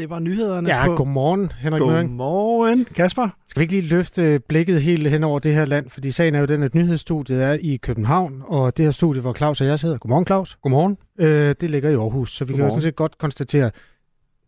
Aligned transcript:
det 0.00 0.10
var 0.10 0.18
nyhederne 0.18 0.68
Ja, 0.68 0.86
på... 0.86 0.94
godmorgen, 0.94 1.52
Henrik 1.60 1.82
Møring. 1.82 2.08
Godmorgen, 2.08 2.84
Kasper. 2.84 3.28
Skal 3.48 3.60
vi 3.60 3.62
ikke 3.64 3.74
lige 3.74 3.86
løfte 3.88 4.40
blikket 4.48 4.82
helt 4.82 5.10
hen 5.10 5.24
over 5.24 5.38
det 5.38 5.54
her 5.54 5.64
land? 5.64 5.90
Fordi 5.90 6.10
sagen 6.10 6.34
er 6.34 6.38
jo 6.40 6.44
den, 6.46 6.62
at 6.62 6.74
nyhedsstudiet 6.74 7.42
er 7.42 7.52
i 7.60 7.76
København, 7.82 8.42
og 8.46 8.76
det 8.76 8.84
her 8.84 8.92
studie, 8.92 9.20
hvor 9.20 9.32
Claus 9.34 9.60
og 9.60 9.66
jeg 9.66 9.78
sidder. 9.78 9.98
Godmorgen, 9.98 10.26
Claus. 10.26 10.58
Godmorgen. 10.62 10.96
Øh, 11.20 11.54
det 11.60 11.70
ligger 11.70 11.90
i 11.90 11.94
Aarhus, 11.94 12.32
så 12.36 12.44
vi 12.44 12.48
kan 12.52 12.56
jo 12.58 12.62
Godmorgen. 12.62 12.80
sådan 12.80 12.88
set 12.90 12.96
godt 12.96 13.18
konstatere, 13.18 13.70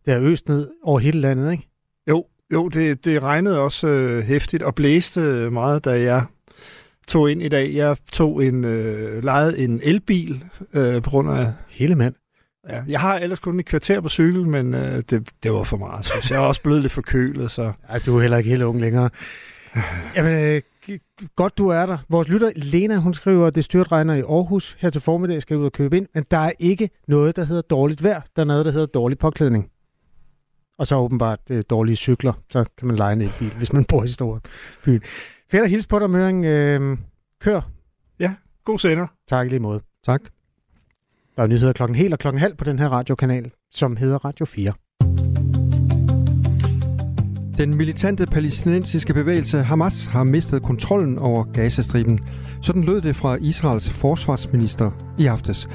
det 0.05 0.13
er 0.13 0.21
øst 0.21 0.49
ned 0.49 0.69
over 0.83 0.99
hele 0.99 1.19
landet, 1.21 1.51
ikke? 1.51 1.69
Jo, 2.09 2.25
jo 2.53 2.67
det, 2.67 3.05
det 3.05 3.23
regnede 3.23 3.59
også 3.59 3.87
øh, 3.87 4.23
hæftigt 4.23 4.63
og 4.63 4.75
blæste 4.75 5.19
meget, 5.51 5.85
da 5.85 6.01
jeg 6.01 6.23
tog 7.07 7.31
ind 7.31 7.41
i 7.41 7.47
dag. 7.49 7.73
Jeg 7.73 7.97
tog 8.11 8.45
en 8.45 8.65
øh, 8.65 9.23
lejet 9.23 9.63
en 9.63 9.79
elbil 9.83 10.43
øh, 10.73 11.01
på 11.01 11.09
grund 11.09 11.29
af... 11.29 11.45
Hele 11.69 11.95
mand. 11.95 12.13
Ja, 12.69 12.83
jeg 12.87 12.99
har 12.99 13.17
ellers 13.17 13.39
kun 13.39 13.59
et 13.59 13.65
kvarter 13.65 14.01
på 14.01 14.09
cykel, 14.09 14.47
men 14.47 14.73
øh, 14.73 15.03
det, 15.09 15.29
det 15.43 15.53
var 15.53 15.63
for 15.63 15.77
meget, 15.77 16.05
synes 16.05 16.31
jeg. 16.31 16.37
Er 16.37 16.47
også 16.47 16.61
blevet 16.61 16.81
lidt 16.81 16.93
forkølet, 16.93 17.51
så... 17.51 17.71
Ej, 17.89 17.99
du 17.99 18.17
er 18.17 18.21
heller 18.21 18.37
ikke 18.37 18.49
helt 18.49 18.63
ung 18.63 18.81
længere. 18.81 19.09
Jamen, 20.15 20.33
øh, 20.33 20.61
godt 21.35 21.57
du 21.57 21.67
er 21.67 21.85
der. 21.85 21.97
Vores 22.09 22.27
lytter 22.27 22.51
Lena, 22.55 22.97
hun 22.97 23.13
skriver, 23.13 23.47
at 23.47 23.55
det 23.55 23.63
styrt 23.63 23.91
regner 23.91 24.13
i 24.13 24.21
Aarhus. 24.21 24.77
Her 24.79 24.89
til 24.89 25.01
formiddag 25.01 25.41
skal 25.41 25.57
ud 25.57 25.65
og 25.65 25.71
købe 25.71 25.97
ind, 25.97 26.07
men 26.13 26.25
der 26.31 26.37
er 26.37 26.51
ikke 26.59 26.89
noget, 27.07 27.35
der 27.35 27.43
hedder 27.43 27.61
dårligt 27.61 28.03
vejr. 28.03 28.21
Der 28.35 28.41
er 28.41 28.45
noget, 28.45 28.65
der 28.65 28.71
hedder 28.71 28.85
dårlig 28.85 29.17
påklædning. 29.17 29.69
Og 30.77 30.87
så 30.87 30.95
åbenbart 30.95 31.39
øh, 31.49 31.63
dårlige 31.69 31.95
cykler. 31.95 32.33
Så 32.49 32.65
kan 32.77 32.87
man 32.87 32.95
lege 32.95 33.13
en 33.13 33.31
bil, 33.39 33.53
hvis 33.57 33.73
man 33.73 33.85
bor 33.89 34.03
i 34.03 34.07
store 34.07 34.39
byen. 34.83 35.01
Fedt 35.51 35.63
at 35.63 35.69
hilse 35.69 35.87
på 35.87 35.99
dig, 35.99 36.09
Møring. 36.09 36.45
Øh, 36.45 36.97
kør. 37.41 37.61
God 38.65 38.79
sender. 38.79 39.07
Tak 39.27 39.45
i 39.47 39.49
lige 39.49 39.59
måde. 39.59 39.81
Tak. 40.05 40.21
Der 41.37 41.43
er 41.43 41.47
nyheder 41.47 41.73
klokken 41.73 41.95
helt 41.95 42.13
og 42.13 42.19
klokken 42.19 42.41
halv 42.41 42.55
på 42.55 42.63
den 42.63 42.79
her 42.79 42.87
radiokanal, 42.87 43.51
som 43.71 43.97
hedder 43.97 44.25
Radio 44.25 44.45
4. 44.45 44.71
Den 47.57 47.77
militante 47.77 48.25
palæstinensiske 48.25 49.13
bevægelse 49.13 49.63
Hamas 49.63 50.05
har 50.05 50.23
mistet 50.23 50.63
kontrollen 50.63 51.17
over 51.19 51.43
Gazastriben. 51.43 52.19
Sådan 52.61 52.83
lød 52.83 53.01
det 53.01 53.15
fra 53.15 53.37
Israels 53.41 53.89
forsvarsminister 53.89 54.91
i 55.19 55.25
aftes. 55.25 55.67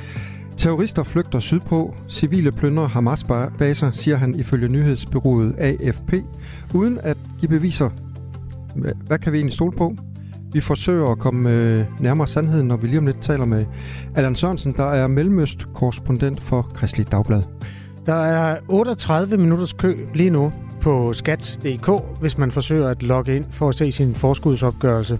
Terrorister 0.56 1.02
flygter 1.02 1.38
sydpå. 1.38 1.94
Civile 2.08 2.52
plyndrer 2.52 2.88
Hamas-baser, 2.88 3.90
siger 3.90 4.16
han 4.16 4.34
ifølge 4.34 4.68
nyhedsbyrået 4.68 5.54
AFP, 5.58 6.14
uden 6.74 6.98
at 7.02 7.16
give 7.40 7.48
beviser. 7.48 7.90
Hvad 9.06 9.18
kan 9.18 9.32
vi 9.32 9.38
egentlig 9.38 9.54
stole 9.54 9.76
på? 9.76 9.96
Vi 10.52 10.60
forsøger 10.60 11.08
at 11.08 11.18
komme 11.18 11.50
øh, 11.50 11.84
nærmere 12.00 12.26
sandheden, 12.26 12.68
når 12.68 12.76
vi 12.76 12.86
lige 12.86 12.98
om 12.98 13.06
lidt 13.06 13.22
taler 13.22 13.44
med 13.44 13.64
Allan 14.14 14.34
Sørensen, 14.34 14.72
der 14.72 14.84
er 14.84 15.06
mellemøst-korrespondent 15.06 16.42
for 16.42 16.62
Kristelig 16.74 17.12
Dagblad. 17.12 17.42
Der 18.06 18.14
er 18.14 18.58
38 18.68 19.36
minutters 19.36 19.72
kø 19.72 19.96
lige 20.14 20.30
nu 20.30 20.52
på 20.80 21.12
skat.dk, 21.12 21.90
hvis 22.20 22.38
man 22.38 22.50
forsøger 22.50 22.88
at 22.88 23.02
logge 23.02 23.36
ind 23.36 23.44
for 23.50 23.68
at 23.68 23.74
se 23.74 23.92
sin 23.92 24.14
forskudsopgørelse. 24.14 25.18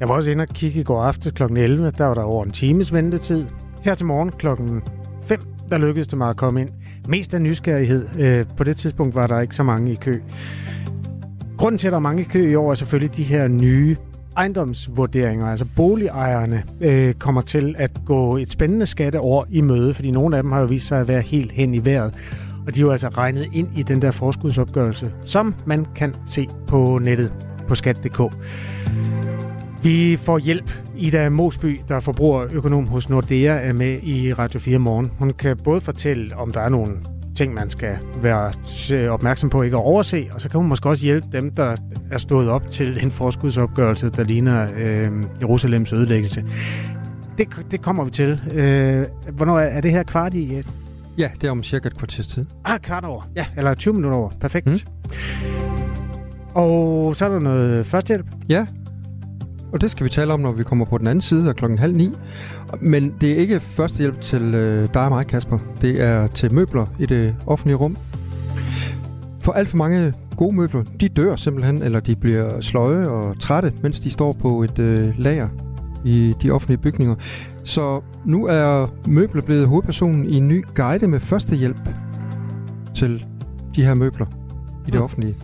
Jeg 0.00 0.08
var 0.08 0.14
også 0.14 0.30
inde 0.30 0.42
og 0.42 0.48
kigge 0.48 0.80
i 0.80 0.82
går 0.82 1.02
aftes 1.02 1.32
kl. 1.32 1.42
11, 1.42 1.90
der 1.98 2.06
var 2.06 2.14
der 2.14 2.22
over 2.22 2.44
en 2.44 2.50
times 2.50 2.92
ventetid. 2.92 3.46
Her 3.82 3.94
til 3.94 4.06
morgen 4.06 4.30
klokken 4.30 4.82
5, 5.22 5.40
der 5.70 5.78
lykkedes 5.78 6.06
det 6.06 6.18
mig 6.18 6.28
at 6.28 6.36
komme 6.36 6.60
ind. 6.60 6.68
Mest 7.08 7.34
af 7.34 7.42
nysgerrighed. 7.42 8.06
Øh, 8.18 8.46
på 8.56 8.64
det 8.64 8.76
tidspunkt 8.76 9.14
var 9.14 9.26
der 9.26 9.40
ikke 9.40 9.56
så 9.56 9.62
mange 9.62 9.92
i 9.92 9.94
kø. 9.94 10.20
Grunden 11.56 11.78
til, 11.78 11.86
at 11.86 11.92
der 11.92 11.96
er 11.96 12.02
mange 12.02 12.22
i 12.22 12.24
kø 12.24 12.50
i 12.50 12.54
år, 12.54 12.70
er 12.70 12.74
selvfølgelig 12.74 13.16
de 13.16 13.22
her 13.22 13.48
nye 13.48 13.96
ejendomsvurderinger, 14.36 15.46
altså 15.46 15.64
boligejerne, 15.76 16.62
øh, 16.80 17.14
kommer 17.14 17.40
til 17.40 17.74
at 17.78 17.90
gå 18.06 18.36
et 18.36 18.50
spændende 18.50 18.86
skatteår 18.86 19.46
i 19.50 19.60
møde, 19.60 19.94
fordi 19.94 20.10
nogle 20.10 20.36
af 20.36 20.42
dem 20.42 20.52
har 20.52 20.60
jo 20.60 20.66
vist 20.66 20.86
sig 20.86 21.00
at 21.00 21.08
være 21.08 21.20
helt 21.20 21.52
hen 21.52 21.74
i 21.74 21.84
vejret. 21.84 22.14
Og 22.66 22.74
de 22.74 22.80
er 22.80 22.84
jo 22.84 22.90
altså 22.90 23.08
regnet 23.08 23.46
ind 23.52 23.68
i 23.76 23.82
den 23.82 24.02
der 24.02 24.10
forskudsopgørelse, 24.10 25.12
som 25.24 25.54
man 25.66 25.86
kan 25.96 26.14
se 26.26 26.46
på 26.66 26.98
nettet 27.02 27.32
på 27.68 27.74
skat.dk. 27.74 28.20
Vi 29.82 30.16
får 30.16 30.38
hjælp. 30.38 30.72
Ida 30.96 31.28
Mosby, 31.28 31.80
der 31.88 31.96
er 31.96 32.00
forbrugerøkonom 32.00 32.86
hos 32.86 33.08
Nordea, 33.08 33.68
er 33.68 33.72
med 33.72 33.98
i 34.02 34.32
Radio 34.32 34.60
4 34.60 34.78
morgen. 34.78 35.10
Hun 35.18 35.30
kan 35.30 35.56
både 35.56 35.80
fortælle, 35.80 36.36
om 36.36 36.52
der 36.52 36.60
er 36.60 36.68
nogle 36.68 36.92
ting, 37.36 37.54
man 37.54 37.70
skal 37.70 37.98
være 38.22 38.52
øh, 38.92 39.10
opmærksom 39.10 39.50
på 39.50 39.62
ikke 39.62 39.76
at 39.76 39.82
overse, 39.82 40.28
og 40.32 40.40
så 40.40 40.48
kan 40.48 40.60
hun 40.60 40.68
måske 40.68 40.88
også 40.88 41.02
hjælpe 41.04 41.28
dem, 41.32 41.50
der 41.50 41.76
er 42.10 42.18
stået 42.18 42.48
op 42.48 42.70
til 42.70 43.02
en 43.02 43.10
forskudsopgørelse, 43.10 44.10
der 44.10 44.24
ligner 44.24 44.68
øh, 44.76 45.08
Jerusalems 45.40 45.92
ødelæggelse. 45.92 46.44
Det, 47.38 47.48
det 47.70 47.82
kommer 47.82 48.04
vi 48.04 48.10
til. 48.10 48.40
Øh, 48.52 49.06
hvornår 49.32 49.58
er, 49.58 49.64
er 49.64 49.80
det 49.80 49.90
her 49.90 50.02
kvart 50.02 50.34
i? 50.34 50.54
et? 50.54 50.68
Ja, 51.18 51.30
det 51.40 51.46
er 51.46 51.50
om 51.50 51.62
cirka 51.62 51.88
et 51.88 51.98
kvarters 51.98 52.26
tid. 52.26 52.46
Ah, 52.64 52.80
kvart 52.80 53.04
over. 53.04 53.22
Ja, 53.36 53.46
eller 53.56 53.74
20 53.74 53.94
minutter 53.94 54.18
over. 54.18 54.30
Perfekt. 54.40 54.66
Mm. 54.66 54.78
Og 56.54 57.16
så 57.16 57.24
er 57.24 57.28
der 57.28 57.38
noget 57.38 57.86
førstehjælp. 57.86 58.26
Ja, 58.48 58.66
og 59.74 59.80
det 59.80 59.90
skal 59.90 60.04
vi 60.04 60.10
tale 60.10 60.32
om, 60.32 60.40
når 60.40 60.52
vi 60.52 60.62
kommer 60.62 60.84
på 60.84 60.98
den 60.98 61.06
anden 61.06 61.20
side 61.20 61.48
af 61.48 61.56
klokken 61.56 61.78
halv 61.78 61.96
ni. 61.96 62.10
Men 62.80 63.14
det 63.20 63.32
er 63.32 63.36
ikke 63.36 63.60
førstehjælp 63.60 64.20
til 64.20 64.42
øh, 64.54 64.88
dig 64.94 65.04
og 65.04 65.08
mig, 65.10 65.26
Kasper. 65.26 65.58
Det 65.80 66.00
er 66.00 66.26
til 66.26 66.54
møbler 66.54 66.86
i 66.98 67.06
det 67.06 67.34
offentlige 67.46 67.76
rum. 67.76 67.96
For 69.40 69.52
alt 69.52 69.68
for 69.68 69.76
mange 69.76 70.12
gode 70.36 70.56
møbler, 70.56 70.82
de 71.00 71.08
dør 71.08 71.36
simpelthen, 71.36 71.82
eller 71.82 72.00
de 72.00 72.16
bliver 72.16 72.60
sløje 72.60 73.08
og 73.08 73.40
trætte, 73.40 73.72
mens 73.82 74.00
de 74.00 74.10
står 74.10 74.32
på 74.32 74.62
et 74.62 74.78
øh, 74.78 75.08
lager 75.18 75.48
i 76.04 76.34
de 76.42 76.50
offentlige 76.50 76.78
bygninger. 76.78 77.14
Så 77.64 78.00
nu 78.24 78.46
er 78.46 78.86
møbler 79.08 79.42
blevet 79.42 79.66
hovedpersonen 79.68 80.26
i 80.26 80.34
en 80.34 80.48
ny 80.48 80.64
guide 80.74 81.08
med 81.08 81.20
førstehjælp 81.20 81.88
til 82.94 83.24
de 83.76 83.84
her 83.84 83.94
møbler 83.94 84.26
i 84.86 84.90
det 84.90 84.94
Mm. 84.94 85.02
offentlige. 85.04 85.36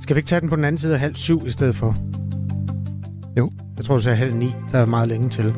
Skal 0.00 0.16
vi 0.16 0.18
ikke 0.18 0.28
tage 0.28 0.40
den 0.40 0.48
på 0.48 0.56
den 0.56 0.64
anden 0.64 0.78
side 0.78 0.94
af 0.94 1.00
halv 1.00 1.14
syv 1.14 1.42
i 1.46 1.50
stedet 1.50 1.74
for? 1.74 1.96
Jo. 3.36 3.50
Jeg 3.76 3.84
tror, 3.84 3.94
du 3.94 4.00
sagde 4.00 4.16
halv 4.16 4.34
ni. 4.34 4.50
Der 4.72 4.78
er 4.78 4.86
meget 4.86 5.08
længe 5.08 5.30
til. 5.30 5.54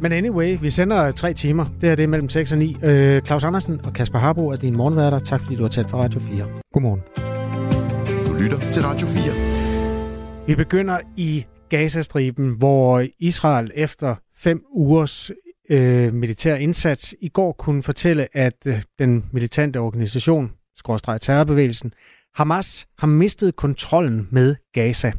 Men 0.00 0.12
anyway, 0.12 0.58
vi 0.60 0.70
sender 0.70 1.10
tre 1.10 1.34
timer. 1.34 1.64
Det 1.64 1.88
her 1.88 1.94
det 1.96 2.02
er 2.02 2.06
mellem 2.06 2.28
6 2.28 2.52
og 2.52 2.58
9. 2.58 2.76
Øh, 2.82 3.22
Claus 3.22 3.44
Andersen 3.44 3.80
og 3.84 3.92
Kasper 3.92 4.18
Harbo 4.18 4.48
er 4.48 4.56
dine 4.56 4.76
morgenværter. 4.76 5.18
Tak 5.18 5.40
fordi 5.40 5.56
du 5.56 5.62
har 5.62 5.68
talt 5.68 5.90
for 5.90 5.98
Radio 5.98 6.20
4. 6.20 6.46
Godmorgen. 6.72 7.00
Du 8.26 8.32
lytter 8.32 8.70
til 8.70 8.82
Radio 8.82 9.06
4. 9.06 10.46
Vi 10.46 10.54
begynder 10.54 11.00
i 11.16 11.44
Gazastriben, 11.68 12.48
hvor 12.58 13.04
Israel 13.18 13.70
efter 13.74 14.14
fem 14.36 14.62
ugers 14.70 15.30
øh, 15.70 16.14
militær 16.14 16.54
indsats 16.54 17.14
i 17.20 17.28
går 17.28 17.52
kunne 17.52 17.82
fortælle, 17.82 18.36
at 18.36 18.56
øh, 18.66 18.82
den 18.98 19.24
militante 19.32 19.80
organisation, 19.80 20.52
skråstreg 20.76 21.20
terrorbevægelsen, 21.20 21.92
Hamas 22.34 22.86
har 22.98 23.06
mistet 23.06 23.56
kontrollen 23.56 24.28
med 24.30 24.56
Gaza. 24.74 25.12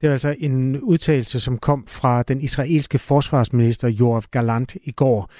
Det 0.00 0.06
er 0.06 0.12
altså 0.12 0.34
en 0.38 0.80
udtalelse, 0.80 1.40
som 1.40 1.58
kom 1.58 1.86
fra 1.86 2.22
den 2.22 2.40
israelske 2.40 2.98
forsvarsminister 2.98 3.92
Yoav 4.00 4.22
Galant 4.30 4.76
i 4.82 4.92
går. 4.92 5.30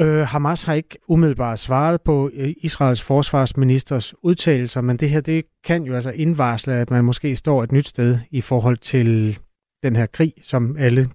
Øh, 0.00 0.20
Hamas 0.20 0.62
har 0.62 0.74
ikke 0.74 0.98
umiddelbart 1.08 1.58
svaret 1.58 2.00
på 2.00 2.30
øh, 2.34 2.54
Israels 2.56 3.02
forsvarsministers 3.02 4.14
udtalelser, 4.22 4.80
men 4.80 4.96
det 4.96 5.10
her 5.10 5.20
det 5.20 5.44
kan 5.64 5.84
jo 5.84 5.94
altså 5.94 6.10
indvarsle, 6.10 6.74
at 6.74 6.90
man 6.90 7.04
måske 7.04 7.36
står 7.36 7.62
et 7.62 7.72
nyt 7.72 7.88
sted 7.88 8.18
i 8.30 8.40
forhold 8.40 8.76
til 8.76 9.38
den 9.82 9.96
her 9.96 10.06
krig, 10.06 10.32
som 10.42 10.76
alle 10.78 11.08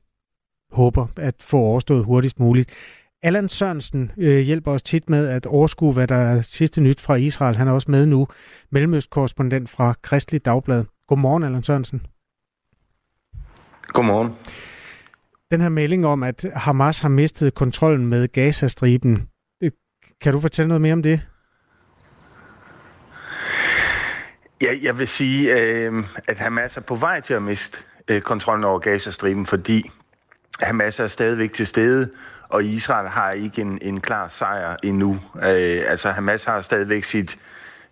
håber 0.72 1.08
at 1.18 1.36
få 1.40 1.58
overstået 1.58 2.06
hurtigst 2.06 2.40
muligt. 2.40 2.70
Allan 3.24 3.50
Sørensen 3.50 4.12
øh, 4.18 4.40
hjælper 4.40 4.72
os 4.72 4.84
tit 4.84 5.10
med 5.10 5.28
at 5.28 5.46
overskue, 5.46 5.94
hvad 5.94 6.08
der 6.08 6.16
er 6.16 6.42
sidste 6.42 6.82
nyt 6.82 7.02
fra 7.02 7.16
Israel. 7.16 7.56
Han 7.56 7.68
er 7.68 7.72
også 7.72 7.92
med 7.92 8.06
nu, 8.06 8.28
mellemøstkorrespondent 8.72 9.70
fra 9.70 9.94
Kristelig 10.02 10.46
Dagblad. 10.46 10.84
Godmorgen, 11.08 11.44
Allan 11.44 11.64
Sørensen. 11.64 12.02
Godmorgen. 13.88 14.36
Den 15.52 15.62
her 15.62 15.70
melding 15.70 16.06
om, 16.06 16.24
at 16.24 16.46
Hamas 16.56 17.00
har 17.00 17.10
mistet 17.10 17.54
kontrollen 17.54 18.08
med 18.08 18.28
Gazastriben, 18.28 19.30
øh, 19.64 19.72
kan 20.22 20.34
du 20.34 20.40
fortælle 20.40 20.68
noget 20.68 20.82
mere 20.82 20.94
om 20.94 21.04
det? 21.04 21.22
Ja, 24.62 24.68
jeg 24.82 24.98
vil 24.98 25.08
sige, 25.08 25.62
øh, 25.62 26.04
at 26.28 26.38
Hamas 26.38 26.78
er 26.78 26.82
på 26.82 26.96
vej 26.96 27.22
til 27.22 27.34
at 27.34 27.42
miste 27.42 27.78
øh, 28.08 28.22
kontrollen 28.22 28.64
over 28.64 28.80
Gazastriben, 28.80 29.46
fordi 29.46 29.92
Hamas 30.62 31.00
er 31.00 31.08
stadigvæk 31.08 31.54
til 31.54 31.68
stede, 31.68 32.10
og 32.50 32.66
Israel 32.66 33.10
har 33.10 33.32
ikke 33.32 33.62
en, 33.62 33.80
en 33.82 34.02
klar 34.02 34.28
sejr 34.28 34.76
endnu. 34.84 35.20
Øh, 35.36 35.84
altså 35.88 36.12
Hamas 36.12 36.44
har 36.44 36.62
stadigvæk 36.62 37.04
sit, 37.04 37.38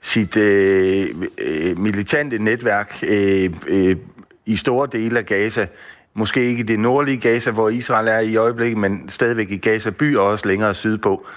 sit 0.01 0.37
øh, 0.37 1.15
øh, 1.37 1.79
militante 1.79 2.37
netværk 2.37 3.03
øh, 3.03 3.53
øh, 3.67 3.97
i 4.45 4.55
store 4.55 4.87
dele 4.91 5.19
af 5.19 5.25
Gaza. 5.25 5.67
Måske 6.13 6.45
ikke 6.45 6.59
i 6.59 6.63
det 6.63 6.79
nordlige 6.79 7.17
Gaza, 7.17 7.51
hvor 7.51 7.69
Israel 7.69 8.07
er 8.07 8.19
i 8.19 8.35
øjeblikket, 8.35 8.77
men 8.77 9.09
stadigvæk 9.09 9.51
i 9.51 9.57
Gaza 9.57 9.89
by 9.89 10.17
og 10.17 10.25
også 10.25 10.47
længere 10.47 10.73
sydpå. 10.73 11.27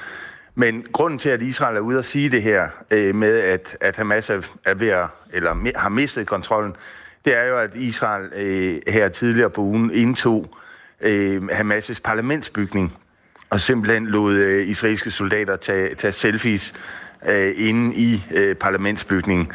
Men 0.55 0.87
grunden 0.93 1.19
til, 1.19 1.29
at 1.29 1.43
Israel 1.43 1.77
er 1.77 1.81
ude 1.81 1.99
at 1.99 2.05
sige 2.05 2.31
det 2.31 2.43
her 2.43 2.69
øh, 2.91 3.15
med, 3.15 3.39
at, 3.39 3.77
at 3.81 3.97
Hamas 3.97 4.31
er, 4.31 4.41
er 4.65 4.75
ved 4.75 4.89
at, 4.89 5.07
eller 5.33 5.73
har 5.77 5.89
mistet 5.89 6.27
kontrollen, 6.27 6.77
det 7.25 7.37
er 7.39 7.45
jo, 7.45 7.59
at 7.59 7.71
Israel 7.75 8.31
øh, 8.37 8.79
her 8.89 9.09
tidligere 9.09 9.51
på 9.51 9.61
ugen 9.61 9.91
indtog 9.95 10.57
øh, 11.01 11.43
Hamas' 11.43 12.01
parlamentsbygning 12.05 12.97
og 13.51 13.61
simpelthen 13.61 14.07
lod 14.07 14.35
øh, 14.35 14.69
israelske 14.69 15.11
soldater 15.11 15.57
tage, 15.57 15.95
tage 15.95 16.13
selfies 16.13 16.75
øh, 17.29 17.55
inde 17.57 17.97
i 17.97 18.25
øh, 18.31 18.55
parlamentsbygningen. 18.55 19.49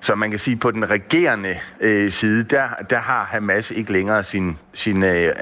Så 0.00 0.14
man 0.14 0.30
kan 0.30 0.38
sige, 0.38 0.54
at 0.54 0.60
på 0.60 0.70
den 0.70 0.90
regerende 0.90 1.54
øh, 1.80 2.10
side, 2.10 2.44
der, 2.44 2.68
der 2.90 2.98
har 2.98 3.24
Hamas 3.24 3.70
ikke 3.70 3.92
længere 3.92 4.24
sin, 4.24 4.58
sin, 4.74 5.02
øh, 5.02 5.24
øh 5.24 5.32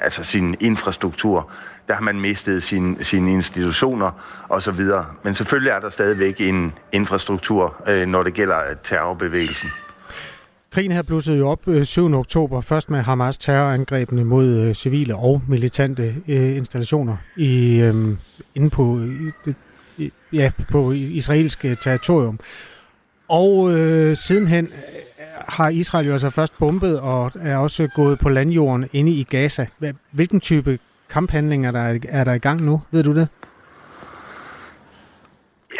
altså 0.00 0.24
sin 0.24 0.56
infrastruktur. 0.60 1.50
Der 1.88 1.94
har 1.94 2.02
man 2.02 2.20
mistet 2.20 2.62
sin, 2.62 2.98
sine 3.04 3.32
institutioner 3.32 4.10
osv. 4.48 4.80
Men 5.22 5.34
selvfølgelig 5.34 5.70
er 5.70 5.80
der 5.80 5.90
stadigvæk 5.90 6.40
en 6.40 6.72
infrastruktur, 6.92 7.82
øh, 7.88 8.06
når 8.06 8.22
det 8.22 8.34
gælder 8.34 8.60
terrorbevægelsen. 8.84 9.68
Krigen 10.70 10.92
her 10.92 11.02
blussede 11.02 11.38
jo 11.38 11.48
op 11.48 11.68
øh, 11.68 11.84
7. 11.84 12.14
Oktober, 12.14 12.60
først 12.60 12.90
med 12.90 13.00
Hamas 13.00 13.38
terrorangrebene 13.38 14.24
mod 14.24 14.46
øh, 14.46 14.74
civile 14.74 15.16
og 15.16 15.42
militante 15.48 16.14
installationer 16.26 17.16
i, 17.36 17.80
øh, 17.80 18.16
inde 18.54 18.70
på, 18.70 19.00
ja, 20.32 20.50
på 20.70 20.92
israelsk 20.92 21.64
eh, 21.64 21.76
territorium. 21.76 22.40
Og 23.28 23.72
øh, 23.72 24.16
sidenhen 24.16 24.64
eh, 24.66 25.24
har 25.48 25.68
Israel 25.68 26.06
jo 26.06 26.12
altså 26.12 26.30
først 26.30 26.58
bombet 26.58 27.00
og 27.00 27.32
er 27.40 27.56
også 27.56 27.88
gået 27.94 28.18
på 28.18 28.28
landjorden 28.28 28.88
inde 28.92 29.12
i 29.12 29.22
Gaza. 29.22 29.66
Hvilken 30.10 30.40
type 30.40 30.78
kamphandlinger 31.10 31.70
der 31.70 31.80
er, 31.80 31.98
er 32.08 32.24
der 32.24 32.32
i 32.32 32.38
gang 32.38 32.62
nu? 32.62 32.82
Ved 32.90 33.02
du 33.02 33.14
det? 33.14 33.28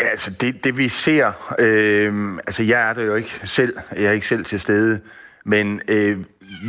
Ja, 0.01 0.09
altså 0.09 0.31
det, 0.31 0.65
det 0.65 0.79
vi 0.79 0.89
ser, 0.89 1.55
øh, 1.59 2.35
altså 2.47 2.63
jeg 2.63 2.89
er 2.89 2.93
der 2.93 3.03
jo 3.03 3.15
ikke 3.15 3.41
selv, 3.45 3.77
jeg 3.97 4.05
er 4.05 4.13
ikke 4.13 4.27
selv 4.27 4.45
til 4.45 4.61
stede, 4.61 5.01
men 5.45 5.81
øh, 5.89 6.19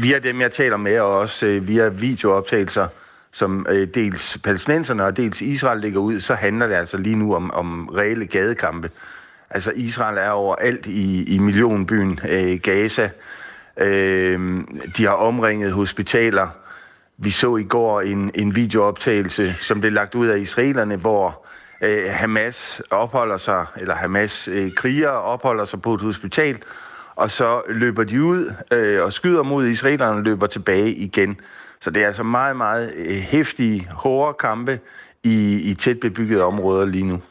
via 0.02 0.20
dem, 0.20 0.42
jeg 0.42 0.52
taler 0.52 0.78
med, 0.78 1.00
og 1.00 1.18
også 1.18 1.46
øh, 1.46 1.68
via 1.68 1.88
videooptagelser, 1.88 2.88
som 3.34 3.66
øh, 3.70 3.88
dels 3.88 4.38
palæstinenserne 4.44 5.06
og 5.06 5.18
dels 5.18 5.42
Israel 5.42 5.80
ligger 5.80 6.00
ud, 6.00 6.20
så 6.20 6.34
handler 6.34 6.68
det 6.68 6.76
altså 6.76 6.98
lige 6.98 7.16
nu 7.16 7.36
om, 7.36 7.52
om 7.52 7.88
reelle 7.88 8.26
gadekampe. 8.26 8.92
Altså 9.50 9.72
Israel 9.76 10.18
er 10.18 10.30
overalt 10.30 10.86
i, 10.86 11.24
i 11.24 11.40
millionbyen 11.40 12.20
øh, 12.30 12.60
Gaza. 12.60 13.10
Øh, 13.78 14.62
de 14.98 15.06
har 15.06 15.14
omringet 15.14 15.72
hospitaler. 15.72 16.48
Vi 17.18 17.32
så 17.32 17.58
i 17.58 17.64
går 17.64 18.02
en, 18.02 18.32
en 18.36 18.56
videooptagelse, 18.56 19.56
som 19.60 19.80
blev 19.80 19.92
lagt 19.92 20.16
ud 20.16 20.28
af 20.28 20.40
israelerne, 20.40 20.96
hvor 20.96 21.46
øh, 21.82 22.12
Hamas 22.12 22.82
opholder 22.92 23.38
sig, 23.38 23.66
eller 23.78 23.96
Hamas 23.96 24.48
øh, 24.48 24.72
kriger 24.76 25.10
opholder 25.10 25.66
sig 25.66 25.82
på 25.82 25.94
et 25.94 26.02
hospital, 26.02 26.58
og 27.16 27.32
så 27.32 27.62
løber 27.70 28.04
de 28.04 28.24
ud 28.24 28.54
øh, 28.72 29.04
og 29.04 29.14
skyder 29.14 29.44
mod 29.44 29.68
israelerne 29.68 30.18
og 30.18 30.24
løber 30.24 30.48
tilbage 30.48 30.94
igen. 30.94 31.40
Så 31.84 31.90
det 31.90 32.04
er 32.04 32.08
altså 32.08 32.24
meget, 32.24 32.56
meget 32.56 32.92
øh, 32.96 33.16
hæftige, 33.16 33.88
hårde 33.92 34.34
kampe 34.34 34.80
i, 35.24 35.54
i 35.56 35.74
tæt 35.74 36.00
bebyggede 36.00 36.44
områder 36.44 36.86
lige 36.86 37.04
nu. 37.04 37.22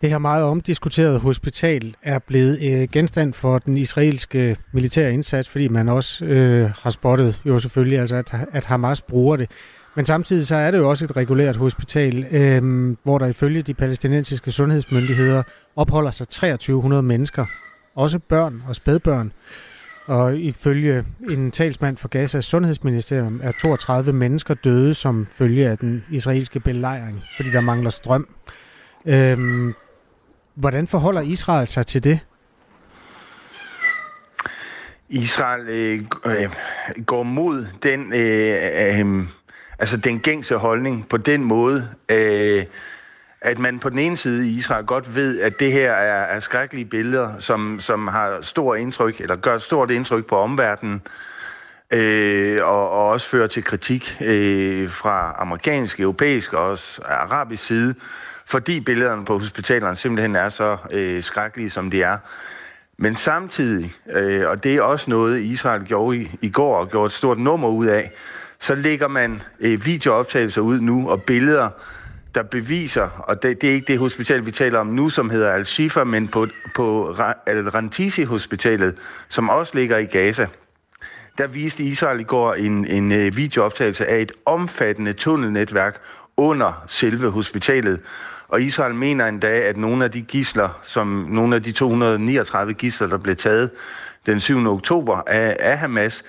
Det 0.00 0.10
her 0.10 0.18
meget 0.18 0.44
omdiskuterede 0.44 1.18
hospital 1.18 1.96
er 2.02 2.18
blevet 2.18 2.58
øh, 2.62 2.88
genstand 2.92 3.34
for 3.34 3.58
den 3.58 3.76
israelske 3.76 4.50
øh, 4.50 4.56
militære 4.72 5.12
indsats, 5.12 5.48
fordi 5.48 5.68
man 5.68 5.88
også 5.88 6.24
øh, 6.24 6.70
har 6.70 6.90
spottet 6.90 7.40
jo 7.44 7.58
selvfølgelig, 7.58 7.98
altså 7.98 8.16
at, 8.16 8.34
at 8.52 8.64
Hamas 8.64 9.02
bruger 9.02 9.36
det. 9.36 9.50
Men 9.94 10.06
samtidig 10.06 10.46
så 10.46 10.54
er 10.54 10.70
det 10.70 10.78
jo 10.78 10.90
også 10.90 11.04
et 11.04 11.16
regulært 11.16 11.56
hospital, 11.56 12.26
øh, 12.30 12.96
hvor 13.02 13.18
der 13.18 13.26
ifølge 13.26 13.62
de 13.62 13.74
palæstinensiske 13.74 14.50
sundhedsmyndigheder 14.50 15.42
opholder 15.76 16.10
sig 16.10 16.28
2300 16.28 17.02
mennesker, 17.02 17.46
også 17.94 18.18
børn 18.18 18.62
og 18.68 18.76
spædbørn. 18.76 19.32
Og 20.08 20.36
ifølge 20.36 21.04
en 21.30 21.50
talsmand 21.50 21.96
for 21.96 22.08
Gazas 22.08 22.44
sundhedsministerium 22.44 23.40
er 23.42 23.52
32 23.52 24.12
mennesker 24.12 24.54
døde 24.54 24.94
som 24.94 25.26
følge 25.32 25.68
af 25.68 25.78
den 25.78 26.04
israelske 26.10 26.60
belejring, 26.60 27.22
fordi 27.36 27.50
der 27.50 27.60
mangler 27.60 27.90
strøm. 27.90 28.28
Øhm, 29.06 29.74
hvordan 30.54 30.86
forholder 30.86 31.20
Israel 31.20 31.68
sig 31.68 31.86
til 31.86 32.04
det? 32.04 32.20
Israel 35.08 35.68
øh, 35.68 36.00
øh, 36.26 36.50
går 37.06 37.22
mod 37.22 37.66
den 37.82 38.12
øh, 38.12 39.00
øh, 39.00 39.24
altså 39.78 39.96
den 39.96 40.20
gængse 40.20 40.56
holdning 40.56 41.08
på 41.08 41.16
den 41.16 41.44
måde, 41.44 41.88
øh, 42.08 42.64
at 43.40 43.58
man 43.58 43.78
på 43.78 43.90
den 43.90 43.98
ene 43.98 44.16
side 44.16 44.48
i 44.48 44.56
Israel 44.56 44.86
godt 44.86 45.14
ved, 45.14 45.40
at 45.40 45.60
det 45.60 45.72
her 45.72 45.92
er, 45.92 46.36
er 46.36 46.40
skrækkelige 46.40 46.84
billeder, 46.84 47.40
som, 47.40 47.80
som 47.80 48.08
har 48.08 48.38
stor 48.42 48.74
indtryk, 48.74 49.20
eller 49.20 49.36
gør 49.36 49.58
stort 49.58 49.90
indtryk 49.90 50.26
på 50.26 50.36
omverdenen, 50.36 51.02
øh, 51.90 52.64
og, 52.64 52.90
og 52.90 53.08
også 53.08 53.28
fører 53.28 53.46
til 53.46 53.64
kritik 53.64 54.16
øh, 54.20 54.90
fra 54.90 55.36
amerikansk, 55.38 56.00
europæisk 56.00 56.52
og 56.52 56.66
også 56.66 57.02
arabisk 57.04 57.66
side, 57.66 57.94
fordi 58.46 58.80
billederne 58.80 59.24
på 59.24 59.38
hospitalerne 59.38 59.96
simpelthen 59.96 60.36
er 60.36 60.48
så 60.48 60.76
øh, 60.90 61.22
skrækkelige, 61.22 61.70
som 61.70 61.90
de 61.90 62.02
er. 62.02 62.18
Men 62.96 63.16
samtidig, 63.16 63.94
øh, 64.10 64.48
og 64.48 64.64
det 64.64 64.76
er 64.76 64.82
også 64.82 65.10
noget, 65.10 65.40
Israel 65.40 65.84
gjorde 65.84 66.16
i, 66.18 66.30
i 66.42 66.50
går 66.50 66.78
og 66.78 66.90
gjorde 66.90 67.06
et 67.06 67.12
stort 67.12 67.38
nummer 67.38 67.68
ud 67.68 67.86
af, 67.86 68.12
så 68.60 68.74
lægger 68.74 69.08
man 69.08 69.42
øh, 69.60 69.86
videooptagelser 69.86 70.60
ud 70.60 70.80
nu 70.80 71.10
og 71.10 71.22
billeder, 71.22 71.68
der 72.38 72.44
beviser, 72.44 73.08
og 73.18 73.42
det, 73.42 73.60
det 73.60 73.70
er 73.70 73.74
ikke 73.74 73.92
det 73.92 73.98
hospital, 73.98 74.46
vi 74.46 74.50
taler 74.50 74.78
om 74.78 74.86
nu, 74.86 75.08
som 75.08 75.30
hedder 75.30 75.50
Al-Shifa, 75.50 76.04
men 76.04 76.28
på, 76.28 76.46
på 76.74 77.10
Rantisi-hospitalet, 77.74 78.94
som 79.28 79.48
også 79.48 79.72
ligger 79.74 79.98
i 79.98 80.04
Gaza. 80.04 80.46
Der 81.38 81.46
viste 81.46 81.84
Israel 81.84 82.20
i 82.20 82.22
går 82.22 82.54
en, 82.54 82.86
en 82.86 83.12
øh, 83.12 83.36
videooptagelse 83.36 84.06
af 84.06 84.20
et 84.20 84.32
omfattende 84.46 85.12
tunnelnetværk 85.12 86.00
under 86.36 86.84
selve 86.86 87.30
hospitalet. 87.30 88.00
Og 88.48 88.62
Israel 88.62 88.94
mener 88.94 89.26
endda, 89.26 89.60
at 89.60 89.76
nogle 89.76 90.04
af 90.04 90.10
de 90.10 90.22
gisler, 90.22 90.80
som 90.82 91.26
nogle 91.28 91.56
af 91.56 91.62
de 91.62 91.72
239 91.72 92.74
gisler, 92.74 93.06
der 93.06 93.18
blev 93.18 93.36
taget 93.36 93.70
den 94.26 94.40
7. 94.40 94.66
oktober 94.66 95.22
af, 95.26 95.56
af 95.60 95.78
Hamas, 95.78 96.24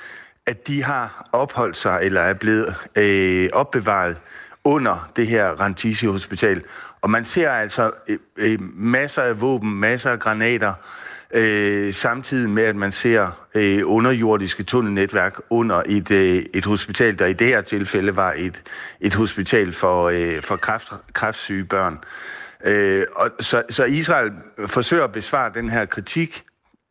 at 0.46 0.68
de 0.68 0.84
har 0.84 1.30
opholdt 1.32 1.78
sig 1.78 2.00
eller 2.02 2.22
er 2.22 2.34
blevet 2.34 2.76
øh, 2.96 3.50
opbevaret 3.54 4.18
under 4.64 5.10
det 5.16 5.28
her 5.28 5.46
Rantisi 5.46 6.06
Hospital. 6.06 6.64
Og 7.02 7.10
man 7.10 7.26
ser 7.26 7.52
altså 7.52 7.92
øh, 8.08 8.20
øh, 8.38 8.60
masser 8.76 9.22
af 9.22 9.42
våben, 9.42 9.80
masser 9.80 10.12
af 10.12 10.20
granater, 10.20 10.74
øh, 11.32 11.94
samtidig 11.94 12.50
med, 12.50 12.64
at 12.64 12.76
man 12.76 12.92
ser 12.92 13.48
øh, 13.56 13.82
underjordiske 13.86 14.64
tunnelnetværk 14.64 15.40
under 15.50 15.84
et, 15.86 16.12
øh, 16.12 16.46
et 16.54 16.66
hospital, 16.66 17.20
der 17.20 17.26
i 17.26 17.34
det 17.34 17.48
her 17.48 17.62
tilfælde 17.62 18.16
var 18.16 18.34
et, 18.38 18.64
et 19.02 19.16
hospital 19.16 19.74
for, 19.74 20.10
øh, 20.10 20.42
for 20.42 20.56
kræft, 20.56 20.94
kræftsyge 21.14 21.64
børn. 21.64 22.00
Øh, 22.66 23.06
og 23.16 23.32
så, 23.40 23.64
så 23.70 23.84
Israel 23.84 24.32
forsøger 24.68 25.04
at 25.04 25.12
besvare 25.12 25.52
den 25.54 25.70
her 25.70 25.86
kritik 25.86 26.44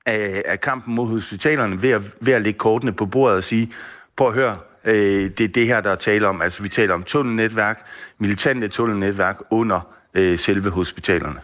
af, 0.06 0.42
af 0.46 0.60
kampen 0.60 0.94
mod 0.94 1.08
hospitalerne 1.08 1.82
ved 1.82 1.90
at, 1.90 2.02
ved 2.20 2.32
at 2.32 2.42
lægge 2.42 2.58
kortene 2.58 2.92
på 2.92 3.06
bordet 3.06 3.36
og 3.36 3.44
sige, 3.44 3.72
prøv 4.16 4.28
at 4.28 4.34
høre, 4.34 4.56
øh, 4.84 5.30
det 5.38 5.40
er 5.40 5.48
det 5.48 5.66
her, 5.66 5.80
der 5.80 5.90
er 5.90 5.96
tale 5.96 6.28
om. 6.28 6.42
Altså 6.42 6.62
vi 6.62 6.68
taler 6.68 6.94
om 6.94 7.02
tunnelnetværk, 7.02 7.86
militante 8.18 8.68
tunnelnetværk 8.68 9.36
under 9.50 9.80
øh, 10.14 10.38
selve 10.38 10.70
hospitalerne. 10.70 11.40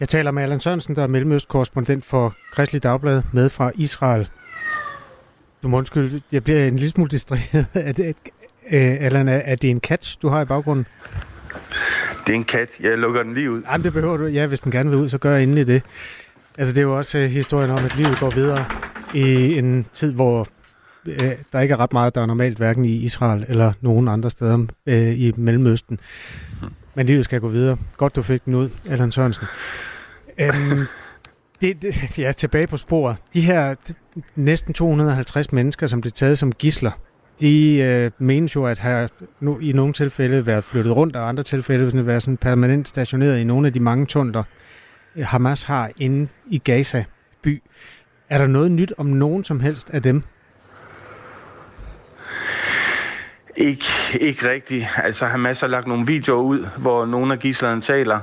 Jeg 0.00 0.08
taler 0.08 0.30
med 0.30 0.42
Allan 0.42 0.60
Sørensen, 0.60 0.96
der 0.96 1.02
er 1.02 1.06
mellemøstkorrespondent 1.06 2.04
for 2.04 2.34
Kristelig 2.52 2.82
Dagblad 2.82 3.22
med 3.32 3.50
fra 3.50 3.72
Israel. 3.74 4.28
Du 5.62 5.68
må 5.68 5.76
undskylde, 5.76 6.22
jeg 6.32 6.44
bliver 6.44 6.64
en 6.64 6.76
lille 6.76 6.90
smule 6.90 7.10
distraheret. 7.10 7.66
Er 7.88 7.92
det, 7.92 8.16
øh, 8.70 8.96
Allan, 9.00 9.28
er, 9.28 9.36
er 9.36 9.56
det 9.56 9.70
en 9.70 9.80
kat, 9.80 10.16
du 10.22 10.28
har 10.28 10.42
i 10.42 10.44
baggrunden? 10.44 10.86
Det 12.26 12.32
er 12.32 12.36
en 12.36 12.44
kat. 12.44 12.68
Jeg 12.80 12.98
lukker 12.98 13.22
den 13.22 13.34
lige 13.34 13.50
ud. 13.50 13.62
Jamen, 13.62 13.84
det 13.84 13.92
behøver 13.92 14.16
du. 14.16 14.26
Ja, 14.26 14.46
hvis 14.46 14.60
den 14.60 14.72
gerne 14.72 14.90
vil 14.90 14.98
ud, 14.98 15.08
så 15.08 15.18
gør 15.18 15.32
jeg 15.32 15.42
endelig 15.42 15.66
det. 15.66 15.82
Altså, 16.58 16.74
det 16.74 16.78
er 16.78 16.82
jo 16.82 16.96
også 16.96 17.18
uh, 17.18 17.24
historien 17.24 17.70
om, 17.70 17.84
at 17.84 17.96
livet 17.96 18.18
går 18.20 18.30
videre 18.34 18.64
i 19.14 19.58
en 19.58 19.86
tid, 19.92 20.12
hvor 20.12 20.48
øh, 21.08 21.32
der 21.52 21.60
ikke 21.60 21.72
er 21.72 21.80
ret 21.80 21.92
meget, 21.92 22.14
der 22.14 22.20
er 22.20 22.26
normalt, 22.26 22.56
hverken 22.56 22.84
i 22.84 22.96
Israel 22.96 23.44
eller 23.48 23.72
nogen 23.80 24.08
andre 24.08 24.30
steder 24.30 24.66
øh, 24.86 25.18
i 25.18 25.32
Mellemøsten. 25.36 25.98
Men 26.94 27.06
livet 27.06 27.24
skal 27.24 27.40
gå 27.40 27.48
videre. 27.48 27.76
Godt, 27.96 28.16
du 28.16 28.22
fik 28.22 28.44
den 28.44 28.54
ud, 28.54 28.70
Allan 28.90 29.12
Sørensen. 29.12 29.46
Øhm, 30.38 30.84
det, 31.60 31.82
det, 31.82 32.18
ja, 32.18 32.32
tilbage 32.32 32.66
på 32.66 32.76
sporet. 32.76 33.16
De 33.34 33.40
her 33.40 33.74
det, 33.86 33.96
næsten 34.36 34.74
250 34.74 35.52
mennesker, 35.52 35.86
som 35.86 36.00
blev 36.00 36.12
taget 36.12 36.38
som 36.38 36.52
gisler, 36.52 36.90
de 37.40 37.78
øh, 37.78 38.10
menes 38.18 38.56
jo 38.56 38.66
at 38.66 38.78
have 38.78 39.08
nu, 39.40 39.58
i 39.58 39.72
nogle 39.72 39.92
tilfælde 39.92 40.46
været 40.46 40.64
flyttet 40.64 40.96
rundt, 40.96 41.16
og 41.16 41.28
andre 41.28 41.42
tilfælde 41.42 42.06
være 42.06 42.20
sådan 42.20 42.36
permanent 42.36 42.88
stationeret 42.88 43.38
i 43.38 43.44
nogle 43.44 43.66
af 43.66 43.72
de 43.72 43.80
mange 43.80 44.06
tunneler, 44.06 44.42
øh, 45.16 45.26
Hamas 45.26 45.62
har 45.62 45.90
inde 45.96 46.28
i 46.50 46.58
Gaza 46.58 47.04
by. 47.42 47.62
Er 48.28 48.38
der 48.38 48.46
noget 48.46 48.70
nyt 48.70 48.92
om 48.98 49.06
nogen 49.06 49.44
som 49.44 49.60
helst 49.60 49.90
af 49.90 50.02
dem? 50.02 50.22
Ikke, 53.56 53.84
ikke 54.20 54.50
rigtigt. 54.50 54.86
Altså 54.96 55.26
Hamas 55.26 55.60
har 55.60 55.66
lagt 55.66 55.86
nogle 55.86 56.06
videoer 56.06 56.42
ud, 56.42 56.66
hvor 56.76 57.06
nogle 57.06 57.32
af 57.32 57.38
gislerne 57.38 57.82
taler. 57.82 58.20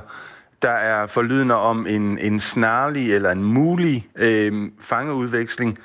Der 0.62 0.70
er 0.70 1.06
forlydende 1.06 1.54
om 1.54 1.86
en, 1.86 2.18
en 2.18 2.40
snarlig 2.40 3.14
eller 3.14 3.30
en 3.30 3.42
mulig 3.42 4.08
øh, 4.16 4.70
fangeudveksling, 4.80 5.78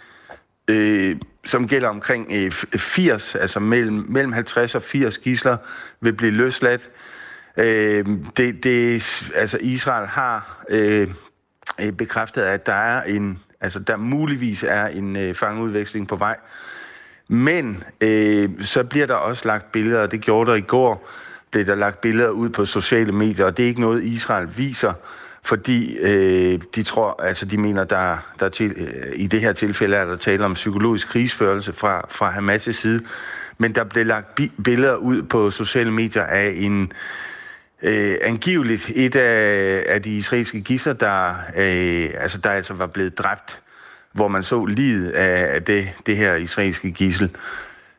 øh, 0.68 1.16
som 1.46 1.68
gælder 1.68 1.88
omkring 1.88 2.28
øh, 2.32 2.52
80, 2.52 3.36
altså 3.36 3.60
mellem, 3.60 4.06
mellem 4.10 4.34
50 4.34 4.76
og 4.76 4.84
80 4.84 5.18
gisler 5.18 5.58
vil 6.02 6.14
blive 6.14 6.32
løsladt. 6.32 6.90
Øh, 7.58 8.06
det, 8.38 8.64
det, 8.64 9.32
altså 9.36 9.58
Israel 9.62 10.08
har 10.08 10.64
øh, 10.70 11.08
øh, 11.82 11.92
bekræftet, 11.92 12.42
at 12.42 12.66
der 12.66 12.74
er 12.74 13.04
en, 13.04 13.40
altså 13.62 13.80
der 13.80 13.98
muligvis 13.98 14.64
er 14.64 14.86
en 14.88 15.16
øh, 15.16 15.36
fangeudveksling 15.36 16.08
på 16.08 16.16
vej. 16.16 16.38
Men 17.34 17.84
øh, 18.02 18.50
så 18.62 18.84
bliver 18.84 19.06
der 19.06 19.14
også 19.14 19.48
lagt 19.48 19.72
billeder, 19.72 20.02
og 20.02 20.12
det 20.12 20.22
gjorde 20.22 20.52
der 20.52 20.58
i 20.58 20.62
går, 20.62 21.10
blev 21.52 21.66
der 21.66 21.76
lagt 21.76 22.02
billeder 22.02 22.30
ud 22.30 22.50
på 22.50 22.66
sociale 22.66 23.12
medier, 23.12 23.46
og 23.46 23.58
det 23.58 23.64
er 23.64 23.68
ikke 23.68 23.82
noget, 23.82 24.04
Israel 24.04 24.50
viser, 24.58 24.94
fordi 25.44 25.98
øh, 25.98 26.60
de 26.76 26.84
tror, 26.84 27.24
altså 27.24 27.46
de 27.46 27.58
mener, 27.58 27.84
der, 27.84 28.18
der 28.40 28.50
til, 28.50 28.74
øh, 28.78 29.14
i 29.16 29.28
det 29.28 29.42
her 29.42 29.54
tilfælde 29.54 29.98
er 29.98 30.06
der 30.06 30.16
tale 30.16 30.46
om 30.46 30.54
psykologisk 30.54 31.08
krigsførelse 31.08 31.74
fra, 31.74 32.06
fra 32.10 32.32
Hamas' 32.32 32.72
side, 32.72 33.04
men 33.58 33.76
der 33.76 33.84
blev 33.84 34.06
lagt 34.06 34.40
billeder 34.64 34.96
ud 34.96 35.22
på 35.22 35.52
sociale 35.52 35.92
medier 35.92 36.24
af 36.24 36.54
en 36.56 36.92
øh, 37.82 38.16
angiveligt 38.22 38.92
et 38.96 39.16
af, 39.16 39.84
af 39.88 40.02
de 40.02 40.18
israelske 40.18 40.62
gisser, 40.62 40.94
der, 40.94 41.30
øh, 41.58 42.10
altså, 42.18 42.38
der 42.38 42.50
altså 42.50 42.74
var 42.74 42.88
blevet 42.88 43.18
dræbt, 43.18 43.62
hvor 44.14 44.28
man 44.28 44.44
så 44.44 44.66
livet 44.66 45.10
af 45.10 45.64
det, 45.64 45.90
det 46.06 46.18
her 46.18 46.36
israelske 46.36 46.92
gissel. 46.92 47.36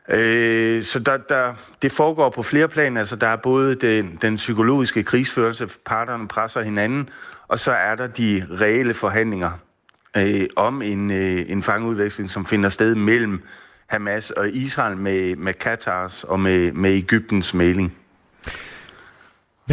Øh, 0.09 0.83
så 0.83 0.99
der, 0.99 1.17
der, 1.17 1.53
det 1.81 1.91
foregår 1.91 2.29
på 2.29 2.43
flere 2.43 2.67
planer. 2.67 2.99
Altså, 2.99 3.15
der 3.15 3.27
er 3.27 3.35
både 3.35 3.75
den, 3.75 4.19
den 4.21 4.35
psykologiske 4.35 5.03
krigsførelse, 5.03 5.67
parterne 5.85 6.27
presser 6.27 6.61
hinanden, 6.61 7.09
og 7.47 7.59
så 7.59 7.71
er 7.71 7.95
der 7.95 8.07
de 8.07 8.47
reelle 8.51 8.93
forhandlinger 8.93 9.51
øh, 10.17 10.47
om 10.55 10.81
en, 10.81 11.11
øh, 11.11 11.45
en 11.47 11.63
fangeudveksling, 11.63 12.29
som 12.29 12.45
finder 12.45 12.69
sted 12.69 12.95
mellem 12.95 13.43
Hamas 13.87 14.31
og 14.31 14.49
Israel 14.49 14.97
med, 14.97 15.35
med 15.35 15.53
Katars 15.53 16.23
og 16.23 16.39
med, 16.39 16.71
med 16.71 16.91
Ægyptens 16.91 17.53
melding. 17.53 17.97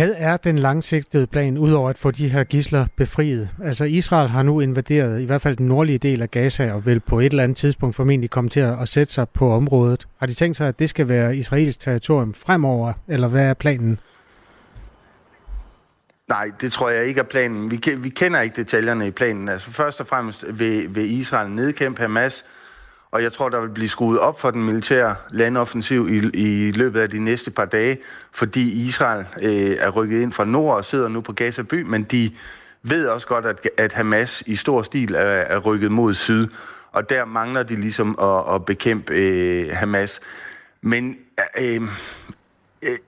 Hvad 0.01 0.15
er 0.19 0.37
den 0.37 0.59
langsigtede 0.59 1.27
plan, 1.27 1.59
udover 1.59 1.91
at 1.91 1.99
få 1.99 2.11
de 2.11 2.29
her 2.29 2.45
gisler 2.45 2.87
befriet? 2.97 3.49
Altså 3.65 3.85
Israel 3.85 4.29
har 4.29 4.43
nu 4.43 4.61
invaderet 4.61 5.21
i 5.21 5.25
hvert 5.25 5.43
fald 5.43 5.57
den 5.57 5.67
nordlige 5.67 5.99
del 5.99 6.23
af 6.23 6.31
Gaza, 6.31 6.73
og 6.73 6.87
vil 6.87 7.01
på 7.01 7.21
et 7.21 7.27
eller 7.27 7.43
andet 7.43 7.57
tidspunkt 7.57 7.97
formentlig 7.97 8.31
komme 8.31 8.51
til 8.51 8.61
at 8.61 8.89
sætte 8.89 9.13
sig 9.13 9.29
på 9.29 9.53
området. 9.53 10.09
Har 10.19 10.27
de 10.27 10.35
tænkt 10.35 10.57
sig, 10.57 10.69
at 10.69 10.79
det 10.79 10.89
skal 10.89 11.09
være 11.09 11.37
israelsk 11.37 11.81
territorium 11.81 12.35
fremover, 12.35 12.93
eller 13.09 13.29
hvad 13.29 13.45
er 13.45 13.55
planen? 13.55 13.99
Nej, 16.29 16.51
det 16.61 16.73
tror 16.73 16.91
jeg 16.91 17.05
ikke 17.05 17.21
er 17.21 17.25
planen. 17.25 17.71
Vi, 17.71 17.81
vi 17.97 18.09
kender 18.09 18.41
ikke 18.41 18.57
detaljerne 18.57 19.07
i 19.07 19.11
planen. 19.11 19.49
Altså 19.49 19.71
først 19.71 20.01
og 20.01 20.07
fremmest 20.07 20.45
vil, 20.49 20.95
vil 20.95 21.19
Israel 21.19 21.51
nedkæmpe 21.51 22.03
Hamas, 22.03 22.45
og 23.13 23.23
jeg 23.23 23.33
tror, 23.33 23.49
der 23.49 23.61
vil 23.61 23.69
blive 23.69 23.89
skruet 23.89 24.19
op 24.19 24.41
for 24.41 24.51
den 24.51 24.65
militære 24.65 25.15
landoffensiv 25.31 26.09
i, 26.11 26.31
i 26.35 26.73
løbet 26.73 27.01
af 27.01 27.11
de 27.11 27.19
næste 27.19 27.51
par 27.51 27.65
dage, 27.65 27.99
fordi 28.33 28.87
Israel 28.87 29.27
øh, 29.43 29.77
er 29.81 29.91
rykket 29.91 30.21
ind 30.21 30.33
fra 30.33 30.45
nord 30.45 30.77
og 30.77 30.85
sidder 30.85 31.09
nu 31.09 31.21
på 31.21 31.33
Gaza 31.33 31.63
by, 31.63 31.83
men 31.83 32.03
de 32.03 32.31
ved 32.83 33.07
også 33.07 33.27
godt, 33.27 33.47
at, 33.47 33.69
at 33.77 33.93
Hamas 33.93 34.43
i 34.47 34.57
stor 34.57 34.83
stil 34.83 35.15
er, 35.15 35.21
er 35.21 35.59
rykket 35.59 35.93
mod 35.93 36.15
syd, 36.15 36.49
og 36.93 37.11
der 37.11 37.25
mangler 37.25 37.63
de 37.63 37.77
ligesom 37.77 38.19
at, 38.23 38.55
at 38.55 38.65
bekæmpe 38.65 39.15
øh, 39.15 39.77
Hamas. 39.77 40.21
Men 40.83 41.19
øh, 41.61 41.83
øh, 42.83 42.99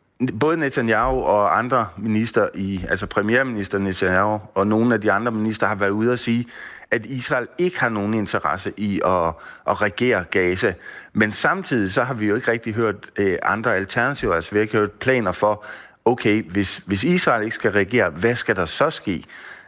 både 0.41 0.57
Netanyahu 0.57 1.23
og 1.23 1.59
andre 1.59 1.87
minister 1.97 2.49
i, 2.55 2.85
altså 2.89 3.07
premierminister 3.07 3.79
Netanyahu 3.79 4.41
og 4.55 4.67
nogle 4.67 4.95
af 4.95 5.01
de 5.01 5.13
andre 5.13 5.33
minister 5.33 5.67
har 5.67 5.75
været 5.75 5.91
ude 5.91 6.13
at 6.13 6.19
sige, 6.19 6.47
at 6.93 7.07
Israel 7.07 7.49
ikke 7.59 7.81
har 7.81 7.89
nogen 7.89 8.15
interesse 8.15 8.73
i 8.77 9.01
at, 9.05 9.29
at 9.69 9.83
regere 9.83 10.25
Gaza. 10.31 10.75
Men 11.13 11.33
samtidig 11.33 11.93
så 11.93 12.05
har 12.05 12.15
vi 12.15 12.27
jo 12.27 12.35
ikke 12.35 12.51
rigtig 12.51 12.75
hørt 12.75 13.11
øh, 13.17 13.39
andre 13.43 13.77
alternativer. 13.77 14.35
Altså 14.35 14.51
vi 14.51 14.59
har 14.59 14.63
ikke 14.63 14.79
hørt 14.79 14.93
planer 14.93 15.33
for, 15.33 15.65
okay, 16.05 16.43
hvis, 16.43 16.77
hvis 16.77 17.05
Israel 17.05 17.45
ikke 17.45 17.57
skal 17.57 17.73
regere, 17.73 18.11
hvad 18.11 18.37
skal 18.37 18.57
der 18.57 18.65
så 18.65 18.91
ske? 18.91 19.25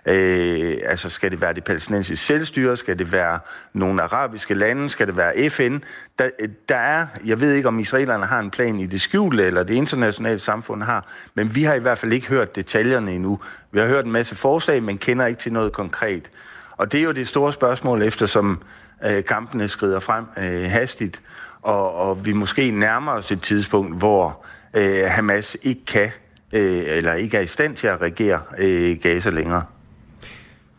Øh, 0.07 0.77
altså 0.85 1.09
skal 1.09 1.31
det 1.31 1.41
være 1.41 1.53
det 1.53 1.65
palæstinensiske 1.65 2.27
selvstyre? 2.27 2.77
Skal 2.77 2.99
det 2.99 3.13
være 3.13 3.39
nogle 3.73 4.03
arabiske 4.03 4.55
lande? 4.55 4.91
Skal 4.91 5.07
det 5.07 5.17
være 5.17 5.51
FN? 5.51 5.79
Der, 6.19 6.29
øh, 6.41 6.49
der 6.69 6.77
er, 6.77 7.07
jeg 7.25 7.41
ved 7.41 7.53
ikke 7.53 7.69
om 7.69 7.79
israelerne 7.79 8.27
har 8.27 8.41
en 8.41 8.51
plan 8.51 8.79
i 8.79 8.87
det 8.87 9.01
skjulte, 9.01 9.45
eller 9.45 9.63
det 9.63 9.75
internationale 9.75 10.39
samfund 10.39 10.83
har, 10.83 11.07
men 11.35 11.55
vi 11.55 11.63
har 11.63 11.75
i 11.75 11.79
hvert 11.79 11.99
fald 11.99 12.13
ikke 12.13 12.27
hørt 12.27 12.57
detaljerne 12.57 13.13
endnu. 13.13 13.41
Vi 13.73 13.81
har 13.81 13.87
hørt 13.87 14.05
en 14.05 14.13
masse 14.13 14.35
forslag, 14.35 14.83
men 14.83 14.99
kender 14.99 15.27
ikke 15.27 15.41
til 15.41 15.53
noget 15.53 15.73
konkret. 15.73 16.31
Og 16.77 16.93
det 16.93 17.01
er 17.01 17.05
jo 17.05 17.13
det 17.13 17.29
store 17.29 17.53
spørgsmål, 17.53 18.03
eftersom 18.03 18.63
øh, 19.05 19.25
kampene 19.25 19.69
skrider 19.69 20.01
frem 20.01 20.25
øh, 20.39 20.71
hastigt, 20.71 21.21
og, 21.63 21.95
og 21.95 22.27
vi 22.27 22.33
måske 22.33 22.71
nærmer 22.71 23.13
os 23.13 23.33
et 23.33 23.43
tidspunkt, 23.43 23.99
hvor 23.99 24.45
øh, 24.75 25.05
Hamas 25.11 25.57
ikke 25.63 25.85
kan 25.85 26.11
øh, 26.53 26.85
eller 26.87 27.13
ikke 27.13 27.37
er 27.37 27.41
i 27.41 27.47
stand 27.47 27.77
til 27.77 27.87
at 27.87 28.01
regere 28.01 28.41
øh, 28.59 28.99
Gaza 29.03 29.31
længere. 29.31 29.63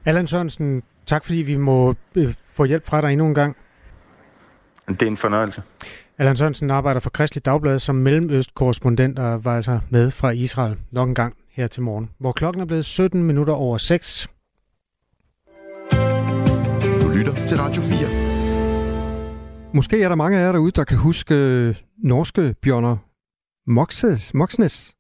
Allan 0.06 0.28
Sørensen, 0.28 0.84
tak 1.06 1.26
fordi 1.26 1.38
vi 1.38 1.58
må 1.58 1.96
øh, 2.16 2.34
få 2.54 2.64
hjælp 2.64 2.88
fra 2.88 3.02
dig 3.02 3.12
endnu 3.12 3.28
en 3.28 3.34
gang. 3.34 3.58
Det 4.88 5.02
er 5.02 5.08
en 5.08 5.18
fornøjelse. 5.18 5.64
Allan 6.18 6.38
Sørensen 6.38 6.72
arbejder 6.72 7.00
for 7.00 7.10
Kristelig 7.10 7.46
Dagblad 7.46 7.80
som 7.80 7.96
mellemøstkorrespondent 7.96 9.20
og 9.20 9.46
var 9.46 9.56
altså 9.56 9.80
med 9.90 10.12
fra 10.12 10.30
Israel 10.30 10.78
nok 10.92 11.10
en 11.10 11.16
gang 11.16 11.36
her 11.52 11.68
til 11.68 11.82
morgen, 11.82 12.10
hvor 12.18 12.32
klokken 12.32 12.62
er 12.62 12.66
blevet 12.66 12.86
17 12.86 13.24
minutter 13.24 13.54
over 13.54 13.78
6. 13.78 14.28
Lytter 17.16 17.46
til 17.46 17.58
Radio 17.58 17.82
4. 17.82 19.74
Måske 19.74 20.04
er 20.04 20.10
der 20.10 20.16
mange 20.16 20.38
af 20.38 20.46
jer 20.46 20.52
derude, 20.52 20.72
der 20.72 20.84
kan 20.84 20.98
huske 20.98 21.36
øh, 21.36 21.76
norske 21.98 22.56
Bjørner 22.62 22.98
Moxnes. 23.68 24.34
Moxnes. 24.34 24.96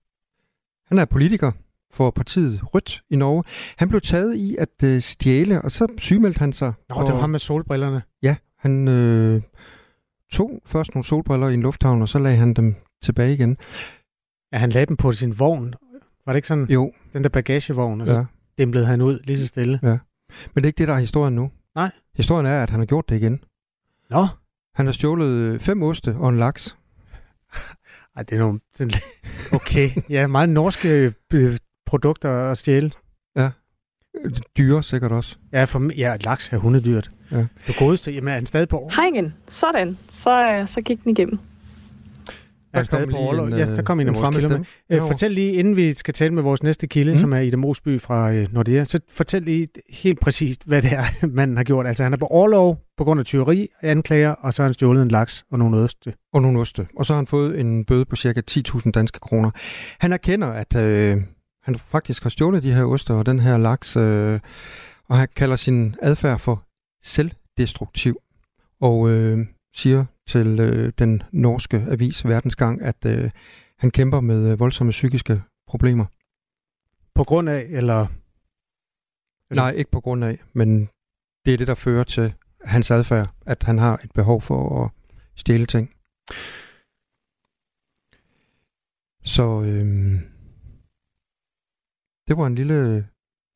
Han 0.88 0.98
er 0.98 1.05
politiker, 1.05 1.51
for 1.93 2.12
partiet 2.12 2.60
Rødt 2.74 3.03
i 3.10 3.15
Norge. 3.15 3.43
Han 3.77 3.89
blev 3.89 4.01
taget 4.01 4.36
i 4.36 4.55
at 4.60 4.84
øh, 4.84 5.01
stjæle, 5.01 5.62
og 5.62 5.72
så 5.72 5.88
sygemeldte 5.98 6.39
han 6.39 6.53
sig. 6.53 6.74
Nå, 6.89 6.95
og, 6.95 7.05
det 7.05 7.13
var 7.13 7.19
ham 7.19 7.29
med 7.29 7.39
solbrillerne. 7.39 8.01
Ja, 8.24 8.36
han 8.60 8.88
øh, 8.88 9.41
tog 10.31 10.62
først 10.65 10.95
nogle 10.95 11.05
solbriller 11.05 11.48
i 11.48 11.53
en 11.53 11.62
lufthavn, 11.62 12.01
og 12.01 12.10
så 12.10 12.19
lagde 12.19 12.38
han 12.38 12.53
dem 12.53 12.75
tilbage 13.01 13.34
igen. 13.34 13.57
Ja, 14.53 14.57
han 14.57 14.69
lagde 14.69 14.86
dem 14.86 14.98
på 14.98 15.12
sin 15.12 15.39
vogn. 15.39 15.74
Var 16.25 16.34
det 16.34 16.38
ikke 16.38 16.48
sådan? 16.48 16.67
Jo. 16.69 16.91
Den 17.13 17.24
der 17.24 17.29
bagagevogn, 17.29 18.01
og 18.01 18.07
så 18.07 18.13
ja. 18.13 18.25
demlede 18.57 18.86
han 18.86 19.01
ud 19.01 19.19
lige 19.24 19.38
så 19.38 19.48
stille. 19.48 19.79
Ja. 19.84 19.98
Men 20.53 20.55
det 20.55 20.63
er 20.63 20.67
ikke 20.67 20.77
det, 20.77 20.88
der 20.88 20.93
er 20.93 21.00
historien 21.00 21.36
nu. 21.36 21.51
Historien 22.15 22.45
er, 22.45 22.63
at 22.63 22.69
han 22.69 22.79
har 22.79 22.86
gjort 22.86 23.10
det 23.10 23.15
igen. 23.15 23.43
Nå. 24.10 24.27
Han 24.75 24.86
har 24.86 24.93
stjålet 24.93 25.62
fem 25.62 25.84
oste 25.84 26.15
og 26.15 26.29
en 26.29 26.38
laks. 26.38 26.77
Ej, 28.15 28.24
det 28.24 28.36
er 28.36 28.39
nogle... 28.39 28.60
Okay, 29.51 29.89
ja, 30.10 30.27
meget 30.27 30.50
norske 30.50 31.13
øh, 31.34 31.57
produkter 31.86 32.51
at 32.51 32.57
stjæle. 32.57 32.91
Ja. 33.36 33.50
Dyre 34.57 34.84
sikkert 34.84 35.12
også. 35.12 35.38
Ja, 35.51 35.63
for, 35.63 35.91
ja 35.95 36.17
laks 36.19 36.53
er 36.53 36.57
hundedyrt. 36.57 37.10
Ja. 37.31 37.45
Det 37.67 37.75
godeste, 37.79 38.12
jamen 38.12 38.27
er 38.27 38.34
han 38.34 38.45
stadig 38.45 38.69
på 38.69 38.89
Hej 38.95 39.05
igen. 39.05 39.34
Sådan. 39.48 39.98
Så, 40.10 40.51
øh, 40.51 40.67
så 40.67 40.81
gik 40.81 41.03
den 41.03 41.12
igennem. 41.12 41.39
Der, 42.75 42.84
der 42.84 43.05
kom 43.05 43.10
på 43.10 43.46
en, 43.46 43.53
ja, 43.53 43.65
der 43.65 43.82
kom 43.82 44.00
en, 44.00 44.08
en 44.08 44.13
kilder 44.13 44.58
med. 44.58 44.65
Øh, 44.89 45.01
fortæl 45.01 45.32
lige, 45.32 45.53
inden 45.53 45.75
vi 45.75 45.94
skal 45.94 46.13
tale 46.13 46.34
med 46.34 46.44
vores 46.44 46.63
næste 46.63 46.88
kilde, 46.88 47.12
mm. 47.12 47.17
som 47.17 47.34
er 47.34 47.39
Ida 47.39 47.58
Mosby 47.58 48.01
fra 48.01 48.34
øh, 48.34 48.53
Nordea, 48.53 48.84
så 48.84 49.00
fortæl 49.10 49.41
lige 49.41 49.67
helt 49.89 50.20
præcist, 50.20 50.63
hvad 50.65 50.82
det 50.82 50.91
er, 50.94 51.03
manden 51.38 51.58
har 51.58 51.63
gjort. 51.63 51.88
Altså, 51.88 52.03
han 52.03 52.13
er 52.13 52.17
på 52.17 52.27
overlov 52.27 52.79
på 52.98 53.03
grund 53.03 53.20
af 53.20 53.25
tyveri, 53.25 53.67
anklager, 53.82 54.32
og 54.32 54.53
så 54.53 54.62
har 54.62 54.67
han 54.67 54.74
stjålet 54.74 55.01
en 55.01 55.08
laks 55.08 55.46
og 55.51 55.60
nogle 55.60 55.77
oste. 55.77 56.13
Og 56.34 56.41
nogle 56.41 56.60
oste. 56.60 56.88
Og 56.98 57.05
så 57.05 57.13
har 57.13 57.17
han 57.17 57.27
fået 57.27 57.60
en 57.60 57.86
bøde 57.86 58.05
på 58.05 58.15
cirka 58.15 58.41
10.000 58.51 58.91
danske 58.91 59.20
kroner. 59.20 59.51
Han 60.00 60.13
erkender, 60.13 60.48
at 60.48 60.75
øh, 60.75 61.17
han 61.63 61.75
faktisk 61.75 62.24
har 62.24 62.29
stjålet 62.29 62.63
de 62.63 62.74
her 62.74 62.84
oster 62.84 63.13
og 63.13 63.25
den 63.25 63.39
her 63.39 63.58
laks, 63.58 63.98
øh, 63.98 64.39
og 65.10 65.17
han 65.17 65.27
kalder 65.36 65.55
sin 65.55 65.96
adfærd 66.01 66.39
for 66.39 66.63
selvdestruktiv. 67.03 68.17
Og 68.82 69.10
øh, 69.10 69.39
siger 69.74 70.05
til 70.27 70.60
øh, 70.60 70.94
den 70.98 71.24
norske 71.32 71.77
avis 71.77 72.25
Verdensgang, 72.25 72.82
at 72.82 73.05
øh, 73.05 73.32
han 73.77 73.91
kæmper 73.91 74.20
med 74.20 74.51
øh, 74.51 74.60
voldsomme 74.60 74.91
psykiske 74.91 75.41
problemer. 75.67 76.05
På 77.15 77.24
grund 77.24 77.50
af, 77.50 77.62
eller? 77.70 78.00
Altså... 79.50 79.62
Nej, 79.62 79.72
ikke 79.72 79.91
på 79.91 80.01
grund 80.01 80.24
af, 80.24 80.44
men 80.53 80.89
det 81.46 81.53
er 81.53 81.58
det, 81.58 81.67
der 81.67 81.75
fører 81.75 82.03
til 82.03 82.34
hans 82.63 82.91
adfærd, 82.91 83.34
at 83.46 83.63
han 83.63 83.77
har 83.77 83.98
et 84.03 84.12
behov 84.12 84.41
for 84.41 84.84
at 84.84 84.91
stjæle 85.36 85.65
ting. 85.65 85.89
Så 89.24 89.62
øh, 89.62 89.86
det 92.27 92.38
var 92.38 92.48
en 92.48 92.55
lille, 92.55 93.08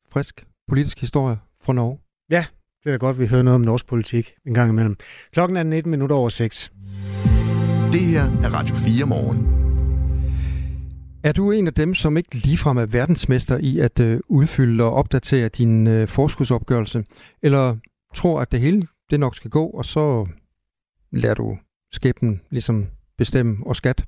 frisk 0.08 0.46
politisk 0.68 1.00
historie 1.00 1.38
fra 1.60 1.72
Norge. 1.72 1.98
Ja, 2.30 2.46
det 2.84 2.92
er 2.92 2.98
godt, 2.98 3.14
at 3.14 3.20
vi 3.20 3.26
hører 3.26 3.42
noget 3.42 3.54
om 3.54 3.60
norsk 3.60 3.86
politik 3.86 4.32
en 4.46 4.54
gang 4.54 4.70
imellem. 4.70 4.96
Klokken 5.32 5.56
er 5.56 5.62
19 5.62 5.90
minutter 5.90 6.16
over 6.16 6.28
6. 6.28 6.72
Det 7.92 8.00
her 8.00 8.22
er 8.22 8.54
Radio 8.54 8.74
4 8.74 9.06
morgen. 9.06 9.60
Er 11.24 11.32
du 11.32 11.50
en 11.50 11.66
af 11.66 11.74
dem, 11.74 11.94
som 11.94 12.16
ikke 12.16 12.34
ligefrem 12.34 12.76
er 12.76 12.86
verdensmester 12.86 13.58
i 13.58 13.78
at 13.78 14.00
øh, 14.00 14.20
udfylde 14.28 14.84
og 14.84 14.92
opdatere 14.92 15.48
din 15.48 15.86
øh, 15.86 16.08
forskudsopgørelse? 16.08 17.04
Eller 17.42 17.76
tror, 18.14 18.40
at 18.40 18.52
det 18.52 18.60
hele 18.60 18.82
det 19.10 19.20
nok 19.20 19.36
skal 19.36 19.50
gå, 19.50 19.66
og 19.66 19.84
så 19.84 20.26
lader 21.12 21.34
du 21.34 21.58
skæbnen 21.92 22.40
ligesom 22.50 22.86
bestemme 23.18 23.66
og 23.66 23.76
skat 23.76 24.04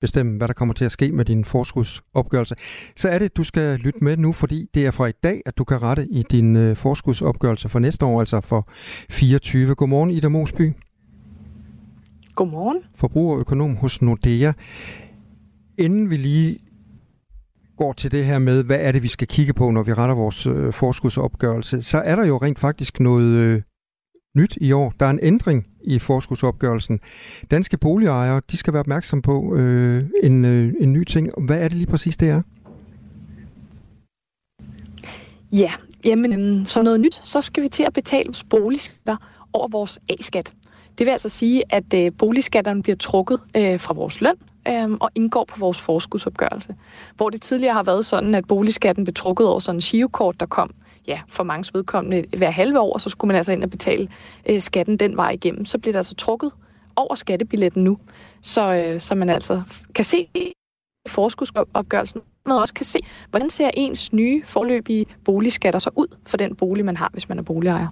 bestemme, 0.00 0.36
hvad 0.36 0.48
der 0.48 0.54
kommer 0.54 0.74
til 0.74 0.84
at 0.84 0.92
ske 0.92 1.12
med 1.12 1.24
din 1.24 1.44
forskudsopgørelse, 1.44 2.54
så 2.96 3.08
er 3.08 3.18
det, 3.18 3.36
du 3.36 3.42
skal 3.42 3.78
lytte 3.78 4.04
med 4.04 4.16
nu, 4.16 4.32
fordi 4.32 4.68
det 4.74 4.86
er 4.86 4.90
fra 4.90 5.06
i 5.06 5.12
dag, 5.22 5.42
at 5.46 5.58
du 5.58 5.64
kan 5.64 5.82
rette 5.82 6.06
i 6.10 6.24
din 6.30 6.56
øh, 6.56 6.76
forskudsopgørelse 6.76 7.68
for 7.68 7.78
næste 7.78 8.06
år, 8.06 8.20
altså 8.20 8.40
for 8.40 8.68
24. 9.10 9.74
Godmorgen, 9.74 10.10
Ida 10.10 10.28
Mosby. 10.28 10.72
Godmorgen. 12.34 12.78
Forbrugerøkonom 12.94 13.76
hos 13.76 14.02
Nordea. 14.02 14.52
Inden 15.78 16.10
vi 16.10 16.16
lige 16.16 16.58
går 17.76 17.92
til 17.92 18.12
det 18.12 18.24
her 18.24 18.38
med, 18.38 18.64
hvad 18.64 18.78
er 18.80 18.92
det, 18.92 19.02
vi 19.02 19.08
skal 19.08 19.28
kigge 19.28 19.52
på, 19.52 19.70
når 19.70 19.82
vi 19.82 19.92
retter 19.92 20.14
vores 20.14 20.46
øh, 20.46 20.72
forskudsopgørelse, 20.72 21.82
så 21.82 21.98
er 21.98 22.16
der 22.16 22.26
jo 22.26 22.36
rent 22.36 22.58
faktisk 22.58 23.00
noget 23.00 23.32
øh, 23.32 23.62
nyt 24.36 24.58
i 24.60 24.72
år. 24.72 24.94
Der 25.00 25.06
er 25.06 25.10
en 25.10 25.20
ændring 25.22 25.66
i 25.84 25.98
forskudsopgørelsen. 25.98 27.00
Danske 27.50 27.76
boligejere, 27.76 28.40
de 28.50 28.56
skal 28.56 28.72
være 28.72 28.80
opmærksom 28.80 29.22
på 29.22 29.54
øh, 29.54 30.04
en, 30.22 30.44
øh, 30.44 30.72
en 30.80 30.92
ny 30.92 31.04
ting. 31.04 31.30
Hvad 31.38 31.58
er 31.58 31.68
det 31.68 31.76
lige 31.76 31.86
præcis, 31.86 32.16
det 32.16 32.28
er? 32.28 32.42
Ja, 35.52 35.72
jamen 36.04 36.32
øhm, 36.32 36.64
som 36.64 36.84
noget 36.84 37.00
nyt, 37.00 37.20
så 37.24 37.40
skal 37.40 37.62
vi 37.62 37.68
til 37.68 37.82
at 37.82 37.92
betale 37.92 38.26
vores 38.26 38.44
boligskatter 38.44 39.16
over 39.52 39.68
vores 39.68 39.98
A-skat. 40.08 40.52
Det 40.98 41.06
vil 41.06 41.12
altså 41.12 41.28
sige, 41.28 41.62
at 41.70 41.94
øh, 41.94 42.12
boligskatterne 42.18 42.82
bliver 42.82 42.96
trukket 42.96 43.40
øh, 43.56 43.80
fra 43.80 43.94
vores 43.94 44.20
løn 44.20 44.36
øh, 44.68 44.90
og 44.90 45.10
indgår 45.14 45.44
på 45.44 45.58
vores 45.58 45.80
forskudsopgørelse. 45.80 46.74
Hvor 47.16 47.30
det 47.30 47.42
tidligere 47.42 47.74
har 47.74 47.82
været 47.82 48.04
sådan, 48.04 48.34
at 48.34 48.46
boligskatten 48.46 49.04
blev 49.04 49.14
trukket 49.14 49.46
over 49.46 49.58
sådan 49.58 49.76
en 49.76 49.80
shivkort, 49.80 50.40
der 50.40 50.46
kom 50.46 50.70
ja, 51.10 51.20
for 51.28 51.44
mange 51.44 51.70
vedkommende 51.74 52.24
hver 52.36 52.50
halve 52.50 52.80
år, 52.80 52.92
og 52.92 53.00
så 53.00 53.08
skulle 53.08 53.28
man 53.28 53.36
altså 53.36 53.52
ind 53.52 53.64
og 53.64 53.70
betale 53.70 54.08
øh, 54.48 54.60
skatten 54.60 54.96
den 54.96 55.16
vej 55.16 55.30
igennem. 55.30 55.64
Så 55.64 55.78
bliver 55.78 55.92
det 55.92 55.98
altså 55.98 56.14
trukket 56.14 56.52
over 56.96 57.14
skattebilletten 57.14 57.84
nu, 57.84 57.98
så, 58.42 58.74
øh, 58.74 59.00
så 59.00 59.14
man 59.14 59.30
altså 59.30 59.62
kan 59.94 60.04
se 60.04 60.28
forskudsopgørelsen, 61.08 62.20
men 62.46 62.52
også 62.52 62.74
kan 62.74 62.84
se, 62.84 62.98
hvordan 63.30 63.50
ser 63.50 63.70
ens 63.74 64.12
nye 64.12 64.42
forløbige 64.44 65.06
boligskatter 65.24 65.78
så 65.78 65.90
ud 65.96 66.16
for 66.26 66.36
den 66.36 66.56
bolig, 66.56 66.84
man 66.84 66.96
har, 66.96 67.10
hvis 67.12 67.28
man 67.28 67.38
er 67.38 67.42
boligejer. 67.42 67.88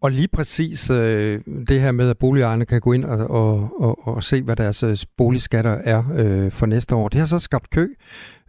Og 0.00 0.10
lige 0.10 0.28
præcis 0.28 0.90
øh, 0.90 1.40
det 1.68 1.80
her 1.80 1.92
med, 1.92 2.10
at 2.10 2.18
boligejerne 2.18 2.66
kan 2.66 2.80
gå 2.80 2.92
ind 2.92 3.04
og, 3.04 3.30
og, 3.30 3.80
og, 3.80 4.08
og 4.08 4.24
se, 4.24 4.42
hvad 4.42 4.56
deres 4.56 4.82
øh, 4.82 4.96
boligskatter 5.16 5.70
er 5.70 6.04
øh, 6.14 6.52
for 6.52 6.66
næste 6.66 6.94
år, 6.94 7.08
det 7.08 7.18
har 7.20 7.26
så 7.26 7.38
skabt 7.38 7.70
kø. 7.70 7.88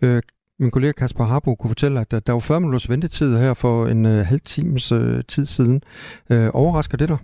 Øh, 0.02 0.22
min 0.60 0.72
kollega 0.72 0.92
Kasper 0.92 1.24
Harbo 1.24 1.56
kunne 1.56 1.70
fortælle, 1.70 2.00
at 2.00 2.12
der 2.12 2.34
var 2.34 2.40
40 2.40 2.60
minutters 2.60 2.90
ventetid 2.90 3.38
her 3.38 3.54
for 3.54 3.88
en 3.88 4.06
øh, 4.06 4.26
halv 4.26 4.42
times 4.42 4.92
øh, 4.92 5.24
tid 5.28 5.46
siden. 5.46 5.82
Øh, 6.30 6.50
overrasker 6.54 6.98
det 6.98 7.10
dig? 7.10 7.18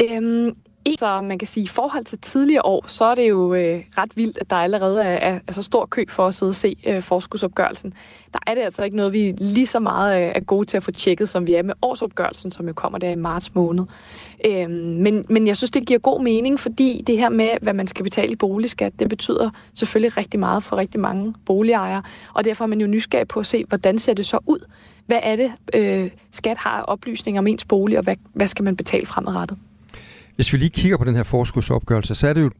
Øhm, 0.00 0.50
så 0.98 1.20
man 1.22 1.38
kan 1.38 1.48
sige, 1.48 1.64
i 1.64 1.68
forhold 1.68 2.04
til 2.04 2.18
tidligere 2.18 2.64
år, 2.64 2.84
så 2.88 3.04
er 3.04 3.14
det 3.14 3.28
jo 3.28 3.54
øh, 3.54 3.80
ret 3.98 4.16
vildt, 4.16 4.38
at 4.40 4.50
der 4.50 4.56
allerede 4.56 5.02
er, 5.02 5.32
er, 5.32 5.38
er 5.46 5.52
så 5.52 5.62
stor 5.62 5.86
kø 5.86 6.04
for 6.08 6.26
at 6.26 6.34
sidde 6.34 6.50
og 6.50 6.54
se 6.54 6.76
øh, 6.86 7.02
forskudsopgørelsen. 7.02 7.94
Der 8.32 8.38
er 8.46 8.54
det 8.54 8.62
altså 8.62 8.84
ikke 8.84 8.96
noget, 8.96 9.12
vi 9.12 9.34
lige 9.38 9.66
så 9.66 9.80
meget 9.80 10.22
øh, 10.22 10.32
er 10.34 10.40
gode 10.40 10.66
til 10.66 10.76
at 10.76 10.84
få 10.84 10.90
tjekket, 10.90 11.28
som 11.28 11.46
vi 11.46 11.54
er 11.54 11.62
med 11.62 11.74
årsopgørelsen, 11.82 12.50
som 12.50 12.66
jo 12.66 12.72
kommer 12.72 12.98
der 12.98 13.10
i 13.10 13.14
marts 13.14 13.54
måned. 13.54 13.84
Øhm, 14.44 14.70
men, 14.72 15.26
men 15.28 15.46
jeg 15.46 15.56
synes, 15.56 15.70
det 15.70 15.86
giver 15.86 15.98
god 15.98 16.22
mening, 16.22 16.60
fordi 16.60 17.02
det 17.06 17.18
her 17.18 17.28
med, 17.28 17.48
hvad 17.62 17.72
man 17.72 17.86
skal 17.86 18.02
betale 18.02 18.32
i 18.32 18.36
boligskat, 18.36 18.92
det 18.98 19.08
betyder 19.08 19.50
selvfølgelig 19.74 20.16
rigtig 20.16 20.40
meget 20.40 20.62
for 20.62 20.76
rigtig 20.76 21.00
mange 21.00 21.34
boligejere, 21.46 22.02
og 22.34 22.44
derfor 22.44 22.64
er 22.64 22.68
man 22.68 22.80
jo 22.80 22.86
nysgerrig 22.86 23.28
på 23.28 23.40
at 23.40 23.46
se, 23.46 23.64
hvordan 23.64 23.98
ser 23.98 24.14
det 24.14 24.26
så 24.26 24.38
ud? 24.46 24.58
Hvad 25.06 25.20
er 25.22 25.36
det, 25.36 25.52
øh, 25.74 26.10
skat 26.30 26.56
har 26.56 26.82
oplysninger 26.82 27.40
om 27.40 27.46
ens 27.46 27.64
bolig, 27.64 27.98
og 27.98 28.04
hvad, 28.04 28.16
hvad 28.32 28.46
skal 28.46 28.64
man 28.64 28.76
betale 28.76 29.06
fremadrettet? 29.06 29.58
Hvis 30.36 30.52
vi 30.52 30.58
lige 30.58 30.70
kigger 30.70 30.96
på 30.96 31.04
den 31.04 31.16
her 31.16 31.22
forskudsopgørelse, 31.22 32.14
så 32.14 32.28
er 32.28 32.32
det 32.32 32.42
jo 32.42 32.50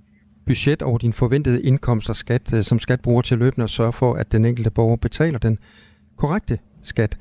budget 0.46 0.82
over 0.82 0.98
din 0.98 1.12
forventede 1.12 1.62
indkomst 1.62 2.10
og 2.10 2.16
skat, 2.16 2.52
øh, 2.54 2.64
som 2.64 2.78
skat 2.78 3.00
bruger 3.00 3.22
til 3.22 3.38
løbende 3.38 3.64
at 3.64 3.70
sørge 3.70 3.92
for, 3.92 4.14
at 4.14 4.32
den 4.32 4.44
enkelte 4.44 4.70
borger 4.70 4.96
betaler 4.96 5.38
den 5.38 5.58
korrekte 6.16 6.58
skat. 6.82 7.16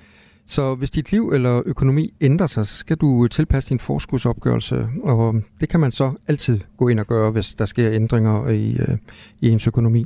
Så 0.47 0.75
hvis 0.75 0.89
dit 0.89 1.11
liv 1.11 1.29
eller 1.33 1.61
økonomi 1.65 2.13
ændrer 2.21 2.47
sig, 2.47 2.67
så 2.67 2.75
skal 2.75 2.97
du 2.97 3.23
øh, 3.23 3.29
tilpasse 3.29 3.69
din 3.69 3.79
forskudsopgørelse, 3.79 4.87
og 5.03 5.35
øh, 5.35 5.41
det 5.59 5.69
kan 5.69 5.79
man 5.79 5.91
så 5.91 6.13
altid 6.27 6.59
gå 6.77 6.87
ind 6.87 6.99
og 6.99 7.07
gøre, 7.07 7.31
hvis 7.31 7.53
der 7.53 7.65
sker 7.65 7.91
ændringer 7.91 8.49
i, 8.49 8.77
øh, 8.79 8.97
i 9.41 9.49
ens 9.49 9.67
økonomi. 9.67 10.05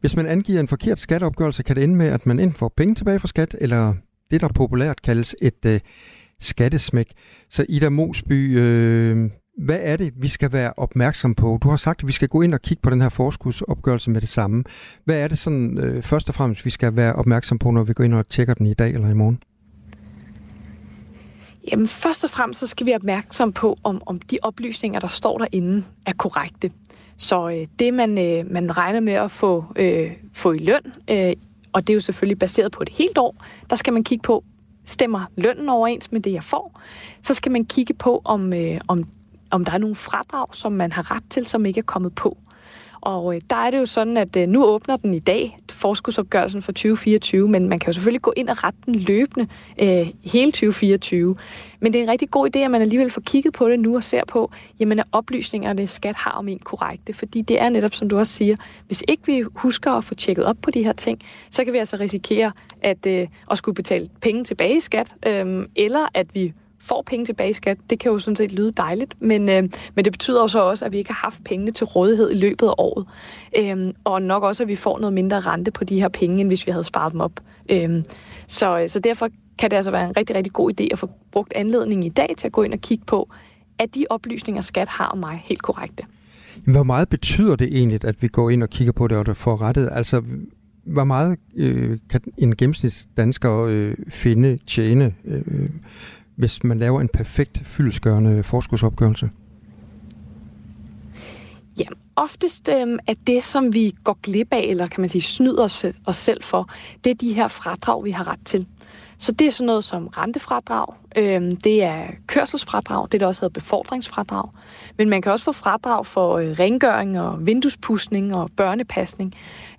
Hvis 0.00 0.16
man 0.16 0.26
angiver 0.26 0.60
en 0.60 0.68
forkert 0.68 0.98
skatteopgørelse, 0.98 1.62
kan 1.62 1.76
det 1.76 1.84
ende 1.84 1.96
med, 1.96 2.06
at 2.06 2.26
man 2.26 2.40
enten 2.40 2.56
får 2.56 2.72
penge 2.76 2.94
tilbage 2.94 3.18
fra 3.18 3.28
skat, 3.28 3.56
eller 3.60 3.94
det, 4.30 4.40
der 4.40 4.48
populært 4.48 5.02
kaldes 5.02 5.36
et 5.42 5.64
øh, 5.66 5.80
skattesmæk. 6.40 7.12
Så 7.50 7.66
Ida 7.68 7.88
Mosby, 7.88 8.58
øh, 8.58 9.30
hvad 9.56 9.78
er 9.80 9.96
det, 9.96 10.12
vi 10.16 10.28
skal 10.28 10.52
være 10.52 10.72
opmærksom 10.76 11.34
på? 11.34 11.58
Du 11.62 11.68
har 11.68 11.76
sagt, 11.76 12.00
at 12.00 12.06
vi 12.06 12.12
skal 12.12 12.28
gå 12.28 12.42
ind 12.42 12.54
og 12.54 12.62
kigge 12.62 12.80
på 12.82 12.90
den 12.90 13.02
her 13.02 13.08
forskudsopgørelse 13.08 14.10
med 14.10 14.20
det 14.20 14.28
samme. 14.28 14.64
Hvad 15.04 15.16
er 15.16 15.28
det 15.28 15.38
sådan 15.38 15.78
øh, 15.78 16.02
først 16.02 16.28
og 16.28 16.34
fremmest, 16.34 16.64
vi 16.64 16.70
skal 16.70 16.96
være 16.96 17.12
opmærksom 17.12 17.58
på, 17.58 17.70
når 17.70 17.82
vi 17.82 17.92
går 17.92 18.04
ind 18.04 18.14
og 18.14 18.28
tjekker 18.28 18.54
den 18.54 18.66
i 18.66 18.74
dag 18.74 18.94
eller 18.94 19.08
i 19.08 19.14
morgen? 19.14 19.42
Jamen 21.70 21.86
først 21.86 22.24
og 22.24 22.30
fremmest 22.30 22.60
så 22.60 22.66
skal 22.66 22.86
vi 22.86 22.90
være 22.90 22.96
opmærksom 22.96 23.52
på, 23.52 23.78
om, 23.84 24.02
om 24.06 24.20
de 24.20 24.38
oplysninger, 24.42 25.00
der 25.00 25.08
står 25.08 25.38
derinde, 25.38 25.84
er 26.06 26.12
korrekte. 26.12 26.70
Så 27.16 27.48
øh, 27.48 27.66
det, 27.78 27.94
man, 27.94 28.18
øh, 28.18 28.52
man 28.52 28.76
regner 28.76 29.00
med 29.00 29.12
at 29.12 29.30
få, 29.30 29.64
øh, 29.76 30.12
få 30.32 30.52
i 30.52 30.58
løn, 30.58 30.92
øh, 31.10 31.32
og 31.72 31.86
det 31.86 31.90
er 31.90 31.94
jo 31.94 32.00
selvfølgelig 32.00 32.38
baseret 32.38 32.72
på 32.72 32.82
et 32.82 32.88
helt 32.88 33.18
år, 33.18 33.36
der 33.70 33.76
skal 33.76 33.92
man 33.92 34.04
kigge 34.04 34.22
på, 34.22 34.44
stemmer 34.84 35.24
lønnen 35.36 35.68
overens 35.68 36.12
med 36.12 36.20
det, 36.20 36.32
jeg 36.32 36.44
får? 36.44 36.80
Så 37.22 37.34
skal 37.34 37.52
man 37.52 37.64
kigge 37.64 37.94
på, 37.94 38.22
om, 38.24 38.52
øh, 38.52 38.80
om 38.88 39.04
om 39.50 39.64
der 39.64 39.72
er 39.72 39.78
nogle 39.78 39.96
fradrag, 39.96 40.54
som 40.54 40.72
man 40.72 40.92
har 40.92 41.14
ret 41.14 41.24
til, 41.30 41.46
som 41.46 41.66
ikke 41.66 41.78
er 41.78 41.82
kommet 41.82 42.14
på. 42.14 42.38
Og 43.06 43.34
øh, 43.34 43.40
der 43.50 43.56
er 43.56 43.70
det 43.70 43.78
jo 43.78 43.84
sådan, 43.84 44.16
at 44.16 44.36
øh, 44.36 44.48
nu 44.48 44.64
åbner 44.64 44.96
den 44.96 45.14
i 45.14 45.18
dag, 45.18 45.58
forskudsopgørelsen 45.70 46.62
for 46.62 46.72
2024, 46.72 47.48
men 47.48 47.68
man 47.68 47.78
kan 47.78 47.86
jo 47.86 47.92
selvfølgelig 47.92 48.22
gå 48.22 48.32
ind 48.36 48.48
og 48.48 48.64
rette 48.64 48.78
den 48.86 48.94
løbende 48.94 49.48
øh, 49.78 50.08
hele 50.24 50.50
2024. 50.50 51.36
Men 51.80 51.92
det 51.92 51.98
er 51.98 52.02
en 52.02 52.10
rigtig 52.10 52.30
god 52.30 52.56
idé, 52.56 52.58
at 52.58 52.70
man 52.70 52.80
alligevel 52.80 53.10
får 53.10 53.20
kigget 53.20 53.52
på 53.54 53.68
det 53.68 53.80
nu 53.80 53.96
og 53.96 54.04
ser 54.04 54.22
på, 54.28 54.50
jamen 54.80 54.98
er 54.98 55.02
oplysningerne 55.12 55.86
skat 55.86 56.16
har 56.16 56.30
om 56.30 56.48
en 56.48 56.58
korrekte. 56.58 57.12
Fordi 57.12 57.42
det 57.42 57.60
er 57.60 57.68
netop, 57.68 57.94
som 57.94 58.08
du 58.08 58.18
også 58.18 58.32
siger, 58.32 58.56
hvis 58.86 59.04
ikke 59.08 59.22
vi 59.26 59.44
husker 59.54 59.92
at 59.92 60.04
få 60.04 60.14
tjekket 60.14 60.44
op 60.44 60.56
på 60.62 60.70
de 60.70 60.84
her 60.84 60.92
ting, 60.92 61.20
så 61.50 61.64
kan 61.64 61.72
vi 61.72 61.78
altså 61.78 61.96
risikere 61.96 62.52
at, 62.82 63.06
øh, 63.06 63.26
at 63.50 63.58
skulle 63.58 63.74
betale 63.74 64.06
penge 64.20 64.44
tilbage 64.44 64.76
i 64.76 64.80
skat, 64.80 65.14
øh, 65.26 65.64
eller 65.76 66.08
at 66.14 66.26
vi 66.34 66.52
får 66.86 67.02
penge 67.06 67.26
tilbage 67.26 67.50
i 67.50 67.52
skat. 67.52 67.78
Det 67.90 67.98
kan 67.98 68.12
jo 68.12 68.18
sådan 68.18 68.36
set 68.36 68.52
lyde 68.52 68.72
dejligt, 68.72 69.14
men, 69.22 69.50
øh, 69.50 69.62
men 69.94 70.04
det 70.04 70.12
betyder 70.12 70.46
så 70.46 70.62
også, 70.62 70.84
at 70.84 70.92
vi 70.92 70.98
ikke 70.98 71.10
har 71.10 71.20
haft 71.26 71.44
pengene 71.44 71.70
til 71.70 71.86
rådighed 71.86 72.30
i 72.30 72.38
løbet 72.38 72.66
af 72.66 72.74
året. 72.78 73.06
Øh, 73.58 73.94
og 74.04 74.22
nok 74.22 74.42
også, 74.42 74.62
at 74.62 74.68
vi 74.68 74.76
får 74.76 74.98
noget 74.98 75.12
mindre 75.12 75.40
rente 75.40 75.70
på 75.70 75.84
de 75.84 76.00
her 76.00 76.08
penge, 76.08 76.40
end 76.40 76.48
hvis 76.48 76.66
vi 76.66 76.72
havde 76.72 76.84
sparet 76.84 77.12
dem 77.12 77.20
op. 77.20 77.40
Øhm, 77.68 77.96
øh, 77.96 78.04
så, 78.46 78.84
så 78.88 78.98
derfor 78.98 79.28
kan 79.58 79.70
det 79.70 79.76
altså 79.76 79.90
være 79.90 80.04
en 80.04 80.16
rigtig, 80.16 80.36
rigtig 80.36 80.52
god 80.52 80.72
idé 80.80 80.88
at 80.92 80.98
få 80.98 81.10
brugt 81.32 81.52
anledningen 81.56 82.06
i 82.06 82.08
dag 82.08 82.34
til 82.38 82.46
at 82.46 82.52
gå 82.52 82.62
ind 82.62 82.72
og 82.72 82.80
kigge 82.80 83.04
på, 83.04 83.28
at 83.78 83.94
de 83.94 84.06
oplysninger, 84.10 84.62
skat 84.62 84.88
har 84.88 85.06
om 85.06 85.18
mig, 85.18 85.42
helt 85.44 85.62
korrekte. 85.62 86.04
Hvor 86.64 86.82
meget 86.82 87.08
betyder 87.08 87.56
det 87.56 87.68
egentlig, 87.76 88.04
at 88.04 88.22
vi 88.22 88.28
går 88.28 88.50
ind 88.50 88.62
og 88.62 88.70
kigger 88.70 88.92
på 88.92 89.08
det, 89.08 89.18
og 89.18 89.26
det 89.26 89.36
får 89.36 89.62
rettet? 89.62 89.88
Altså, 89.92 90.22
hvor 90.86 91.04
meget 91.04 91.38
øh, 91.56 91.98
kan 92.10 92.20
en 92.38 92.56
gennemsnitsdansker 92.56 93.60
øh, 93.60 93.94
finde, 94.08 94.58
tjene, 94.66 95.14
øh, 95.24 95.42
øh 95.46 95.68
hvis 96.36 96.64
man 96.64 96.78
laver 96.78 97.00
en 97.00 97.08
perfekt 97.08 97.60
fyldesgørende 97.64 98.42
forskudsopgørelse? 98.42 99.30
Ja, 101.78 101.86
oftest 102.16 102.68
øh, 102.68 102.98
er 103.06 103.14
det, 103.26 103.44
som 103.44 103.74
vi 103.74 103.94
går 104.04 104.18
glip 104.22 104.52
af, 104.52 104.60
eller 104.60 104.86
kan 104.86 105.00
man 105.00 105.08
sige, 105.08 105.22
snyder 105.22 105.64
os, 105.64 105.84
os 106.04 106.16
selv 106.16 106.42
for, 106.42 106.70
det 107.04 107.10
er 107.10 107.14
de 107.14 107.32
her 107.32 107.48
fradrag, 107.48 108.04
vi 108.04 108.10
har 108.10 108.28
ret 108.28 108.40
til. 108.44 108.66
Så 109.18 109.32
det 109.32 109.46
er 109.46 109.50
sådan 109.50 109.66
noget 109.66 109.84
som 109.84 110.06
rentefradrag, 110.06 110.94
øh, 111.16 111.52
det 111.64 111.84
er 111.84 112.06
kørselsfradrag, 112.26 113.08
det 113.12 113.20
der 113.20 113.26
også 113.26 113.40
hedder 113.40 113.60
befordringsfradrag. 113.60 114.48
Men 114.98 115.08
man 115.08 115.22
kan 115.22 115.32
også 115.32 115.44
få 115.44 115.52
fradrag 115.52 116.06
for 116.06 116.38
øh, 116.38 116.50
rengøring 116.50 117.20
og 117.20 117.46
vinduespudsning 117.46 118.34
og 118.34 118.50
børnepasning, 118.56 119.34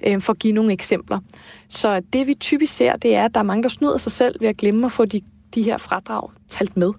øh, 0.07 0.21
for 0.21 0.33
at 0.33 0.39
give 0.39 0.53
nogle 0.53 0.73
eksempler. 0.73 1.19
Så 1.69 2.01
det 2.13 2.27
vi 2.27 2.33
typisk 2.33 2.73
ser, 2.73 2.95
det 2.95 3.15
er, 3.15 3.25
at 3.25 3.33
der 3.33 3.39
er 3.39 3.43
mange, 3.43 3.63
der 3.63 3.69
snyder 3.69 3.97
sig 3.97 4.11
selv 4.11 4.41
ved 4.41 4.49
at 4.49 4.57
glemme 4.57 4.85
at 4.85 4.91
få 4.91 5.05
de 5.05 5.21
de 5.55 5.63
her 5.63 5.77
fradrag 5.77 6.29
talt 6.49 6.77
med. 6.77 6.93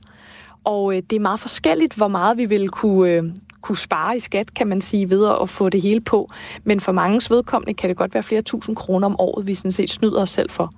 Og 0.65 0.97
øh, 0.97 1.03
det 1.11 1.17
er 1.17 1.21
meget 1.21 1.41
forskelligt, 1.41 1.95
hvor 1.95 2.09
meget 2.09 2.37
vi 2.37 2.45
vil 2.45 2.69
kunne, 2.69 3.11
øh, 3.11 3.23
kunne 3.61 3.77
spare 3.77 4.17
i 4.17 4.21
skat, 4.21 4.55
kan 4.55 4.67
man 4.67 4.81
sige, 4.81 5.11
ved 5.11 5.29
at 5.43 5.49
få 5.49 5.69
det 5.69 5.83
hele 5.83 6.01
på. 6.01 6.31
Men 6.65 6.81
for 6.81 6.93
mange 6.93 7.35
vedkommende 7.35 7.75
kan 7.75 7.89
det 7.89 7.97
godt 7.97 8.15
være 8.15 8.23
flere 8.23 8.43
tusind 8.43 8.77
kroner 8.77 9.07
om 9.07 9.17
året, 9.19 9.47
vi 9.47 9.55
sådan 9.55 9.73
set 9.73 9.91
snyder 9.91 10.23
os 10.23 10.31
selv 10.31 10.51
for. 10.51 10.73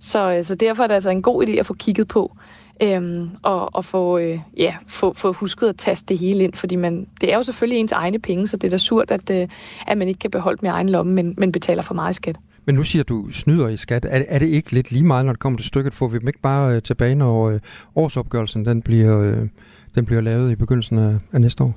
Så, 0.00 0.32
øh, 0.32 0.44
så 0.44 0.54
derfor 0.54 0.82
er 0.82 0.86
det 0.86 0.94
altså 0.94 1.10
en 1.10 1.22
god 1.22 1.46
idé 1.46 1.50
at 1.50 1.66
få 1.66 1.74
kigget 1.74 2.08
på, 2.08 2.36
øhm, 2.82 3.30
og, 3.42 3.74
og 3.74 3.84
få, 3.84 4.18
øh, 4.18 4.40
ja, 4.56 4.76
få, 4.86 5.12
få 5.12 5.32
husket 5.32 5.68
at 5.68 5.76
taste 5.76 6.06
det 6.08 6.18
hele 6.18 6.44
ind, 6.44 6.54
fordi 6.54 6.76
man, 6.76 7.06
det 7.20 7.32
er 7.32 7.36
jo 7.36 7.42
selvfølgelig 7.42 7.80
ens 7.80 7.92
egne 7.92 8.18
penge, 8.18 8.46
så 8.46 8.56
det 8.56 8.66
er 8.66 8.70
da 8.70 8.76
surt, 8.76 9.10
at, 9.10 9.30
øh, 9.30 9.48
at 9.86 9.98
man 9.98 10.08
ikke 10.08 10.18
kan 10.18 10.30
beholde 10.30 10.58
med 10.62 10.70
egen 10.70 10.88
lomme, 10.88 11.12
men, 11.12 11.34
men 11.38 11.52
betaler 11.52 11.82
for 11.82 11.94
meget 11.94 12.14
skat. 12.14 12.36
Men 12.66 12.74
nu 12.74 12.82
siger 12.82 13.02
du 13.02 13.30
snyder 13.30 13.68
i 13.68 13.76
skat. 13.76 14.04
Er, 14.04 14.24
er 14.28 14.38
det 14.38 14.46
ikke 14.46 14.72
lidt 14.72 14.90
lige 14.90 15.04
meget, 15.04 15.26
når 15.26 15.32
det 15.32 15.40
kommer 15.40 15.58
til 15.58 15.66
stykket? 15.66 15.94
Får 15.94 16.08
vi 16.08 16.18
dem 16.18 16.28
ikke 16.28 16.40
bare 16.40 16.74
øh, 16.76 16.82
tilbage, 16.82 17.14
når 17.14 17.50
øh, 17.50 17.60
årsopgørelsen 17.96 18.64
den 18.64 18.82
bliver, 18.82 19.20
øh, 19.20 19.48
den 19.94 20.06
bliver 20.06 20.20
lavet 20.20 20.52
i 20.52 20.54
begyndelsen 20.54 20.98
af, 20.98 21.18
af 21.32 21.40
næste 21.40 21.64
år? 21.64 21.74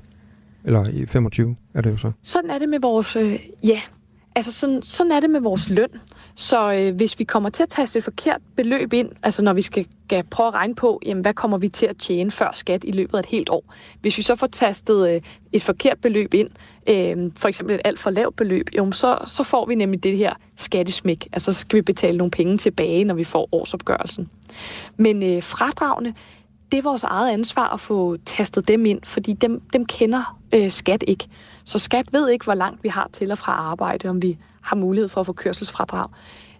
Eller 0.64 0.88
i 0.88 1.06
25 1.06 1.56
er 1.74 1.80
det 1.80 1.90
jo 1.90 1.96
så. 1.96 2.12
Sådan 2.22 2.50
er 2.50 2.58
det 2.58 2.68
med 2.68 2.80
vores, 2.80 3.16
øh, 3.16 3.38
ja, 3.64 3.80
altså 4.34 4.52
sådan, 4.52 4.82
sådan 4.82 5.12
er 5.12 5.20
det 5.20 5.30
med 5.30 5.40
vores 5.40 5.70
løn. 5.70 5.88
Så 6.40 6.72
øh, 6.72 6.96
hvis 6.96 7.18
vi 7.18 7.24
kommer 7.24 7.50
til 7.50 7.62
at 7.62 7.68
taste 7.68 7.98
et 7.98 8.04
forkert 8.04 8.40
beløb 8.56 8.92
ind, 8.92 9.08
altså 9.22 9.42
når 9.42 9.52
vi 9.52 9.62
skal, 9.62 9.86
skal 10.06 10.24
prøve 10.30 10.46
at 10.46 10.54
regne 10.54 10.74
på, 10.74 11.00
jamen, 11.06 11.22
hvad 11.22 11.34
kommer 11.34 11.58
vi 11.58 11.68
til 11.68 11.86
at 11.86 11.96
tjene 11.96 12.30
før 12.30 12.50
skat 12.54 12.84
i 12.84 12.90
løbet 12.90 13.14
af 13.14 13.18
et 13.18 13.26
helt 13.26 13.48
år. 13.48 13.74
Hvis 14.00 14.18
vi 14.18 14.22
så 14.22 14.36
får 14.36 14.46
tastet 14.46 15.08
øh, 15.08 15.20
et 15.52 15.62
forkert 15.62 15.98
beløb 15.98 16.34
ind, 16.34 16.48
øh, 16.86 17.30
for 17.36 17.48
eksempel 17.48 17.74
et 17.74 17.80
alt 17.84 17.98
for 17.98 18.10
lavt 18.10 18.36
beløb, 18.36 18.70
jo, 18.76 18.92
så, 18.92 19.18
så 19.26 19.42
får 19.42 19.66
vi 19.66 19.74
nemlig 19.74 20.02
det 20.02 20.16
her 20.16 20.34
skattesmæk. 20.56 21.28
Altså 21.32 21.52
så 21.52 21.58
skal 21.58 21.76
vi 21.76 21.82
betale 21.82 22.18
nogle 22.18 22.30
penge 22.30 22.58
tilbage, 22.58 23.04
når 23.04 23.14
vi 23.14 23.24
får 23.24 23.48
årsopgørelsen. 23.52 24.30
Men 24.96 25.22
øh, 25.22 25.42
fradragene, 25.42 26.14
det 26.72 26.78
er 26.78 26.82
vores 26.82 27.02
eget 27.02 27.30
ansvar 27.32 27.68
at 27.68 27.80
få 27.80 28.16
tastet 28.26 28.68
dem 28.68 28.86
ind, 28.86 29.00
fordi 29.04 29.32
dem, 29.32 29.62
dem 29.72 29.86
kender 29.86 30.38
øh, 30.54 30.70
skat 30.70 31.04
ikke. 31.06 31.28
Så 31.64 31.78
skat 31.78 32.12
ved 32.12 32.28
ikke, 32.28 32.44
hvor 32.44 32.54
langt 32.54 32.84
vi 32.84 32.88
har 32.88 33.08
til 33.12 33.30
og 33.30 33.38
fra 33.38 33.52
arbejde, 33.52 34.08
om 34.08 34.22
vi 34.22 34.38
har 34.60 34.76
mulighed 34.76 35.08
for 35.08 35.20
at 35.20 35.26
få 35.26 35.32
kørselsfradrag. 35.32 36.08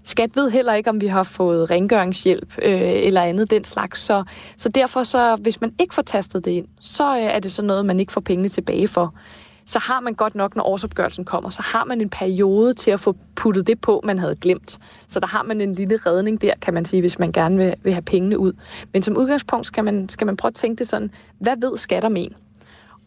Skat 0.04 0.36
ved 0.36 0.50
heller 0.50 0.74
ikke, 0.74 0.90
om 0.90 1.00
vi 1.00 1.06
har 1.06 1.22
fået 1.22 1.70
rengøringshjælp 1.70 2.58
øh, 2.62 2.80
eller 2.80 3.22
andet 3.22 3.50
den 3.50 3.64
slags. 3.64 4.00
Så, 4.00 4.24
så 4.56 4.68
derfor, 4.68 5.02
så, 5.02 5.36
hvis 5.36 5.60
man 5.60 5.74
ikke 5.78 5.94
får 5.94 6.02
tastet 6.02 6.44
det 6.44 6.50
ind, 6.50 6.66
så 6.80 7.16
øh, 7.16 7.22
er 7.22 7.38
det 7.38 7.52
så 7.52 7.62
noget, 7.62 7.86
man 7.86 8.00
ikke 8.00 8.12
får 8.12 8.20
pengene 8.20 8.48
tilbage 8.48 8.88
for. 8.88 9.14
Så 9.64 9.78
har 9.78 10.00
man 10.00 10.14
godt 10.14 10.34
nok, 10.34 10.56
når 10.56 10.64
årsopgørelsen 10.64 11.24
kommer, 11.24 11.50
så 11.50 11.62
har 11.62 11.84
man 11.84 12.00
en 12.00 12.10
periode 12.10 12.74
til 12.74 12.90
at 12.90 13.00
få 13.00 13.16
puttet 13.36 13.66
det 13.66 13.80
på, 13.80 14.00
man 14.04 14.18
havde 14.18 14.36
glemt. 14.36 14.78
Så 15.08 15.20
der 15.20 15.26
har 15.26 15.42
man 15.42 15.60
en 15.60 15.72
lille 15.72 15.96
redning 15.96 16.42
der, 16.42 16.52
kan 16.62 16.74
man 16.74 16.84
sige, 16.84 17.00
hvis 17.00 17.18
man 17.18 17.32
gerne 17.32 17.56
vil, 17.56 17.74
vil 17.82 17.92
have 17.92 18.02
pengene 18.02 18.38
ud. 18.38 18.52
Men 18.92 19.02
som 19.02 19.16
udgangspunkt 19.16 19.66
skal 19.66 19.84
man, 19.84 20.08
skal 20.08 20.26
man 20.26 20.36
prøve 20.36 20.50
at 20.50 20.54
tænke 20.54 20.78
det 20.78 20.88
sådan, 20.88 21.10
hvad 21.38 21.56
ved 21.60 21.76
skat 21.76 22.04
om 22.04 22.16
en? 22.16 22.34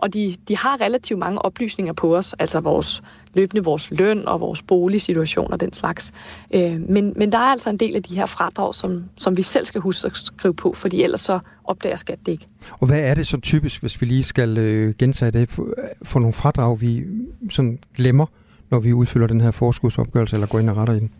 og 0.03 0.13
de, 0.13 0.35
de 0.47 0.57
har 0.57 0.81
relativt 0.81 1.19
mange 1.19 1.41
oplysninger 1.41 1.93
på 1.93 2.17
os, 2.17 2.35
altså 2.39 2.59
vores 2.59 3.03
løbende 3.33 3.63
vores 3.63 3.91
løn 3.91 4.27
og 4.27 4.41
vores 4.41 4.61
boligsituation 4.61 5.53
og 5.53 5.59
den 5.59 5.73
slags. 5.73 6.11
Øh, 6.53 6.81
men, 6.89 7.13
men 7.15 7.31
der 7.31 7.37
er 7.37 7.51
altså 7.51 7.69
en 7.69 7.77
del 7.77 7.95
af 7.95 8.03
de 8.03 8.15
her 8.15 8.25
fradrag, 8.25 8.75
som, 8.75 9.03
som 9.17 9.37
vi 9.37 9.41
selv 9.41 9.65
skal 9.65 9.81
huske 9.81 10.05
at 10.05 10.11
skrive 10.15 10.53
på, 10.53 10.73
fordi 10.73 11.03
ellers 11.03 11.21
så 11.21 11.39
opdager 11.63 11.95
skat 11.95 12.19
det 12.25 12.31
ikke. 12.31 12.47
Og 12.79 12.87
hvad 12.87 12.99
er 12.99 13.13
det 13.13 13.27
så 13.27 13.39
typisk, 13.39 13.81
hvis 13.81 14.01
vi 14.01 14.05
lige 14.05 14.23
skal 14.23 14.57
øh, 14.57 14.93
gentage 14.99 15.31
det, 15.31 15.49
for, 15.49 15.67
for 16.03 16.19
nogle 16.19 16.33
fradrag, 16.33 16.81
vi 16.81 17.03
sådan 17.49 17.79
glemmer, 17.95 18.25
når 18.69 18.79
vi 18.79 18.93
udfylder 18.93 19.27
den 19.27 19.41
her 19.41 19.51
forskudsopgørelse 19.51 20.35
eller 20.35 20.47
går 20.47 20.59
ind 20.59 20.69
og 20.69 20.77
retter 20.77 20.93
i 20.93 20.99
den? 20.99 21.11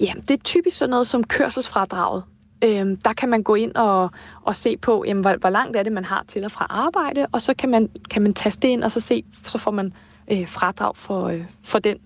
Ja, 0.00 0.12
det 0.28 0.30
er 0.30 0.42
typisk 0.44 0.76
sådan 0.76 0.90
noget 0.90 1.06
som 1.06 1.24
kørselsfradraget. 1.24 2.22
Øhm, 2.64 2.96
der 2.96 3.12
kan 3.12 3.28
man 3.28 3.42
gå 3.42 3.54
ind 3.54 3.74
og, 3.74 4.10
og 4.42 4.56
se 4.56 4.76
på, 4.76 5.04
jamen, 5.06 5.20
hvor, 5.20 5.36
hvor 5.40 5.50
langt 5.50 5.76
er 5.76 5.82
det, 5.82 5.92
man 5.92 6.04
har 6.04 6.24
til 6.28 6.44
og 6.44 6.52
fra 6.52 6.66
arbejde, 6.70 7.26
og 7.32 7.42
så 7.42 7.54
kan 7.54 7.70
man, 7.70 7.88
kan 8.10 8.22
man 8.22 8.34
taste 8.34 8.68
ind, 8.68 8.84
og 8.84 8.90
så 8.90 9.00
se, 9.00 9.24
så 9.44 9.58
får 9.58 9.70
man 9.70 9.92
øh, 10.30 10.48
fradrag 10.48 10.96
for, 10.96 11.28
øh, 11.28 11.44
for 11.62 11.78
den, 11.78 11.96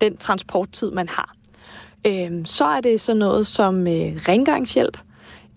den 0.00 0.16
transporttid, 0.16 0.90
man 0.90 1.08
har. 1.08 1.34
Øh, 2.06 2.30
så 2.44 2.64
er 2.64 2.80
det 2.80 3.00
sådan 3.00 3.18
noget 3.18 3.46
som 3.46 3.86
øh, 3.86 4.12
rengøringshjælp. 4.28 4.98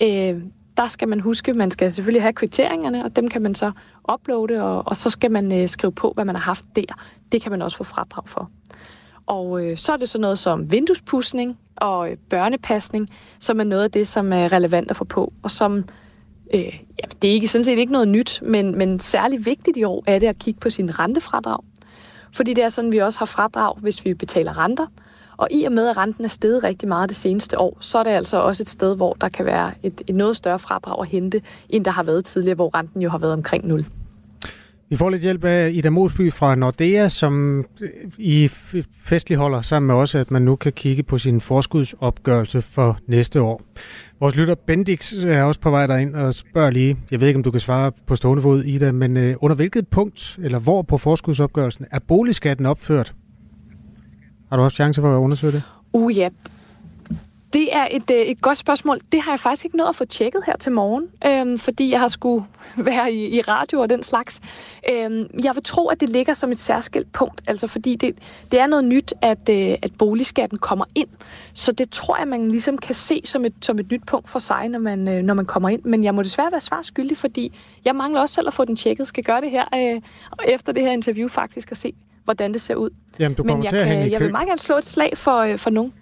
Øh, 0.01 0.41
der 0.77 0.87
skal 0.87 1.07
man 1.07 1.19
huske, 1.19 1.53
man 1.53 1.71
skal 1.71 1.91
selvfølgelig 1.91 2.21
have 2.21 2.33
kvitteringerne, 2.33 3.05
og 3.05 3.15
dem 3.15 3.27
kan 3.27 3.41
man 3.41 3.55
så 3.55 3.71
uploade, 4.13 4.63
og, 4.63 4.83
og 4.87 4.97
så 4.97 5.09
skal 5.09 5.31
man 5.31 5.53
øh, 5.53 5.69
skrive 5.69 5.91
på, 5.91 6.11
hvad 6.15 6.25
man 6.25 6.35
har 6.35 6.43
haft 6.43 6.65
der. 6.75 6.99
Det 7.31 7.41
kan 7.41 7.51
man 7.51 7.61
også 7.61 7.77
få 7.77 7.83
fradrag 7.83 8.27
for. 8.27 8.49
Og 9.25 9.65
øh, 9.65 9.77
så 9.77 9.93
er 9.93 9.97
det 9.97 10.09
sådan 10.09 10.21
noget 10.21 10.39
som 10.39 10.71
vinduespudsning 10.71 11.57
og 11.75 12.11
øh, 12.11 12.17
børnepasning, 12.29 13.09
som 13.39 13.59
er 13.59 13.63
noget 13.63 13.83
af 13.83 13.91
det, 13.91 14.07
som 14.07 14.33
er 14.33 14.53
relevant 14.53 14.89
at 14.89 14.95
få 14.95 15.03
på, 15.03 15.33
og 15.43 15.51
som 15.51 15.83
øh, 16.53 16.79
ja, 17.03 17.07
det 17.21 17.29
er 17.29 17.33
ikke 17.33 17.47
sådan 17.47 17.63
set 17.63 17.77
ikke 17.77 17.91
noget 17.91 18.07
nyt, 18.07 18.41
men, 18.45 18.77
men 18.77 18.99
særlig 18.99 19.45
vigtigt 19.45 19.77
i 19.77 19.83
år 19.83 20.03
er 20.07 20.19
det 20.19 20.27
at 20.27 20.39
kigge 20.39 20.59
på 20.59 20.69
sin 20.69 20.99
rentefradrag. 20.99 21.59
Fordi 22.33 22.53
det 22.53 22.63
er 22.63 22.69
sådan, 22.69 22.89
at 22.89 22.93
vi 22.93 22.97
også 22.97 23.19
har 23.19 23.25
fradrag, 23.25 23.75
hvis 23.79 24.05
vi 24.05 24.13
betaler 24.13 24.57
renter. 24.57 24.85
Og 25.37 25.47
i 25.51 25.63
og 25.63 25.71
med, 25.71 25.87
at 25.87 25.97
renten 25.97 26.23
er 26.23 26.29
steget 26.29 26.63
rigtig 26.63 26.89
meget 26.89 27.09
det 27.09 27.17
seneste 27.17 27.59
år, 27.59 27.77
så 27.79 27.97
er 27.97 28.03
det 28.03 28.11
altså 28.11 28.37
også 28.37 28.63
et 28.63 28.69
sted, 28.69 28.95
hvor 28.95 29.13
der 29.21 29.29
kan 29.29 29.45
være 29.45 29.71
et, 29.83 30.01
et 30.07 30.15
noget 30.15 30.35
større 30.35 30.59
fradrag 30.59 31.01
at 31.01 31.07
hente, 31.07 31.41
end 31.69 31.85
der 31.85 31.91
har 31.91 32.03
været 32.03 32.25
tidligere, 32.25 32.55
hvor 32.55 32.75
renten 32.75 33.01
jo 33.01 33.09
har 33.09 33.17
været 33.17 33.33
omkring 33.33 33.67
0. 33.67 33.85
Vi 34.89 34.95
får 34.95 35.09
lidt 35.09 35.21
hjælp 35.21 35.43
af 35.43 35.71
Ida 35.73 35.89
Mosby 35.89 36.33
fra 36.33 36.55
Nordea, 36.55 37.07
som 37.07 37.59
øh, 37.81 37.89
i 38.17 38.49
festligholder 39.03 39.61
sammen 39.61 39.87
med 39.87 39.95
os, 39.95 40.15
at 40.15 40.31
man 40.31 40.41
nu 40.41 40.55
kan 40.55 40.73
kigge 40.73 41.03
på 41.03 41.17
sin 41.17 41.41
forskudsopgørelse 41.41 42.61
for 42.61 42.99
næste 43.07 43.41
år. 43.41 43.61
Vores 44.21 44.35
lytter 44.35 44.55
Bendix 44.55 45.13
er 45.13 45.43
også 45.43 45.59
på 45.59 45.69
vej 45.69 45.87
derind 45.87 46.15
og 46.15 46.33
spørger 46.33 46.69
lige, 46.69 46.97
jeg 47.11 47.21
ved 47.21 47.27
ikke, 47.27 47.37
om 47.37 47.43
du 47.43 47.51
kan 47.51 47.59
svare 47.59 47.91
på 48.07 48.15
stående 48.15 48.43
fod, 48.43 48.63
Ida, 48.63 48.91
men 48.91 49.17
øh, 49.17 49.35
under 49.39 49.55
hvilket 49.55 49.87
punkt, 49.87 50.39
eller 50.43 50.59
hvor 50.59 50.81
på 50.81 50.97
forskudsopgørelsen, 50.97 51.85
er 51.91 51.99
boligskatten 51.99 52.65
opført? 52.65 53.13
Har 54.49 54.57
du 54.57 54.63
også 54.63 54.75
chance 54.75 55.01
for 55.01 55.15
at 55.15 55.19
undersøge 55.19 55.53
det? 55.53 55.63
Uh 55.93 56.17
ja, 56.17 56.29
det 57.53 57.75
er 57.75 57.87
et, 57.91 58.11
øh, 58.11 58.17
et 58.17 58.41
godt 58.41 58.57
spørgsmål. 58.57 58.99
Det 59.11 59.21
har 59.21 59.31
jeg 59.31 59.39
faktisk 59.39 59.65
ikke 59.65 59.77
nået 59.77 59.89
at 59.89 59.95
få 59.95 60.05
tjekket 60.05 60.43
her 60.45 60.57
til 60.57 60.71
morgen, 60.71 61.07
øhm, 61.25 61.57
fordi 61.57 61.91
jeg 61.91 61.99
har 61.99 62.07
skulle 62.07 62.45
være 62.77 63.13
i, 63.13 63.37
i 63.37 63.41
radio 63.41 63.79
og 63.79 63.89
den 63.89 64.03
slags. 64.03 64.41
Øhm, 64.89 65.27
jeg 65.43 65.55
vil 65.55 65.63
tro, 65.63 65.87
at 65.87 65.99
det 66.01 66.09
ligger 66.09 66.33
som 66.33 66.51
et 66.51 66.59
særskilt 66.59 67.11
punkt, 67.11 67.41
altså 67.47 67.67
fordi 67.67 67.95
det, 67.95 68.15
det 68.51 68.59
er 68.59 68.67
noget 68.67 68.85
nyt, 68.85 69.13
at, 69.21 69.49
øh, 69.49 69.77
at 69.81 69.91
boligskatten 69.97 70.57
kommer 70.57 70.85
ind. 70.95 71.07
Så 71.53 71.71
det 71.71 71.89
tror 71.89 72.17
jeg, 72.17 72.27
man 72.27 72.47
ligesom 72.47 72.77
kan 72.77 72.95
se 72.95 73.21
som 73.25 73.45
et, 73.45 73.53
som 73.61 73.79
et 73.79 73.91
nyt 73.91 74.01
punkt 74.07 74.29
for 74.29 74.39
sig, 74.39 74.69
når 74.69 74.79
man, 74.79 75.07
øh, 75.07 75.23
når 75.23 75.33
man 75.33 75.45
kommer 75.45 75.69
ind. 75.69 75.83
Men 75.83 76.03
jeg 76.03 76.15
må 76.15 76.21
desværre 76.21 76.51
være 76.51 76.61
svar 76.61 76.81
skyldig, 76.81 77.17
fordi 77.17 77.53
jeg 77.85 77.95
mangler 77.95 78.21
også 78.21 78.35
selv 78.35 78.47
at 78.47 78.53
få 78.53 78.65
den 78.65 78.75
tjekket. 78.75 79.07
Skal 79.07 79.23
gøre 79.23 79.41
det 79.41 79.51
her 79.51 79.65
øh, 79.75 80.01
efter 80.47 80.73
det 80.73 80.83
her 80.83 80.91
interview 80.91 81.27
faktisk 81.27 81.71
og 81.71 81.77
se, 81.77 81.93
hvordan 82.23 82.53
det 82.53 82.61
ser 82.61 82.75
ud. 82.75 82.89
Jamen, 83.19 83.35
du 83.35 83.43
Men 83.43 83.63
jeg, 83.63 83.69
til 83.69 83.77
at 83.77 83.87
kan, 83.87 84.07
i 84.07 84.11
jeg 84.11 84.19
vil 84.19 84.31
meget 84.31 84.47
gerne 84.47 84.59
slå 84.59 84.77
et 84.77 84.85
slag 84.85 85.17
for, 85.17 85.37
øh, 85.37 85.57
for 85.57 85.69
nogen. 85.69 85.93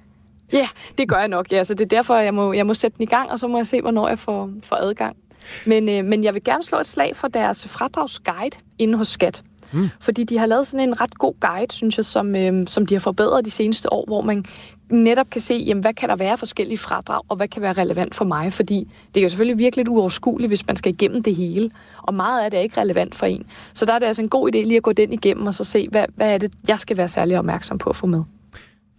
Ja, 0.53 0.57
yeah, 0.57 0.67
det 0.97 1.09
gør 1.09 1.17
jeg 1.17 1.27
nok. 1.27 1.51
Ja, 1.51 1.63
så 1.63 1.73
det 1.73 1.81
er 1.81 1.97
derfor, 1.97 2.15
jeg 2.15 2.33
må, 2.33 2.53
jeg 2.53 2.65
må 2.65 2.73
sætte 2.73 2.97
den 2.97 3.03
i 3.03 3.05
gang, 3.05 3.31
og 3.31 3.39
så 3.39 3.47
må 3.47 3.57
jeg 3.57 3.67
se, 3.67 3.81
hvornår 3.81 4.07
jeg 4.07 4.19
får, 4.19 4.49
får 4.63 4.75
adgang. 4.75 5.17
Men, 5.65 5.89
øh, 5.89 6.05
men 6.05 6.23
jeg 6.23 6.33
vil 6.33 6.43
gerne 6.43 6.63
slå 6.63 6.79
et 6.79 6.87
slag 6.87 7.15
for 7.15 7.27
deres 7.27 7.67
fradragsguide 7.67 8.57
inde 8.77 8.97
hos 8.97 9.07
Skat. 9.07 9.43
Mm. 9.71 9.89
Fordi 9.99 10.23
de 10.23 10.37
har 10.37 10.45
lavet 10.45 10.67
sådan 10.67 10.89
en 10.89 11.01
ret 11.01 11.17
god 11.17 11.33
guide, 11.39 11.73
synes 11.73 11.97
jeg, 11.97 12.05
som, 12.05 12.35
øh, 12.35 12.67
som 12.67 12.85
de 12.85 12.95
har 12.95 12.99
forbedret 12.99 13.45
de 13.45 13.51
seneste 13.51 13.93
år, 13.93 14.03
hvor 14.07 14.21
man 14.21 14.45
netop 14.89 15.29
kan 15.29 15.41
se, 15.41 15.53
jamen, 15.53 15.81
hvad 15.81 15.93
kan 15.93 16.09
der 16.09 16.15
være 16.15 16.37
forskellige 16.37 16.77
fradrag, 16.77 17.21
og 17.29 17.35
hvad 17.35 17.47
kan 17.47 17.61
være 17.61 17.73
relevant 17.73 18.15
for 18.15 18.25
mig, 18.25 18.53
fordi 18.53 18.91
det 19.13 19.19
er 19.19 19.23
jo 19.23 19.29
selvfølgelig 19.29 19.59
virkelig 19.59 19.89
uoverskueligt, 19.89 20.49
hvis 20.49 20.67
man 20.67 20.75
skal 20.75 20.93
igennem 20.93 21.23
det 21.23 21.35
hele, 21.35 21.69
og 22.01 22.13
meget 22.13 22.43
af 22.43 22.51
det 22.51 22.57
er 22.57 22.61
ikke 22.61 22.81
relevant 22.81 23.15
for 23.15 23.25
en. 23.25 23.45
Så 23.73 23.85
der 23.85 23.93
er 23.93 23.99
det 23.99 24.05
altså 24.05 24.21
en 24.21 24.29
god 24.29 24.49
idé 24.55 24.57
lige 24.57 24.77
at 24.77 24.83
gå 24.83 24.93
den 24.93 25.13
igennem, 25.13 25.47
og 25.47 25.53
så 25.53 25.63
se, 25.63 25.87
hvad, 25.91 26.05
hvad 26.15 26.33
er 26.33 26.37
det, 26.37 26.53
jeg 26.67 26.79
skal 26.79 26.97
være 26.97 27.07
særlig 27.07 27.39
opmærksom 27.39 27.77
på 27.77 27.89
at 27.89 27.95
få 27.95 28.07
med. 28.07 28.23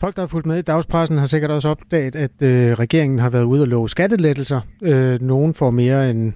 Folk, 0.00 0.16
der 0.16 0.22
har 0.22 0.26
fulgt 0.26 0.46
med 0.46 0.58
i 0.58 0.62
dagspressen, 0.62 1.18
har 1.18 1.26
sikkert 1.26 1.50
også 1.50 1.68
opdaget, 1.68 2.16
at 2.16 2.42
øh, 2.42 2.72
regeringen 2.72 3.18
har 3.18 3.30
været 3.30 3.44
ude 3.44 3.62
og 3.62 3.68
love 3.68 3.88
skattelettelser. 3.88 4.60
Øh, 4.82 5.22
nogen 5.22 5.54
får 5.54 5.70
mere 5.70 6.10
end 6.10 6.32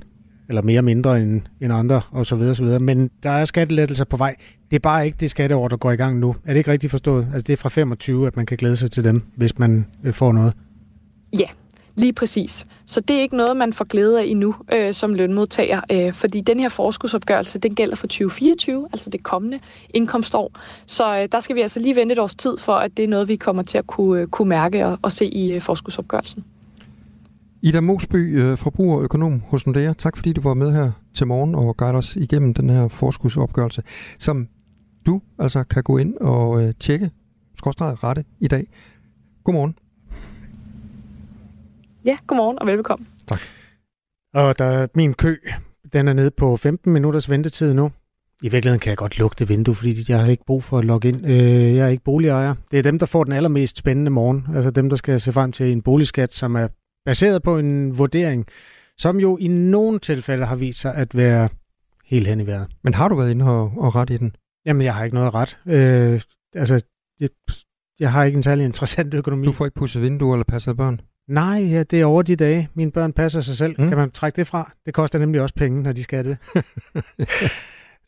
eller 0.48 0.62
mere 0.62 0.82
mindre 0.82 1.20
end, 1.20 1.42
end 1.60 1.72
andre, 1.72 2.00
og 2.10 2.26
så 2.26 2.36
videre, 2.36 2.54
så 2.54 2.62
videre. 2.62 2.78
Men 2.78 3.10
der 3.22 3.30
er 3.30 3.44
skattelettelser 3.44 4.04
på 4.04 4.16
vej. 4.16 4.34
Det 4.70 4.76
er 4.76 4.80
bare 4.80 5.06
ikke 5.06 5.16
det 5.20 5.30
skatteår, 5.30 5.68
der 5.68 5.76
går 5.76 5.92
i 5.92 5.96
gang 5.96 6.18
nu. 6.18 6.36
Er 6.44 6.52
det 6.52 6.56
ikke 6.56 6.70
rigtigt 6.70 6.90
forstået? 6.90 7.26
Altså 7.32 7.44
det 7.46 7.52
er 7.52 7.56
fra 7.56 7.68
25, 7.68 8.26
at 8.26 8.36
man 8.36 8.46
kan 8.46 8.56
glæde 8.56 8.76
sig 8.76 8.90
til 8.90 9.04
dem, 9.04 9.22
hvis 9.36 9.58
man 9.58 9.86
øh, 10.04 10.12
får 10.12 10.32
noget. 10.32 10.52
Ja, 11.40 11.46
Lige 11.96 12.12
præcis. 12.12 12.66
Så 12.86 13.00
det 13.00 13.16
er 13.16 13.20
ikke 13.20 13.36
noget, 13.36 13.56
man 13.56 13.72
får 13.72 13.84
glæde 13.84 14.20
af 14.20 14.24
endnu 14.24 14.54
øh, 14.72 14.94
som 14.94 15.14
lønmodtager, 15.14 15.80
øh, 15.92 16.12
fordi 16.12 16.40
den 16.40 16.60
her 16.60 16.68
forskudsopgørelse, 16.68 17.58
den 17.58 17.74
gælder 17.74 17.96
for 17.96 18.06
2024, 18.06 18.88
altså 18.92 19.10
det 19.10 19.22
kommende 19.22 19.58
indkomstår. 19.90 20.52
Så 20.86 21.18
øh, 21.18 21.28
der 21.32 21.40
skal 21.40 21.56
vi 21.56 21.60
altså 21.60 21.80
lige 21.80 21.96
vente 21.96 22.12
et 22.12 22.18
års 22.18 22.34
tid 22.34 22.58
for, 22.58 22.72
at 22.72 22.96
det 22.96 23.04
er 23.04 23.08
noget, 23.08 23.28
vi 23.28 23.36
kommer 23.36 23.62
til 23.62 23.78
at 23.78 23.86
kunne, 23.86 24.20
øh, 24.20 24.26
kunne 24.26 24.48
mærke 24.48 24.86
og, 24.86 24.98
og 25.02 25.12
se 25.12 25.26
i 25.26 25.52
øh, 25.52 25.60
forskudsopgørelsen. 25.60 26.44
Ida 27.62 27.80
Mosby, 27.80 28.42
øh, 28.42 28.58
forbrugerøkonom 28.58 29.42
hos 29.48 29.66
Nordea. 29.66 29.92
Tak 29.92 30.16
fordi 30.16 30.32
du 30.32 30.40
var 30.40 30.54
med 30.54 30.72
her 30.72 30.92
til 31.14 31.26
morgen 31.26 31.54
og 31.54 31.76
guide 31.76 31.94
os 31.94 32.16
igennem 32.16 32.54
den 32.54 32.70
her 32.70 32.88
forskudsopgørelse, 32.88 33.82
som 34.18 34.48
du 35.06 35.20
altså 35.38 35.64
kan 35.64 35.82
gå 35.82 35.98
ind 35.98 36.16
og 36.16 36.62
øh, 36.62 36.74
tjekke, 36.80 37.10
skorstrædet 37.56 38.04
rette 38.04 38.24
i 38.40 38.48
dag. 38.48 38.66
Godmorgen. 39.44 39.74
Ja, 42.04 42.16
godmorgen 42.26 42.58
og 42.58 42.66
velbekomme. 42.66 43.06
Tak. 43.26 43.40
Og 44.34 44.58
der 44.58 44.64
er 44.64 44.86
min 44.94 45.14
kø, 45.14 45.36
den 45.92 46.08
er 46.08 46.12
nede 46.12 46.30
på 46.30 46.56
15 46.56 46.92
minutters 46.92 47.30
ventetid 47.30 47.74
nu. 47.74 47.90
I 48.42 48.48
virkeligheden 48.48 48.80
kan 48.80 48.90
jeg 48.90 48.96
godt 48.96 49.18
lukke 49.18 49.36
det 49.38 49.48
vindue, 49.48 49.74
fordi 49.74 50.04
jeg 50.08 50.20
har 50.20 50.26
ikke 50.26 50.44
brug 50.44 50.62
for 50.62 50.78
at 50.78 50.84
logge 50.84 51.08
ind. 51.08 51.26
Øh, 51.26 51.74
jeg 51.74 51.84
er 51.84 51.88
ikke 51.88 52.04
boligejer. 52.04 52.54
Det 52.70 52.78
er 52.78 52.82
dem, 52.82 52.98
der 52.98 53.06
får 53.06 53.24
den 53.24 53.32
allermest 53.32 53.76
spændende 53.76 54.10
morgen. 54.10 54.46
Altså 54.54 54.70
dem, 54.70 54.88
der 54.88 54.96
skal 54.96 55.20
se 55.20 55.32
frem 55.32 55.52
til 55.52 55.72
en 55.72 55.82
boligskat, 55.82 56.32
som 56.32 56.54
er 56.54 56.68
baseret 57.04 57.42
på 57.42 57.58
en 57.58 57.98
vurdering, 57.98 58.46
som 58.98 59.20
jo 59.20 59.36
i 59.40 59.48
nogle 59.48 59.98
tilfælde 59.98 60.46
har 60.46 60.56
vist 60.56 60.80
sig 60.80 60.94
at 60.94 61.16
være 61.16 61.48
helt 62.04 62.26
hen 62.26 62.40
i 62.40 62.46
vejret. 62.46 62.66
Men 62.82 62.94
har 62.94 63.08
du 63.08 63.16
været 63.16 63.30
inde 63.30 63.44
og, 63.44 63.72
og 63.76 63.94
ret 63.94 64.10
i 64.10 64.16
den? 64.16 64.36
Jamen, 64.66 64.82
jeg 64.82 64.94
har 64.94 65.04
ikke 65.04 65.14
noget 65.14 65.34
ret. 65.34 65.58
Øh, 65.66 66.20
altså, 66.54 66.80
jeg, 67.20 67.28
jeg 68.00 68.12
har 68.12 68.24
ikke 68.24 68.36
en 68.36 68.42
særlig 68.42 68.64
interessant 68.64 69.14
økonomi. 69.14 69.46
Du 69.46 69.52
får 69.52 69.64
ikke 69.64 69.74
pudset 69.74 70.02
vinduer 70.02 70.34
eller 70.34 70.44
passet 70.44 70.76
børn? 70.76 71.00
Nej, 71.28 71.66
ja, 71.70 71.82
det 71.82 72.00
er 72.00 72.04
over 72.04 72.22
de 72.22 72.36
dage. 72.36 72.68
Mine 72.74 72.90
børn 72.90 73.12
passer 73.12 73.40
sig 73.40 73.56
selv. 73.56 73.74
Mm. 73.78 73.88
Kan 73.88 73.98
man 73.98 74.10
trække 74.10 74.36
det 74.36 74.46
fra? 74.46 74.72
Det 74.86 74.94
koster 74.94 75.18
nemlig 75.18 75.40
også 75.40 75.54
penge, 75.54 75.82
når 75.82 75.92
de 75.92 76.02
skal 76.02 76.24
det. 76.24 76.36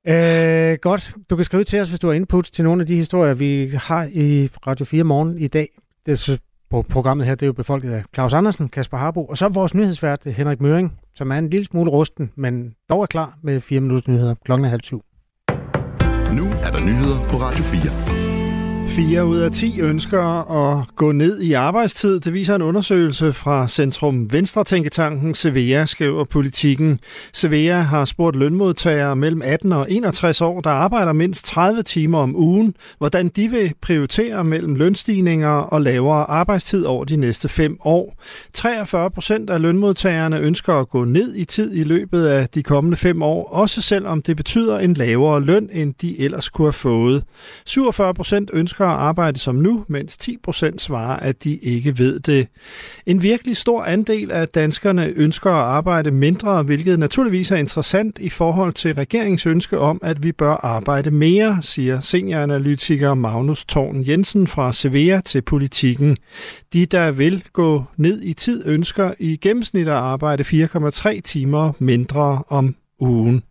Øh, 0.09 0.79
godt. 0.83 1.15
Du 1.31 1.37
kan 1.37 1.45
skrive 1.45 1.65
til 1.65 1.81
os, 1.81 1.89
hvis 1.89 2.01
du 2.01 2.07
har 2.07 2.15
input 2.15 2.45
til 2.45 2.65
nogle 2.65 2.81
af 2.81 2.87
de 2.87 2.97
historier, 2.97 3.35
vi 3.35 3.71
har 3.75 4.09
i 4.13 4.49
Radio 4.67 4.85
4 4.85 5.05
morgen 5.05 5.39
i 5.39 5.47
dag. 5.47 5.69
Det 6.07 6.29
er 6.29 6.37
på 6.71 6.83
programmet 6.83 7.27
her, 7.27 7.35
det 7.35 7.43
er 7.43 7.47
jo 7.47 7.53
befolket 7.53 7.91
af 7.91 8.05
Claus 8.15 8.35
Andersen, 8.35 8.69
Kasper 8.69 8.97
Harbo, 8.97 9.25
og 9.25 9.39
så 9.39 9.49
vores 9.49 9.75
nyhedsvært 9.75 10.25
Henrik 10.25 10.61
Møring, 10.61 10.99
som 11.15 11.31
er 11.31 11.39
en 11.39 11.51
lille 11.51 11.65
smule 11.65 11.91
rusten, 11.91 12.31
men 12.37 12.75
dog 12.91 13.03
er 13.03 13.07
klar 13.07 13.39
med 13.43 13.61
4 13.61 13.81
minutters 13.81 14.09
nyheder 14.09 14.35
klokken 14.45 14.69
halv 14.69 14.83
syv. 14.83 15.03
Nu 16.33 16.45
er 16.63 16.71
der 16.71 16.81
nyheder 16.81 17.29
på 17.29 17.37
Radio 17.37 17.65
4. 17.65 18.26
4 18.97 19.27
ud 19.27 19.39
af 19.39 19.51
10 19.51 19.81
ønsker 19.81 20.23
at 20.51 20.87
gå 20.97 21.13
ned 21.13 21.41
i 21.41 21.53
arbejdstid. 21.53 22.21
Det 22.21 22.33
viser 22.33 22.55
en 22.55 22.63
undersøgelse 22.63 23.33
fra 23.33 23.69
Centrum 23.69 24.33
Venstre 24.33 24.65
Tænketanken 24.65 25.35
Sevea, 25.35 25.85
skriver 25.85 26.25
politikken. 26.25 27.01
Sevea 27.33 27.81
har 27.81 28.05
spurgt 28.05 28.37
lønmodtagere 28.37 29.17
mellem 29.17 29.43
18 29.45 29.73
og 29.73 29.87
61 29.91 30.41
år, 30.41 30.61
der 30.61 30.71
arbejder 30.71 31.13
mindst 31.13 31.45
30 31.45 31.83
timer 31.83 32.19
om 32.19 32.37
ugen, 32.37 32.75
hvordan 32.99 33.29
de 33.29 33.49
vil 33.49 33.73
prioritere 33.83 34.45
mellem 34.45 34.75
lønstigninger 34.75 35.49
og 35.49 35.81
lavere 35.81 36.31
arbejdstid 36.31 36.85
over 36.85 37.05
de 37.05 37.17
næste 37.17 37.49
fem 37.49 37.79
år. 37.85 38.15
43 38.53 39.11
procent 39.11 39.51
af 39.51 39.63
lønmodtagerne 39.63 40.39
ønsker 40.39 40.75
at 40.75 40.89
gå 40.89 41.05
ned 41.05 41.35
i 41.35 41.45
tid 41.45 41.75
i 41.75 41.85
løbet 41.85 42.27
af 42.27 42.49
de 42.49 42.63
kommende 42.63 42.97
fem 42.97 43.23
år, 43.23 43.49
også 43.49 43.83
selvom 43.83 44.23
det 44.23 44.37
betyder 44.37 44.79
en 44.79 44.95
lavere 44.95 45.43
løn, 45.43 45.69
end 45.73 45.95
de 46.03 46.21
ellers 46.21 46.49
kunne 46.49 46.67
have 46.67 46.73
fået. 46.73 47.25
47 47.67 48.15
procent 48.15 48.51
ønsker 48.53 48.86
danskere 48.87 49.09
arbejde 49.09 49.39
som 49.39 49.55
nu, 49.55 49.85
mens 49.89 50.17
10 50.17 50.37
procent 50.43 50.81
svarer, 50.81 51.17
at 51.17 51.45
de 51.45 51.57
ikke 51.57 51.99
ved 51.99 52.21
det. 52.21 52.49
En 53.07 53.23
virkelig 53.23 53.57
stor 53.57 53.85
andel 53.85 54.31
af 54.31 54.49
danskerne 54.49 55.13
ønsker 55.17 55.51
at 55.51 55.65
arbejde 55.65 56.11
mindre, 56.11 56.63
hvilket 56.63 56.99
naturligvis 56.99 57.51
er 57.51 57.57
interessant 57.57 58.19
i 58.19 58.29
forhold 58.29 58.73
til 58.73 58.95
regeringens 58.95 59.47
ønske 59.47 59.79
om, 59.79 60.01
at 60.03 60.23
vi 60.23 60.33
bør 60.33 60.55
arbejde 60.65 61.11
mere, 61.11 61.59
siger 61.61 62.01
senioranalytiker 62.01 63.15
Magnus 63.15 63.65
Torn 63.65 64.05
Jensen 64.09 64.47
fra 64.47 64.73
Severa 64.73 65.21
til 65.21 65.43
politikken. 65.43 66.17
De, 66.73 66.87
der 66.87 67.11
vil 67.11 67.45
gå 67.53 67.85
ned 67.97 68.23
i 68.23 68.33
tid, 68.33 68.63
ønsker 68.67 69.11
i 69.19 69.37
gennemsnit 69.37 69.87
at 69.87 69.95
arbejde 69.95 70.43
4,3 70.43 71.21
timer 71.21 71.73
mindre 71.79 72.43
om 72.49 72.75
ugen. 73.01 73.43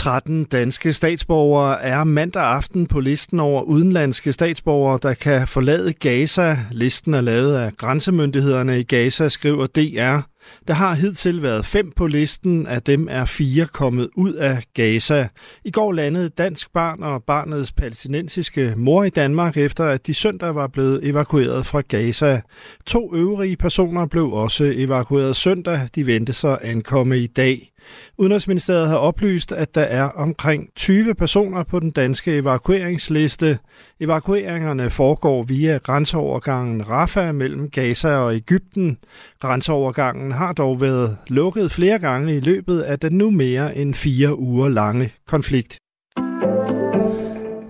13 0.00 0.44
danske 0.44 0.92
statsborgere 0.92 1.82
er 1.82 2.04
mandag 2.04 2.42
aften 2.42 2.86
på 2.86 3.00
listen 3.00 3.40
over 3.40 3.62
udenlandske 3.62 4.32
statsborgere, 4.32 4.98
der 5.02 5.14
kan 5.14 5.48
forlade 5.48 5.92
Gaza. 5.92 6.58
Listen 6.70 7.14
er 7.14 7.20
lavet 7.20 7.56
af 7.56 7.76
grænsemyndighederne 7.76 8.80
i 8.80 8.82
Gaza, 8.82 9.28
skriver 9.28 9.66
DR. 9.66 10.20
Der 10.68 10.74
har 10.74 10.94
hidtil 10.94 11.42
været 11.42 11.66
fem 11.66 11.92
på 11.96 12.06
listen, 12.06 12.66
af 12.66 12.82
dem 12.82 13.08
er 13.10 13.24
fire 13.24 13.66
kommet 13.66 14.08
ud 14.16 14.32
af 14.32 14.62
Gaza. 14.74 15.28
I 15.64 15.70
går 15.70 15.92
landede 15.92 16.28
dansk 16.28 16.72
barn 16.72 17.02
og 17.02 17.22
barnets 17.26 17.72
palæstinensiske 17.72 18.74
mor 18.76 19.04
i 19.04 19.10
Danmark, 19.10 19.56
efter 19.56 19.84
at 19.84 20.06
de 20.06 20.14
søndag 20.14 20.54
var 20.54 20.66
blevet 20.66 21.06
evakueret 21.08 21.66
fra 21.66 21.80
Gaza. 21.80 22.40
To 22.86 23.14
øvrige 23.14 23.56
personer 23.56 24.06
blev 24.06 24.32
også 24.32 24.72
evakueret 24.76 25.36
søndag. 25.36 25.88
De 25.94 26.06
ventede 26.06 26.36
sig 26.36 26.58
ankomme 26.62 27.18
i 27.18 27.26
dag. 27.26 27.70
Udenrigsministeriet 28.18 28.88
har 28.88 28.96
oplyst, 28.96 29.52
at 29.52 29.74
der 29.74 29.82
er 29.82 30.04
omkring 30.04 30.68
20 30.76 31.14
personer 31.14 31.64
på 31.64 31.80
den 31.80 31.90
danske 31.90 32.36
evakueringsliste. 32.36 33.58
Evakueringerne 34.00 34.90
foregår 34.90 35.42
via 35.42 35.78
grænseovergangen 35.78 36.88
Rafah 36.88 37.34
mellem 37.34 37.70
Gaza 37.70 38.16
og 38.16 38.34
Ægypten. 38.34 38.98
Grænseovergangen 39.40 40.32
har 40.32 40.52
dog 40.52 40.80
været 40.80 41.16
lukket 41.28 41.72
flere 41.72 41.98
gange 41.98 42.36
i 42.36 42.40
løbet 42.40 42.80
af 42.80 42.98
den 42.98 43.12
nu 43.12 43.30
mere 43.30 43.76
end 43.76 43.94
fire 43.94 44.38
uger 44.38 44.68
lange 44.68 45.12
konflikt. 45.26 45.78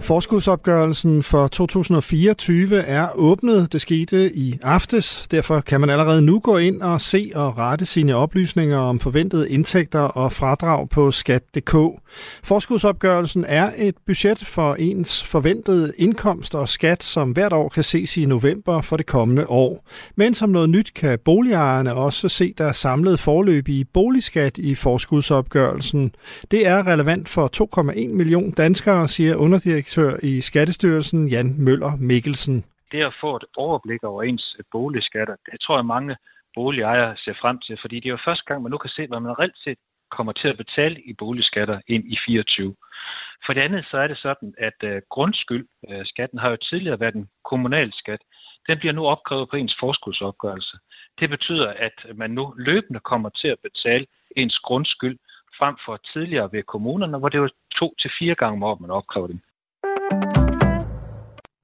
Forskudsopgørelsen 0.03 1.23
for 1.23 1.49
2024 1.49 2.83
er 2.83 3.09
åbnet. 3.15 3.73
Det 3.73 3.81
skete 3.81 4.37
i 4.37 4.59
aftes. 4.63 5.27
Derfor 5.31 5.61
kan 5.61 5.81
man 5.81 5.91
allerede 5.91 6.23
nu 6.23 6.39
gå 6.39 6.57
ind 6.57 6.83
og 6.83 7.01
se 7.01 7.31
og 7.35 7.59
rette 7.59 7.85
sine 7.85 8.17
oplysninger 8.17 8.79
om 8.79 9.01
forventede 9.01 9.51
indtægter 9.51 10.01
og 10.01 10.33
fradrag 10.33 10.89
på 10.89 11.11
skat.dk. 11.11 11.77
Forskudsopgørelsen 12.45 13.45
er 13.49 13.71
et 13.77 13.95
budget 14.07 14.39
for 14.39 14.75
ens 14.75 15.23
forventede 15.23 15.93
indkomst 15.99 16.55
og 16.55 16.69
skat, 16.69 17.03
som 17.03 17.31
hvert 17.31 17.53
år 17.53 17.69
kan 17.69 17.83
ses 17.83 18.17
i 18.17 18.25
november 18.25 18.83
for 18.83 18.97
det 18.97 19.07
kommende 19.07 19.47
år. 19.47 19.89
Men 20.17 20.35
som 20.35 20.51
noget 20.51 20.71
nyt 20.71 20.95
kan 20.95 21.19
boligejerne 21.25 21.95
også 21.95 22.29
se 22.29 22.55
der 22.59 22.73
samlede 22.73 23.19
forløb 23.19 23.69
i 23.69 23.85
boligskat 23.85 24.59
i 24.59 24.75
forskudsopgørelsen. 24.75 26.13
Det 26.51 26.67
er 26.67 26.87
relevant 26.87 27.29
for 27.29 27.51
2,1 27.79 28.09
million 28.09 28.51
danskere, 28.51 29.09
siger 29.09 29.35
underdirektør 29.35 29.90
direktør 29.91 30.27
i 30.27 30.41
Skattestyrelsen, 30.41 31.29
Jan 31.29 31.55
Møller 31.65 31.93
Mikkelsen. 32.11 32.65
Det 32.93 33.03
at 33.03 33.15
få 33.21 33.37
et 33.37 33.45
overblik 33.57 34.03
over 34.05 34.23
ens 34.23 34.57
boligskatter, 34.73 35.37
det 35.51 35.61
tror 35.61 35.77
jeg 35.79 35.87
mange 35.87 36.17
boligejere 36.55 37.17
ser 37.17 37.35
frem 37.43 37.59
til, 37.67 37.79
fordi 37.81 37.97
det 38.01 38.07
er 38.07 38.17
jo 38.19 38.27
første 38.29 38.45
gang, 38.47 38.63
man 38.63 38.71
nu 38.71 38.79
kan 38.79 38.91
se, 38.91 39.07
hvad 39.07 39.21
man 39.21 39.39
reelt 39.39 39.59
set 39.65 39.79
kommer 40.17 40.33
til 40.33 40.49
at 40.49 40.57
betale 40.57 40.97
i 41.11 41.13
boligskatter 41.19 41.81
ind 41.89 42.05
i 42.15 42.17
24. 42.27 42.75
For 43.47 43.53
det 43.53 43.61
andet 43.61 43.85
så 43.91 43.97
er 44.05 44.07
det 44.07 44.19
sådan, 44.19 44.55
at 44.59 44.79
uh, 44.91 44.97
grundskyld, 45.15 45.67
øh, 45.91 46.05
skatten 46.13 46.39
har 46.39 46.51
jo 46.51 46.57
tidligere 46.71 47.01
været 47.01 47.15
en 47.15 47.29
kommunal 47.51 47.91
skat. 47.93 48.23
Den 48.69 48.79
bliver 48.79 48.95
nu 48.95 49.03
opkrævet 49.07 49.51
på 49.51 49.57
ens 49.57 49.77
forskudsopgørelse. 49.81 50.77
Det 51.21 51.29
betyder, 51.31 51.69
at 51.87 51.97
man 52.15 52.31
nu 52.31 52.55
løbende 52.57 53.01
kommer 53.01 53.31
til 53.41 53.49
at 53.49 53.63
betale 53.69 54.07
ens 54.37 54.59
grundskyld 54.59 55.19
frem 55.59 55.77
for 55.85 55.95
tidligere 56.13 56.53
ved 56.53 56.63
kommunerne, 56.63 57.19
hvor 57.19 57.29
det 57.29 57.41
var 57.41 57.51
to 57.81 57.95
til 58.01 58.11
fire 58.19 58.35
gange 58.35 58.57
om 58.57 58.63
året, 58.63 58.81
man 58.81 58.99
opkrævede 59.01 59.33
den. 59.33 59.43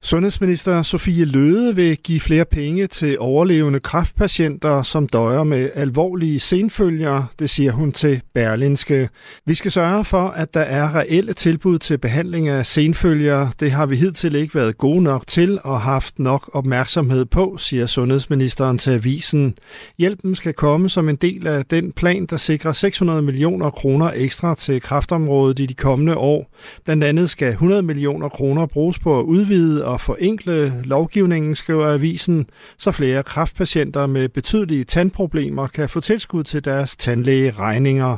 Sundhedsminister 0.07 0.81
Sofie 0.81 1.25
Løde 1.25 1.75
vil 1.75 1.97
give 1.97 2.19
flere 2.19 2.45
penge 2.45 2.87
til 2.87 3.19
overlevende 3.19 3.79
kræftpatienter, 3.79 4.81
som 4.81 5.07
døjer 5.07 5.43
med 5.43 5.69
alvorlige 5.73 6.39
senfølger, 6.39 7.23
det 7.39 7.49
siger 7.49 7.71
hun 7.71 7.91
til 7.91 8.21
Berlinske. 8.33 9.09
Vi 9.45 9.53
skal 9.53 9.71
sørge 9.71 10.05
for, 10.05 10.27
at 10.27 10.53
der 10.53 10.59
er 10.61 10.95
reelle 10.95 11.33
tilbud 11.33 11.79
til 11.79 11.97
behandling 11.97 12.47
af 12.47 12.65
senfølger. 12.65 13.49
Det 13.59 13.71
har 13.71 13.85
vi 13.85 13.95
hidtil 13.95 14.35
ikke 14.35 14.55
været 14.55 14.77
gode 14.77 15.03
nok 15.03 15.27
til 15.27 15.59
og 15.63 15.81
haft 15.81 16.19
nok 16.19 16.49
opmærksomhed 16.53 17.25
på, 17.25 17.55
siger 17.57 17.85
sundhedsministeren 17.85 18.77
til 18.77 18.91
avisen. 18.91 19.57
Hjælpen 19.97 20.35
skal 20.35 20.53
komme 20.53 20.89
som 20.89 21.09
en 21.09 21.15
del 21.15 21.47
af 21.47 21.65
den 21.65 21.91
plan, 21.91 22.25
der 22.25 22.37
sikrer 22.37 22.71
600 22.71 23.21
millioner 23.21 23.69
kroner 23.69 24.11
ekstra 24.15 24.55
til 24.55 24.81
kræftområdet 24.81 25.59
i 25.59 25.65
de 25.65 25.73
kommende 25.73 26.17
år. 26.17 26.51
Blandt 26.85 27.03
andet 27.03 27.29
skal 27.29 27.49
100 27.49 27.81
millioner 27.81 28.29
kroner 28.29 28.65
bruges 28.65 28.99
på 28.99 29.19
at 29.19 29.23
udvide 29.23 29.85
og 29.85 29.96
forenkle 29.99 30.81
lovgivningen, 30.83 31.55
skriver 31.55 31.87
avisen, 31.87 32.49
så 32.77 32.91
flere 32.91 33.23
kraftpatienter 33.23 34.05
med 34.05 34.29
betydelige 34.29 34.83
tandproblemer 34.83 35.67
kan 35.67 35.89
få 35.89 35.99
tilskud 35.99 36.43
til 36.43 36.65
deres 36.65 36.95
tandlægeregninger. 36.95 38.17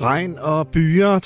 Regn 0.00 0.38
og 0.38 0.68
byer 0.68 1.18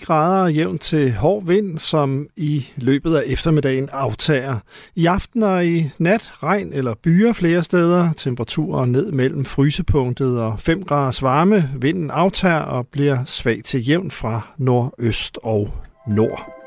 3-10 0.00 0.04
grader 0.04 0.48
jævnt 0.48 0.80
til 0.80 1.12
hård 1.12 1.46
vind, 1.46 1.78
som 1.78 2.26
i 2.36 2.66
løbet 2.76 3.16
af 3.16 3.22
eftermiddagen 3.26 3.88
aftager. 3.92 4.58
I 4.94 5.06
aften 5.06 5.42
og 5.42 5.66
i 5.66 5.90
nat 5.98 6.30
regn 6.42 6.72
eller 6.72 6.94
byer 7.02 7.32
flere 7.32 7.62
steder. 7.62 8.12
Temperaturer 8.12 8.84
ned 8.84 9.12
mellem 9.12 9.44
frysepunktet 9.44 10.40
og 10.40 10.60
5 10.60 10.82
graders 10.82 11.22
varme. 11.22 11.70
Vinden 11.80 12.10
aftager 12.10 12.60
og 12.60 12.86
bliver 12.86 13.24
svag 13.24 13.60
til 13.64 13.88
jævn 13.88 14.10
fra 14.10 14.40
nordøst 14.58 15.38
og 15.42 15.70
nord. 16.08 16.61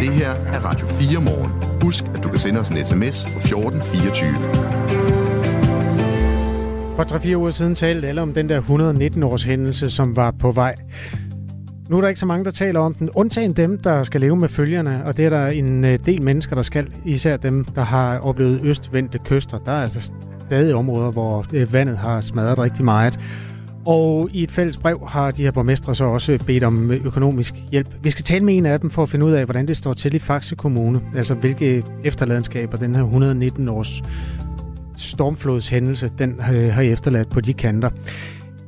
Det 0.00 0.12
her 0.12 0.30
er 0.30 0.64
Radio 0.64 0.86
4 0.86 1.20
morgen. 1.20 1.80
Husk, 1.82 2.04
at 2.14 2.22
du 2.22 2.28
kan 2.28 2.38
sende 2.38 2.60
os 2.60 2.68
en 2.68 2.76
sms 2.76 3.24
på 3.32 3.38
1424. 3.38 4.30
For 6.96 7.02
3-4 7.02 7.34
uger 7.36 7.50
siden 7.50 7.74
talte 7.74 8.08
alle 8.08 8.22
om 8.22 8.34
den 8.34 8.48
der 8.48 8.60
119-års 8.60 9.42
hændelse, 9.42 9.90
som 9.90 10.16
var 10.16 10.30
på 10.30 10.50
vej. 10.52 10.74
Nu 11.88 11.96
er 11.96 12.00
der 12.00 12.08
ikke 12.08 12.20
så 12.20 12.26
mange, 12.26 12.44
der 12.44 12.50
taler 12.50 12.80
om 12.80 12.94
den, 12.94 13.10
undtagen 13.10 13.52
dem, 13.52 13.78
der 13.78 14.02
skal 14.02 14.20
leve 14.20 14.36
med 14.36 14.48
følgerne, 14.48 15.04
og 15.04 15.16
det 15.16 15.24
er 15.24 15.30
der 15.30 15.46
en 15.46 15.84
øh, 15.84 15.98
del 16.06 16.22
mennesker, 16.22 16.56
der 16.56 16.62
skal, 16.62 16.86
især 17.04 17.36
dem, 17.36 17.64
der 17.64 17.82
har 17.82 18.18
oplevet 18.18 18.60
østvendte 18.64 19.18
kyster. 19.18 19.58
Der 19.58 19.72
er 19.72 19.82
altså 19.82 20.12
stadig 20.46 20.74
områder, 20.74 21.10
hvor 21.10 21.46
øh, 21.52 21.72
vandet 21.72 21.98
har 21.98 22.20
smadret 22.20 22.58
rigtig 22.58 22.84
meget. 22.84 23.18
Og 23.84 24.28
i 24.32 24.42
et 24.42 24.50
fælles 24.50 24.76
brev 24.76 25.08
har 25.08 25.30
de 25.30 25.42
her 25.42 25.50
borgmestre 25.50 25.94
så 25.94 26.04
også 26.04 26.38
bedt 26.46 26.64
om 26.64 26.90
øh, 26.90 27.06
økonomisk 27.06 27.54
hjælp. 27.72 27.88
Vi 28.02 28.10
skal 28.10 28.24
tale 28.24 28.44
med 28.44 28.56
en 28.56 28.66
af 28.66 28.80
dem 28.80 28.90
for 28.90 29.02
at 29.02 29.08
finde 29.08 29.26
ud 29.26 29.32
af, 29.32 29.44
hvordan 29.44 29.68
det 29.68 29.76
står 29.76 29.92
til 29.92 30.14
i 30.14 30.18
Faxe 30.18 30.56
Kommune. 30.56 31.00
Altså 31.16 31.34
hvilke 31.34 31.84
efterladenskaber 32.04 32.78
den 32.78 32.96
her 32.96 33.04
119-års 33.04 34.02
stormflodshændelse, 34.96 36.10
den 36.18 36.40
øh, 36.52 36.74
har 36.74 36.82
efterladt 36.82 37.30
på 37.30 37.40
de 37.40 37.52
kanter. 37.52 37.90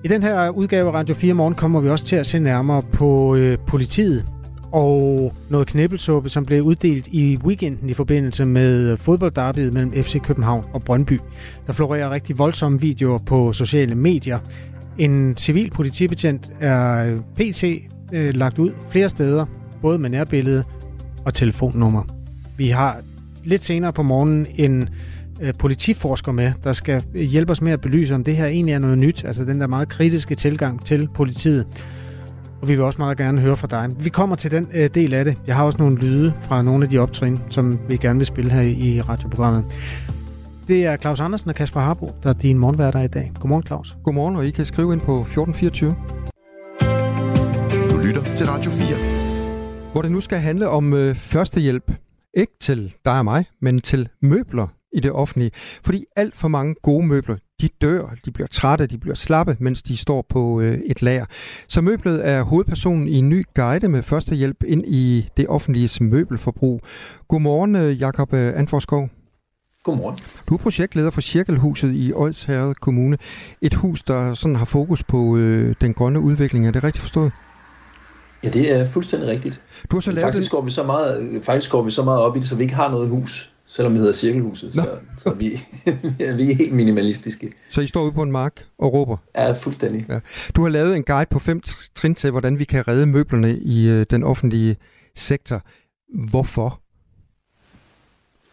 I 0.04 0.08
den 0.08 0.22
her 0.22 0.48
udgave 0.48 0.88
af 0.88 0.94
Radio 0.94 1.14
4 1.14 1.34
Morgen 1.34 1.54
kommer 1.54 1.80
vi 1.80 1.88
også 1.88 2.04
til 2.04 2.16
at 2.16 2.26
se 2.26 2.38
nærmere 2.38 2.82
på 2.82 3.36
øh, 3.36 3.58
politiet 3.66 4.24
og 4.72 5.32
noget 5.48 5.66
knæbelsuppe, 5.66 6.28
som 6.28 6.44
blev 6.44 6.62
uddelt 6.62 7.08
i 7.08 7.38
weekenden 7.44 7.88
i 7.90 7.94
forbindelse 7.94 8.44
med 8.44 8.96
fodboldderbyet 8.96 9.74
mellem 9.74 9.92
FC 9.92 10.20
København 10.22 10.64
og 10.72 10.82
Brøndby. 10.82 11.20
Der 11.66 11.72
florerer 11.72 12.10
rigtig 12.10 12.38
voldsomme 12.38 12.80
videoer 12.80 13.18
på 13.18 13.52
sociale 13.52 13.94
medier 13.94 14.38
en 14.98 15.36
civil 15.36 15.70
politibetjent 15.70 16.52
er 16.60 17.04
øh, 17.04 17.18
PT 17.36 17.64
øh, 18.12 18.34
lagt 18.34 18.58
ud 18.58 18.70
flere 18.90 19.08
steder, 19.08 19.46
både 19.82 19.98
med 19.98 20.10
nærbillede 20.10 20.64
og 21.24 21.34
telefonnummer. 21.34 22.02
Vi 22.56 22.68
har 22.68 23.00
lidt 23.44 23.64
senere 23.64 23.92
på 23.92 24.02
morgenen 24.02 24.46
en 24.54 24.88
øh, 25.40 25.54
politiforsker 25.58 26.32
med, 26.32 26.52
der 26.64 26.72
skal 26.72 27.02
øh, 27.14 27.22
hjælpe 27.22 27.50
os 27.50 27.62
med 27.62 27.72
at 27.72 27.80
belyse, 27.80 28.14
om 28.14 28.24
det 28.24 28.36
her 28.36 28.46
egentlig 28.46 28.74
er 28.74 28.78
noget 28.78 28.98
nyt, 28.98 29.24
altså 29.24 29.44
den 29.44 29.60
der 29.60 29.66
meget 29.66 29.88
kritiske 29.88 30.34
tilgang 30.34 30.84
til 30.84 31.08
politiet. 31.14 31.66
Og 32.62 32.68
vi 32.68 32.74
vil 32.74 32.84
også 32.84 32.98
meget 32.98 33.18
gerne 33.18 33.40
høre 33.40 33.56
fra 33.56 33.66
dig. 33.66 34.04
Vi 34.04 34.10
kommer 34.10 34.36
til 34.36 34.50
den 34.50 34.68
øh, 34.74 34.90
del 34.94 35.14
af 35.14 35.24
det. 35.24 35.38
Jeg 35.46 35.56
har 35.56 35.64
også 35.64 35.78
nogle 35.78 35.98
lyde 35.98 36.32
fra 36.40 36.62
nogle 36.62 36.84
af 36.84 36.90
de 36.90 36.98
optrin, 36.98 37.38
som 37.50 37.78
vi 37.88 37.96
gerne 37.96 38.18
vil 38.18 38.26
spille 38.26 38.50
her 38.50 38.60
i 38.60 39.00
radioprogrammet. 39.00 39.64
Det 40.72 40.84
er 40.84 40.96
Claus 40.96 41.20
Andersen 41.20 41.48
og 41.48 41.54
Kasper 41.54 41.80
Harbo, 41.80 42.10
der 42.22 42.28
er 42.28 42.32
din 42.32 42.58
morgenværter 42.58 43.02
i 43.02 43.08
dag. 43.08 43.32
Godmorgen, 43.40 43.66
Claus. 43.66 43.96
Godmorgen, 44.04 44.36
og 44.36 44.46
I 44.46 44.50
kan 44.50 44.64
skrive 44.64 44.92
ind 44.92 45.00
på 45.00 45.20
1424. 45.20 45.96
Du 47.90 47.96
lytter 47.96 48.34
til 48.34 48.46
Radio 48.46 48.70
4. 48.70 49.92
Hvor 49.92 50.02
det 50.02 50.12
nu 50.12 50.20
skal 50.20 50.38
handle 50.38 50.68
om 50.68 50.94
øh, 50.94 51.14
førstehjælp. 51.14 51.92
Ikke 52.34 52.52
til 52.60 52.94
dig 53.04 53.18
og 53.18 53.24
mig, 53.24 53.44
men 53.60 53.80
til 53.80 54.08
møbler 54.22 54.66
i 54.92 55.00
det 55.00 55.12
offentlige. 55.12 55.50
Fordi 55.84 56.04
alt 56.16 56.36
for 56.36 56.48
mange 56.48 56.74
gode 56.82 57.06
møbler, 57.06 57.36
de 57.60 57.68
dør, 57.82 58.14
de 58.24 58.30
bliver 58.30 58.48
trætte, 58.48 58.86
de 58.86 58.98
bliver 58.98 59.14
slappe, 59.14 59.56
mens 59.60 59.82
de 59.82 59.96
står 59.96 60.26
på 60.28 60.60
øh, 60.60 60.78
et 60.86 61.02
lager. 61.02 61.24
Så 61.68 61.80
møblet 61.80 62.28
er 62.28 62.42
hovedpersonen 62.42 63.08
i 63.08 63.18
en 63.18 63.28
ny 63.28 63.44
guide 63.54 63.88
med 63.88 64.02
førstehjælp 64.02 64.62
ind 64.66 64.84
i 64.86 65.28
det 65.36 65.46
offentlige 65.48 66.04
møbelforbrug. 66.04 66.80
Godmorgen, 67.28 67.76
øh, 67.76 68.00
Jakob 68.00 68.32
øh, 68.34 68.58
Antvorskov. 68.58 69.08
Godmorgen. 69.82 70.18
Du 70.48 70.54
er 70.54 70.58
projektleder 70.58 71.10
for 71.10 71.20
Cirkelhuset 71.20 71.92
i 71.94 72.12
Odsherred 72.12 72.74
Kommune. 72.74 73.18
Et 73.60 73.74
hus, 73.74 74.02
der 74.02 74.34
sådan 74.34 74.56
har 74.56 74.64
fokus 74.64 75.02
på 75.02 75.36
øh, 75.36 75.74
den 75.80 75.94
grønne 75.94 76.20
udvikling. 76.20 76.66
Er 76.66 76.70
det 76.70 76.84
rigtigt 76.84 77.02
forstået? 77.02 77.32
Ja, 78.44 78.48
det 78.48 78.76
er 78.76 78.84
fuldstændig 78.84 79.28
rigtigt. 79.28 79.62
Du 79.90 79.96
har 79.96 80.00
så 80.00 80.12
lavet 80.12 80.22
faktisk, 80.24 80.50
går 80.50 80.60
vi 80.60 80.70
så 80.70 80.82
meget, 80.82 81.40
faktisk 81.42 81.70
går 81.70 81.82
vi 81.82 81.90
så 81.90 82.02
meget 82.02 82.20
op 82.20 82.36
i 82.36 82.40
det, 82.40 82.48
så 82.48 82.56
vi 82.56 82.62
ikke 82.62 82.74
har 82.74 82.90
noget 82.90 83.08
hus, 83.08 83.52
selvom 83.66 83.92
det 83.92 84.00
hedder 84.00 84.14
Cirkelhuset. 84.14 84.74
Så, 84.74 84.86
så 85.22 85.30
vi, 85.30 85.50
vi 86.38 86.50
er 86.50 86.54
helt 86.54 86.72
minimalistiske. 86.72 87.52
Så 87.70 87.80
I 87.80 87.86
står 87.86 88.02
ude 88.02 88.12
på 88.12 88.22
en 88.22 88.32
mark 88.32 88.64
og 88.78 88.92
råber? 88.92 89.16
Ja, 89.36 89.52
fuldstændig. 89.52 90.06
Ja. 90.08 90.18
Du 90.56 90.62
har 90.62 90.68
lavet 90.68 90.96
en 90.96 91.02
guide 91.02 91.28
på 91.30 91.38
fem 91.38 91.60
trin 91.94 92.14
til, 92.14 92.30
hvordan 92.30 92.58
vi 92.58 92.64
kan 92.64 92.88
redde 92.88 93.06
møblerne 93.06 93.58
i 93.58 93.88
øh, 93.88 94.06
den 94.10 94.22
offentlige 94.22 94.76
sektor. 95.16 95.62
Hvorfor? 96.28 96.81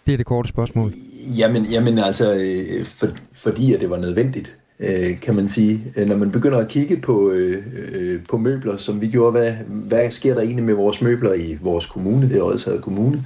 Det 0.10 0.14
er 0.14 0.18
det 0.18 0.26
korte 0.26 0.50
spørgsmål. 0.50 0.90
Jamen, 1.38 1.66
jamen 1.66 2.00
altså, 2.00 2.34
øh, 2.34 2.86
for, 2.86 3.08
fordi 3.34 3.74
at 3.74 3.82
det 3.82 3.90
var 3.90 3.98
nødvendigt, 3.98 4.58
øh, 4.80 5.20
kan 5.22 5.36
man 5.36 5.48
sige. 5.48 5.84
Øh, 5.96 6.08
når 6.08 6.16
man 6.16 6.32
begynder 6.32 6.58
at 6.58 6.68
kigge 6.68 6.98
på, 6.98 7.32
øh, 7.32 7.64
øh, 7.92 8.22
på 8.30 8.38
møbler, 8.38 8.78
som 8.78 9.02
vi 9.02 9.08
gjorde, 9.08 9.32
hvad, 9.32 9.54
hvad 9.68 10.12
sker 10.12 10.34
der 10.34 10.42
egentlig 10.42 10.66
med 10.66 10.74
vores 10.74 11.02
møbler 11.02 11.34
i 11.34 11.58
vores 11.62 11.86
kommune, 11.86 12.30
det 12.30 12.38
er 12.38 12.44
Odshavet 12.44 12.82
Kommune, 12.82 13.26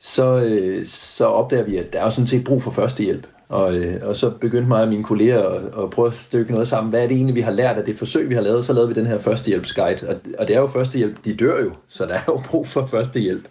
så, 0.00 0.50
så 0.84 1.24
opdager 1.24 1.64
vi, 1.64 1.76
at 1.76 1.92
der 1.92 2.00
er 2.00 2.10
sådan 2.10 2.26
set 2.26 2.44
brug 2.44 2.62
for 2.62 2.70
førstehjælp. 2.70 3.26
Og, 3.48 3.74
og 4.02 4.16
så 4.16 4.30
begyndte 4.30 4.68
mig 4.68 4.82
og 4.82 4.88
mine 4.88 5.04
kolleger 5.04 5.42
at, 5.42 5.84
at 5.84 5.90
prøve 5.90 6.08
at 6.08 6.14
stykke 6.14 6.52
noget 6.52 6.68
sammen. 6.68 6.90
Hvad 6.90 7.02
er 7.02 7.08
det 7.08 7.16
egentlig, 7.16 7.36
vi 7.36 7.40
har 7.40 7.52
lært 7.52 7.76
af 7.76 7.84
det 7.84 7.96
forsøg, 7.96 8.28
vi 8.28 8.34
har 8.34 8.42
lavet? 8.42 8.64
Så 8.64 8.72
lavede 8.72 8.88
vi 8.88 8.94
den 8.94 9.06
her 9.06 9.18
førstehjælpsguide. 9.18 10.08
Og, 10.08 10.16
og 10.38 10.48
det 10.48 10.56
er 10.56 10.60
jo 10.60 10.66
førstehjælp, 10.66 11.24
de 11.24 11.34
dør 11.36 11.62
jo, 11.62 11.70
så 11.88 12.06
der 12.06 12.14
er 12.14 12.24
jo 12.28 12.40
brug 12.50 12.66
for 12.66 12.86
førstehjælp. 12.86 13.44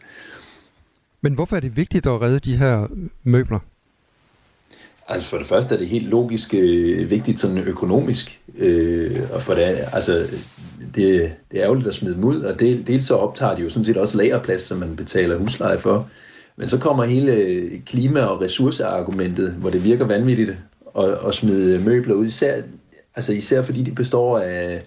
Men 1.24 1.34
hvorfor 1.34 1.56
er 1.56 1.60
det 1.60 1.78
vigtigt 1.78 2.06
at 2.06 2.22
redde 2.22 2.40
de 2.40 2.58
her 2.58 2.84
øh, 2.84 2.90
møbler? 3.24 3.60
Altså 5.08 5.30
for 5.30 5.38
det 5.38 5.48
første 5.48 5.76
er 5.76 5.80
det 5.80 5.88
helt 5.88 6.08
logisk 6.08 6.54
øh, 6.54 7.10
vigtigt 7.10 7.40
sådan 7.40 7.58
økonomisk, 7.58 8.40
øh, 8.58 9.20
og 9.32 9.42
for 9.42 9.54
det, 9.54 9.78
altså, 9.94 10.14
det, 10.96 11.34
det 11.52 11.60
er 11.60 11.64
ærgerligt 11.64 11.88
at 11.88 11.96
smide 11.96 12.16
dem 12.16 12.24
ud, 12.24 12.42
og 12.42 12.60
det, 12.60 12.88
dels 12.88 13.06
så 13.06 13.16
optager 13.16 13.56
de 13.56 13.62
jo 13.62 13.70
sådan 13.70 13.84
set 13.84 13.98
også 13.98 14.18
lagerplads, 14.18 14.62
som 14.62 14.78
man 14.78 14.96
betaler 14.96 15.38
husleje 15.38 15.78
for. 15.78 16.10
Men 16.56 16.70
så 16.70 16.78
kommer 16.78 17.04
hele 17.04 17.34
øh, 17.34 17.82
klima- 17.86 18.24
og 18.24 18.42
ressourceargumentet, 18.42 19.52
hvor 19.52 19.70
det 19.70 19.84
virker 19.84 20.06
vanvittigt 20.06 20.58
at, 20.98 21.18
at 21.28 21.34
smide 21.34 21.76
øh, 21.76 21.86
møbler 21.86 22.16
ud, 22.16 22.26
især, 22.26 22.62
altså 23.16 23.34
især 23.34 23.62
fordi 23.62 23.82
de 23.82 23.92
består 23.92 24.40
af, 24.40 24.84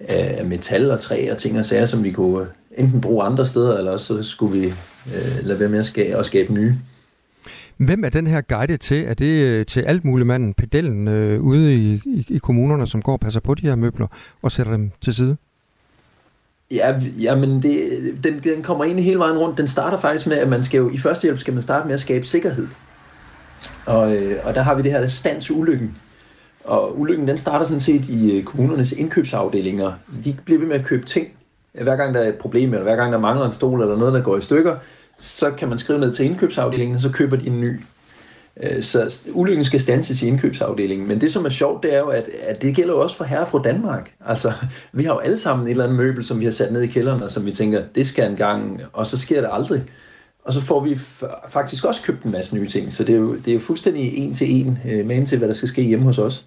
af 0.00 0.46
metal 0.46 0.90
og 0.90 1.00
træ 1.00 1.28
og 1.30 1.38
ting 1.38 1.58
og 1.58 1.64
sager, 1.64 1.86
som 1.86 2.04
vi 2.04 2.10
kunne 2.10 2.46
enten 2.78 3.00
bruge 3.00 3.24
andre 3.24 3.46
steder, 3.46 3.78
eller 3.78 3.90
også 3.90 4.06
så 4.06 4.22
skulle 4.22 4.60
vi 4.60 4.72
øh, 5.06 5.46
lade 5.46 5.60
være 5.60 5.68
med 5.68 5.78
at 5.78 5.86
skabe, 5.86 6.18
at 6.18 6.26
skabe 6.26 6.52
nye. 6.52 6.74
Hvem 7.76 8.04
er 8.04 8.08
den 8.08 8.26
her 8.26 8.40
guide 8.40 8.76
til? 8.76 9.04
Er 9.04 9.14
det 9.14 9.24
øh, 9.24 9.66
til 9.66 9.80
alt 9.80 10.04
muligt 10.04 10.26
manden, 10.26 10.54
pedellen 10.54 11.08
øh, 11.08 11.42
ude 11.42 11.74
i, 11.74 12.02
i, 12.04 12.26
i 12.28 12.38
kommunerne, 12.38 12.86
som 12.86 13.02
går 13.02 13.12
og 13.12 13.20
passer 13.20 13.40
på 13.40 13.54
de 13.54 13.62
her 13.62 13.74
møbler 13.74 14.06
og 14.42 14.52
sætter 14.52 14.72
dem 14.72 14.90
til 15.00 15.14
side? 15.14 15.36
Ja, 16.70 17.00
jamen 17.20 17.62
det, 17.62 17.78
den, 18.24 18.38
den 18.38 18.62
kommer 18.62 18.84
egentlig 18.84 19.04
hele 19.04 19.18
vejen 19.18 19.38
rundt. 19.38 19.58
Den 19.58 19.66
starter 19.66 19.98
faktisk 19.98 20.26
med, 20.26 20.36
at 20.36 20.48
man 20.48 20.64
skal 20.64 20.78
jo, 20.78 20.90
i 20.90 20.98
første 20.98 21.22
hjælp 21.22 21.38
skal 21.38 21.54
man 21.54 21.62
starte 21.62 21.86
med 21.86 21.94
at 21.94 22.00
skabe 22.00 22.26
sikkerhed. 22.26 22.68
Og, 23.86 24.16
øh, 24.16 24.36
og 24.44 24.54
der 24.54 24.62
har 24.62 24.74
vi 24.74 24.82
det 24.82 24.92
her, 24.92 25.00
der 25.00 25.06
stands 25.06 25.50
ulykken. 25.50 25.96
Og 26.64 27.00
ulykken, 27.00 27.28
den 27.28 27.38
starter 27.38 27.64
sådan 27.64 27.80
set 27.80 28.08
i 28.08 28.38
øh, 28.38 28.44
kommunernes 28.44 28.92
indkøbsafdelinger. 28.92 29.92
De 30.24 30.36
bliver 30.44 30.58
ved 30.60 30.68
med 30.68 30.76
at 30.76 30.84
købe 30.84 31.06
ting, 31.06 31.28
hver 31.72 31.96
gang 31.96 32.14
der 32.14 32.20
er 32.20 32.28
et 32.28 32.34
problem, 32.34 32.70
eller 32.72 32.82
hver 32.82 32.96
gang 32.96 33.12
der 33.12 33.18
mangler 33.18 33.46
en 33.46 33.52
stol 33.52 33.80
eller 33.80 33.96
noget, 33.96 34.14
der 34.14 34.22
går 34.22 34.36
i 34.36 34.40
stykker, 34.40 34.76
så 35.18 35.50
kan 35.50 35.68
man 35.68 35.78
skrive 35.78 35.98
ned 35.98 36.12
til 36.12 36.26
indkøbsafdelingen, 36.26 36.94
og 36.94 37.00
så 37.00 37.10
køber 37.10 37.36
de 37.36 37.46
en 37.46 37.60
ny. 37.60 37.80
Øh, 38.62 38.82
så 38.82 39.20
ulykken 39.32 39.64
skal 39.64 39.80
stanses 39.80 40.22
i 40.22 40.26
indkøbsafdelingen. 40.26 41.08
Men 41.08 41.20
det, 41.20 41.32
som 41.32 41.44
er 41.44 41.48
sjovt, 41.48 41.82
det 41.82 41.94
er 41.94 41.98
jo, 41.98 42.06
at, 42.06 42.24
at 42.46 42.62
det 42.62 42.76
gælder 42.76 42.94
jo 42.94 43.00
også 43.00 43.16
for 43.16 43.24
herre 43.24 43.46
fra 43.46 43.62
Danmark. 43.64 44.12
Altså, 44.26 44.52
vi 44.92 45.04
har 45.04 45.12
jo 45.14 45.18
alle 45.18 45.36
sammen 45.36 45.66
et 45.66 45.70
eller 45.70 45.84
andet 45.84 45.98
møbel, 45.98 46.24
som 46.24 46.40
vi 46.40 46.44
har 46.44 46.52
sat 46.52 46.72
ned 46.72 46.82
i 46.82 46.86
kælderen, 46.86 47.22
og 47.22 47.30
som 47.30 47.46
vi 47.46 47.50
tænker, 47.50 47.82
det 47.94 48.06
skal 48.06 48.30
en 48.30 48.36
gang, 48.36 48.82
og 48.92 49.06
så 49.06 49.18
sker 49.18 49.40
det 49.40 49.50
aldrig. 49.52 49.84
Og 50.44 50.52
så 50.52 50.60
får 50.60 50.80
vi 50.80 50.98
faktisk 51.48 51.84
også 51.84 52.02
købt 52.02 52.22
en 52.22 52.32
masse 52.32 52.54
nye 52.54 52.66
ting. 52.66 52.92
Så 52.92 53.04
det 53.04 53.14
er 53.14 53.18
jo, 53.18 53.34
det 53.36 53.48
er 53.48 53.54
jo 53.54 53.60
fuldstændig 53.60 54.18
en 54.18 54.34
til 54.34 54.60
en 54.60 54.78
øh, 54.90 55.06
med 55.06 55.16
med 55.20 55.26
til, 55.26 55.38
hvad 55.38 55.48
der 55.48 55.54
skal 55.54 55.68
ske 55.68 55.82
hjemme 55.82 56.04
hos 56.04 56.18
os. 56.18 56.44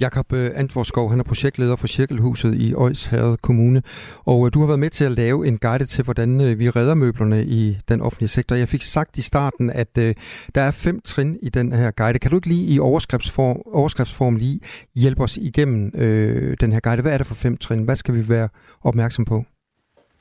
Jakob 0.00 0.32
øh, 0.32 0.50
Antvorskov, 0.54 1.10
han 1.10 1.20
er 1.20 1.24
projektleder 1.24 1.76
for 1.76 1.86
Cirkelhuset 1.86 2.54
i 2.54 2.74
Herred 3.10 3.36
Kommune, 3.42 3.82
og 4.24 4.46
øh, 4.46 4.54
du 4.54 4.60
har 4.60 4.66
været 4.66 4.78
med 4.78 4.90
til 4.90 5.04
at 5.04 5.12
lave 5.12 5.46
en 5.46 5.58
guide 5.58 5.86
til, 5.86 6.04
hvordan 6.04 6.40
øh, 6.40 6.58
vi 6.58 6.70
redder 6.70 6.94
møblerne 6.94 7.44
i 7.44 7.78
den 7.88 8.00
offentlige 8.00 8.28
sektor. 8.28 8.56
Jeg 8.56 8.68
fik 8.68 8.82
sagt 8.82 9.18
i 9.18 9.22
starten, 9.22 9.70
at 9.70 9.96
der 9.96 10.14
er 10.54 10.70
fem 10.70 11.00
trin 11.00 11.38
i 11.42 11.48
den 11.48 11.72
her 11.72 11.90
guide. 11.90 12.18
Kan 12.18 12.30
du 12.30 12.36
ikke 12.36 12.48
lige 12.48 12.74
i 12.74 12.78
overskriftsform, 12.78 13.62
overskriftsform 13.72 14.36
lige 14.36 14.60
hjælpe 14.94 15.22
os 15.22 15.36
igennem 15.36 15.92
øh, 15.94 16.56
den 16.60 16.72
her 16.72 16.80
guide? 16.80 17.02
Hvad 17.02 17.12
er 17.12 17.18
det 17.18 17.26
for 17.26 17.34
fem 17.34 17.56
trin? 17.56 17.82
Hvad 17.82 17.96
skal 17.96 18.14
vi 18.14 18.28
være 18.28 18.48
opmærksom 18.82 19.24
på? 19.24 19.44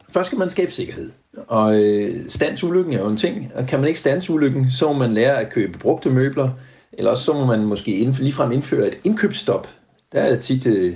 Først 0.10 0.28
skal 0.28 0.40
man 0.40 0.50
skabe 0.50 0.72
sikkerhed. 0.72 1.12
Og 1.48 1.84
øh, 1.84 2.30
standsulykken 2.30 2.94
er 2.94 3.00
jo 3.00 3.08
en 3.08 3.18
ting. 3.18 3.52
Og 3.56 3.68
kan 3.68 3.80
man 3.80 3.88
ikke 3.88 4.00
standsulykken, 4.00 4.72
så 4.72 4.94
må 4.94 5.00
man 5.00 5.12
lære 5.12 5.42
at 5.42 5.52
købe 5.52 5.78
brugte 5.80 6.10
møbler, 6.10 6.50
eller 6.94 7.12
også 7.12 7.24
så 7.24 7.34
må 7.34 7.46
man 7.46 7.66
måske 7.66 7.98
ind, 7.98 8.14
ligefrem 8.14 8.52
indføre 8.52 8.88
et 8.88 8.98
indkøbsstop. 9.04 9.70
Der 10.12 10.20
er 10.20 10.40
tit 10.40 10.66
uh, 10.66 10.94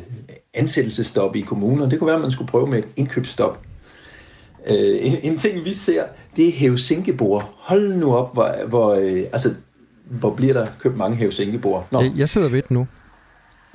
ansættelsestop 0.54 1.36
i 1.36 1.41
kommuner. 1.41 1.89
Det 1.89 1.99
kunne 1.99 2.08
være, 2.08 2.15
at 2.15 2.21
man 2.21 2.32
skulle 2.32 2.47
prøve 2.47 2.67
med 2.67 2.80
et 2.80 2.88
indkøbsstop. 2.95 3.60
Uh, 4.69 4.75
en, 4.75 5.17
en 5.23 5.38
ting, 5.38 5.65
vi 5.65 5.73
ser, 5.73 6.04
det 6.36 6.47
er 6.47 6.51
hævesinkebord. 6.51 7.49
Hold 7.58 7.93
nu 7.95 8.15
op, 8.15 8.34
hvor, 8.34 8.56
hvor, 8.67 8.95
uh, 8.95 9.19
altså, 9.34 9.54
hvor 10.06 10.30
bliver 10.30 10.54
der 10.54 10.67
købt 10.80 10.97
mange 10.97 11.17
hævesinkebord. 11.17 11.88
Jeg, 11.91 12.12
jeg 12.17 12.30
sidder 12.30 12.49
ved 12.49 12.62
det 12.62 12.71
nu. 12.71 12.88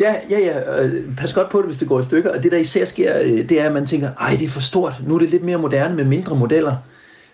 Ja, 0.00 0.14
ja, 0.30 0.38
ja. 0.38 0.88
Pas 1.16 1.32
godt 1.32 1.48
på 1.48 1.58
det, 1.58 1.66
hvis 1.66 1.78
det 1.78 1.88
går 1.88 2.00
i 2.00 2.04
stykker. 2.04 2.30
Og 2.30 2.42
det, 2.42 2.52
der 2.52 2.58
især 2.58 2.84
sker, 2.84 3.12
det 3.48 3.60
er, 3.60 3.66
at 3.66 3.72
man 3.72 3.86
tænker, 3.86 4.10
ej, 4.20 4.36
det 4.38 4.44
er 4.44 4.48
for 4.48 4.60
stort. 4.60 5.00
Nu 5.06 5.14
er 5.14 5.18
det 5.18 5.30
lidt 5.30 5.44
mere 5.44 5.58
moderne 5.58 5.96
med 5.96 6.04
mindre 6.04 6.36
modeller. 6.36 6.76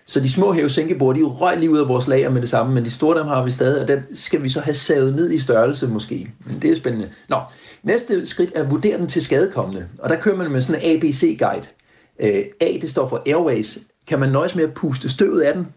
Så 0.05 0.19
de 0.19 0.31
små 0.31 0.53
hævesænkebord, 0.53 1.15
de 1.15 1.23
røg 1.23 1.57
lige 1.57 1.71
ud 1.71 1.77
af 1.77 1.87
vores 1.87 2.07
lager 2.07 2.29
med 2.29 2.41
det 2.41 2.49
samme, 2.49 2.73
men 2.73 2.85
de 2.85 2.91
store 2.91 3.19
dem 3.19 3.27
har 3.27 3.43
vi 3.43 3.49
stadig, 3.49 3.81
og 3.81 3.87
dem 3.87 4.15
skal 4.15 4.43
vi 4.43 4.49
så 4.49 4.59
have 4.59 4.73
savet 4.73 5.15
ned 5.15 5.31
i 5.31 5.39
størrelse 5.39 5.87
måske. 5.87 6.31
Men 6.45 6.61
det 6.61 6.71
er 6.71 6.75
spændende. 6.75 7.09
Nå, 7.29 7.39
næste 7.83 8.25
skridt 8.25 8.51
er 8.55 8.63
at 8.63 8.71
vurdere 8.71 8.97
den 8.97 9.07
til 9.07 9.21
skadekommende, 9.21 9.87
og 9.99 10.09
der 10.09 10.15
kører 10.15 10.35
man 10.35 10.51
med 10.51 10.61
sådan 10.61 10.81
en 10.81 10.97
ABC-guide. 10.97 11.67
Øh, 12.19 12.45
A, 12.61 12.77
det 12.81 12.89
står 12.89 13.07
for 13.07 13.23
airways. 13.25 13.77
Kan 14.07 14.19
man 14.19 14.29
nøjes 14.29 14.55
med 14.55 14.63
at 14.63 14.73
puste 14.73 15.09
støvet 15.09 15.41
af 15.41 15.53
den, 15.53 15.67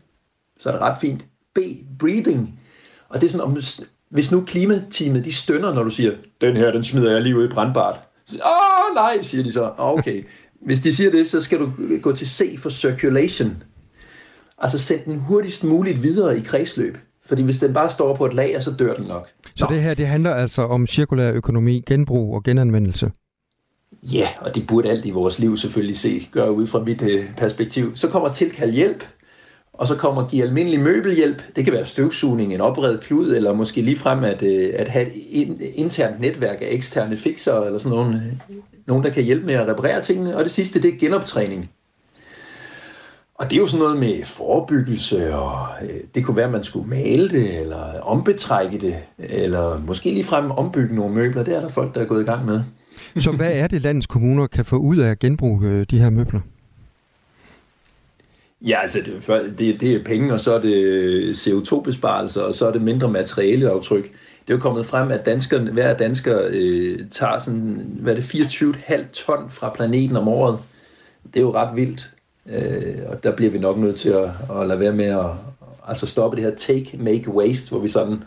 så 0.61 0.69
er 0.69 0.73
det 0.73 0.81
ret 0.81 0.99
fint. 1.01 1.25
B, 1.55 1.59
breathing. 1.99 2.61
Og 3.09 3.21
det 3.21 3.27
er 3.27 3.31
sådan, 3.31 3.45
om, 3.45 3.59
hvis 4.11 4.33
nu 4.33 4.41
klimateamet, 4.41 5.25
de 5.25 5.33
stønner, 5.33 5.75
når 5.75 5.83
du 5.83 5.91
siger, 5.91 6.13
den 6.41 6.57
her, 6.57 6.71
den 6.71 6.85
smider 6.85 7.13
jeg 7.13 7.23
lige 7.23 7.37
ud 7.37 7.45
i 7.45 7.49
brandbart. 7.49 8.01
Åh, 8.33 8.95
nej, 8.95 9.21
siger 9.21 9.45
de 9.45 9.53
så. 9.53 9.73
Okay. 9.79 10.25
Hvis 10.61 10.81
de 10.81 10.95
siger 10.95 11.11
det, 11.11 11.27
så 11.27 11.41
skal 11.41 11.59
du 11.59 11.73
gå 12.03 12.13
til 12.13 12.29
C 12.29 12.59
for 12.59 12.71
circulation. 12.71 13.63
Altså 14.59 14.79
send 14.79 15.01
den 15.05 15.19
hurtigst 15.19 15.65
muligt 15.65 16.03
videre 16.03 16.39
i 16.39 16.41
kredsløb. 16.41 16.99
Fordi 17.27 17.43
hvis 17.43 17.59
den 17.59 17.75
bare 17.75 17.91
står 17.91 18.15
på 18.15 18.27
et 18.27 18.35
lager, 18.35 18.61
så 18.61 18.71
dør 18.71 18.95
den 18.95 19.07
nok. 19.07 19.29
Så 19.57 19.67
Nå. 19.71 19.75
det 19.75 19.83
her, 19.83 19.95
det 19.95 20.07
handler 20.07 20.35
altså 20.35 20.63
om 20.63 20.87
cirkulær 20.87 21.33
økonomi, 21.33 21.83
genbrug 21.87 22.35
og 22.35 22.43
genanvendelse? 22.43 23.11
Ja, 24.03 24.29
og 24.41 24.55
det 24.55 24.67
burde 24.67 24.91
alt 24.91 25.07
i 25.07 25.11
vores 25.11 25.39
liv 25.39 25.57
selvfølgelig 25.57 25.99
se, 25.99 26.29
gøre 26.33 26.53
ud 26.53 26.67
fra 26.67 26.83
mit 26.83 27.03
øh, 27.03 27.25
perspektiv. 27.37 27.97
Så 27.97 28.09
kommer 28.09 28.33
tilkald 28.33 28.73
hjælp, 28.73 29.05
og 29.73 29.87
så 29.87 29.97
kommer 29.97 30.23
og 30.23 30.31
giver 30.31 30.47
almindelig 30.47 30.81
møbelhjælp. 30.81 31.43
Det 31.57 31.65
kan 31.65 31.73
være 31.73 31.85
støvsugning, 31.85 32.55
en 32.55 32.61
opredet 32.61 33.01
klud, 33.01 33.35
eller 33.35 33.53
måske 33.53 33.83
lige 33.83 33.97
frem 33.97 34.25
at, 34.25 34.43
øh, 34.43 34.71
at 34.75 34.89
have 34.89 35.07
et 35.33 35.59
internt 35.75 36.21
netværk 36.21 36.59
af 36.63 36.69
eksterne 36.71 37.17
fixer, 37.17 37.61
eller 37.61 37.79
sådan 37.79 37.99
nogen, 37.99 38.43
nogen, 38.87 39.05
der 39.05 39.11
kan 39.11 39.25
hjælpe 39.25 39.47
med 39.47 39.55
at 39.55 39.69
reparere 39.69 40.03
tingene. 40.03 40.37
Og 40.37 40.45
det 40.45 40.53
sidste, 40.53 40.83
det 40.83 40.95
er 40.95 40.99
genoptræning. 40.99 41.71
Og 43.39 43.51
det 43.51 43.57
er 43.57 43.61
jo 43.61 43.67
sådan 43.67 43.83
noget 43.83 43.99
med 43.99 44.25
forebyggelse, 44.25 45.35
og 45.35 45.69
øh, 45.83 46.01
det 46.15 46.25
kunne 46.25 46.37
være, 46.37 46.47
at 46.47 46.53
man 46.53 46.65
skulle 46.65 46.89
male 46.89 47.29
det, 47.29 47.61
eller 47.61 48.01
ombetrække 48.01 48.79
det, 48.79 48.97
eller 49.19 49.81
måske 49.87 50.11
lige 50.11 50.25
frem 50.25 50.51
ombygge 50.51 50.95
nogle 50.95 51.15
møbler. 51.15 51.43
Det 51.45 51.57
er 51.57 51.61
der 51.61 51.69
folk, 51.69 51.95
der 51.95 52.01
er 52.01 52.05
gået 52.05 52.23
i 52.23 52.25
gang 52.25 52.47
med. 52.47 52.61
Så 53.19 53.33
hvad 53.33 53.53
er 53.53 53.67
det, 53.67 53.83
landets 53.83 54.07
kommuner 54.07 54.47
kan 54.47 54.65
få 54.65 54.77
ud 54.77 54.97
af 54.97 55.11
at 55.11 55.19
genbruge 55.19 55.69
øh, 55.69 55.87
de 55.91 55.99
her 55.99 56.11
møbler? 56.11 56.41
Ja, 58.61 58.81
altså 58.83 58.99
det, 59.29 59.59
det, 59.59 59.81
det 59.81 59.93
er 59.93 60.05
penge, 60.05 60.33
og 60.33 60.41
så 60.41 60.55
er 60.55 60.61
det 60.61 61.33
CO2-besparelser, 61.33 62.43
og 62.43 62.55
så 62.55 62.67
er 62.67 62.73
det 62.73 62.83
mindre 62.83 63.11
materialeaftryk. 63.11 64.05
Det 64.47 64.53
er 64.53 64.55
jo 64.55 64.61
kommet 64.61 64.87
frem, 64.87 65.11
at 65.11 65.27
dansker, 65.27 65.61
hver 65.61 65.97
dansker 65.97 66.47
øh, 66.51 66.99
tager 67.11 67.39
sådan, 67.39 67.87
hvad 68.01 68.17
er 68.17 68.21
det, 68.21 68.35
24,5 68.35 69.11
ton 69.13 69.51
fra 69.51 69.73
planeten 69.75 70.17
om 70.17 70.29
året. 70.29 70.59
Det 71.25 71.37
er 71.37 71.41
jo 71.41 71.55
ret 71.55 71.77
vildt. 71.77 72.11
Øh, 72.49 73.03
og 73.09 73.23
der 73.23 73.37
bliver 73.37 73.51
vi 73.51 73.59
nok 73.59 73.79
nødt 73.79 73.97
til 73.97 74.09
at, 74.09 74.31
at 74.61 74.67
lade 74.67 74.81
være 74.81 74.93
med 74.93 75.05
at 75.05 75.31
altså 75.89 76.07
stoppe 76.07 76.37
det 76.37 76.45
her 76.45 76.55
take, 76.55 76.99
make, 76.99 77.31
waste, 77.31 77.71
hvor 77.71 77.79
vi 77.79 77.89
sådan 77.89 78.25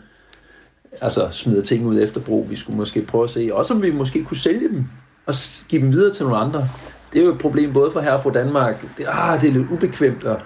altså 1.00 1.28
smider 1.30 1.62
ting 1.62 1.86
ud 1.86 2.00
efter 2.00 2.20
brug. 2.20 2.50
Vi 2.50 2.56
skulle 2.56 2.76
måske 2.76 3.02
prøve 3.02 3.24
at 3.24 3.30
se, 3.30 3.50
også 3.52 3.74
om 3.74 3.82
vi 3.82 3.90
måske 3.90 4.24
kunne 4.24 4.36
sælge 4.36 4.68
dem 4.68 4.84
og 5.26 5.34
give 5.68 5.82
dem 5.82 5.92
videre 5.92 6.12
til 6.12 6.24
nogle 6.24 6.38
andre. 6.38 6.68
Det 7.12 7.20
er 7.20 7.24
jo 7.24 7.32
et 7.32 7.38
problem 7.38 7.72
både 7.72 7.90
for 7.90 8.00
her 8.00 8.12
og 8.12 8.22
for 8.22 8.30
Danmark. 8.30 8.86
Det, 8.98 9.06
ah, 9.08 9.40
det 9.40 9.48
er 9.48 9.52
lidt 9.52 9.70
ubekvemt 9.70 10.24
at, 10.24 10.38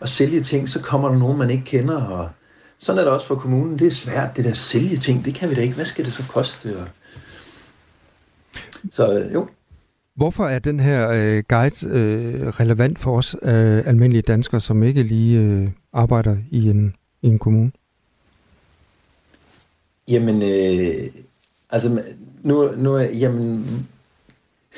at 0.00 0.08
sælge 0.08 0.40
ting, 0.40 0.68
så 0.68 0.82
kommer 0.82 1.08
der 1.08 1.18
nogen, 1.18 1.38
man 1.38 1.50
ikke 1.50 1.64
kender. 1.64 2.04
Og 2.04 2.28
sådan 2.78 2.98
er 2.98 3.04
det 3.04 3.12
også 3.12 3.26
for 3.26 3.34
kommunen. 3.34 3.78
Det 3.78 3.86
er 3.86 3.90
svært, 3.90 4.36
det 4.36 4.44
der 4.44 4.52
sælge 4.52 4.96
ting. 4.96 5.24
Det 5.24 5.34
kan 5.34 5.50
vi 5.50 5.54
da 5.54 5.60
ikke. 5.60 5.74
Hvad 5.74 5.84
skal 5.84 6.04
det 6.04 6.12
så 6.12 6.22
koste? 6.28 6.74
Så 8.92 9.18
øh, 9.18 9.34
jo, 9.34 9.48
Hvorfor 10.16 10.44
er 10.44 10.58
den 10.58 10.80
her 10.80 11.08
øh, 11.08 11.42
guide 11.48 11.86
øh, 11.88 12.48
relevant 12.48 12.98
for 12.98 13.16
os 13.16 13.36
øh, 13.42 13.86
almindelige 13.86 14.22
danskere, 14.22 14.60
som 14.60 14.82
ikke 14.82 15.02
lige 15.02 15.40
øh, 15.40 15.68
arbejder 15.92 16.36
i 16.50 16.68
en, 16.68 16.94
i 17.22 17.26
en 17.26 17.38
kommune? 17.38 17.72
Jamen, 20.08 20.42
øh, 20.42 21.10
altså 21.70 22.02
nu, 22.42 22.70
nu 22.76 22.98
jamen, 22.98 23.66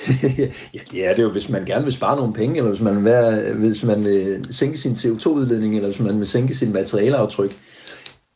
ja, 0.75 0.81
det 0.93 1.07
er 1.07 1.15
det 1.15 1.23
jo, 1.23 1.31
hvis 1.31 1.49
man 1.49 1.65
gerne 1.65 1.85
vil 1.85 1.93
spare 1.93 2.17
nogle 2.17 2.33
penge, 2.33 2.57
eller 2.57 2.71
hvis 2.71 2.81
man 2.81 3.05
vil, 3.05 3.55
hvis 3.55 3.85
man 3.85 4.05
vil 4.05 4.47
sænke 4.51 4.79
sin 4.79 4.93
CO2-udledning, 4.93 5.75
eller 5.75 5.89
hvis 5.89 6.01
man 6.01 6.19
vil 6.19 6.27
sænke 6.27 6.55
sin 6.55 6.73
materialeaftryk. 6.73 7.57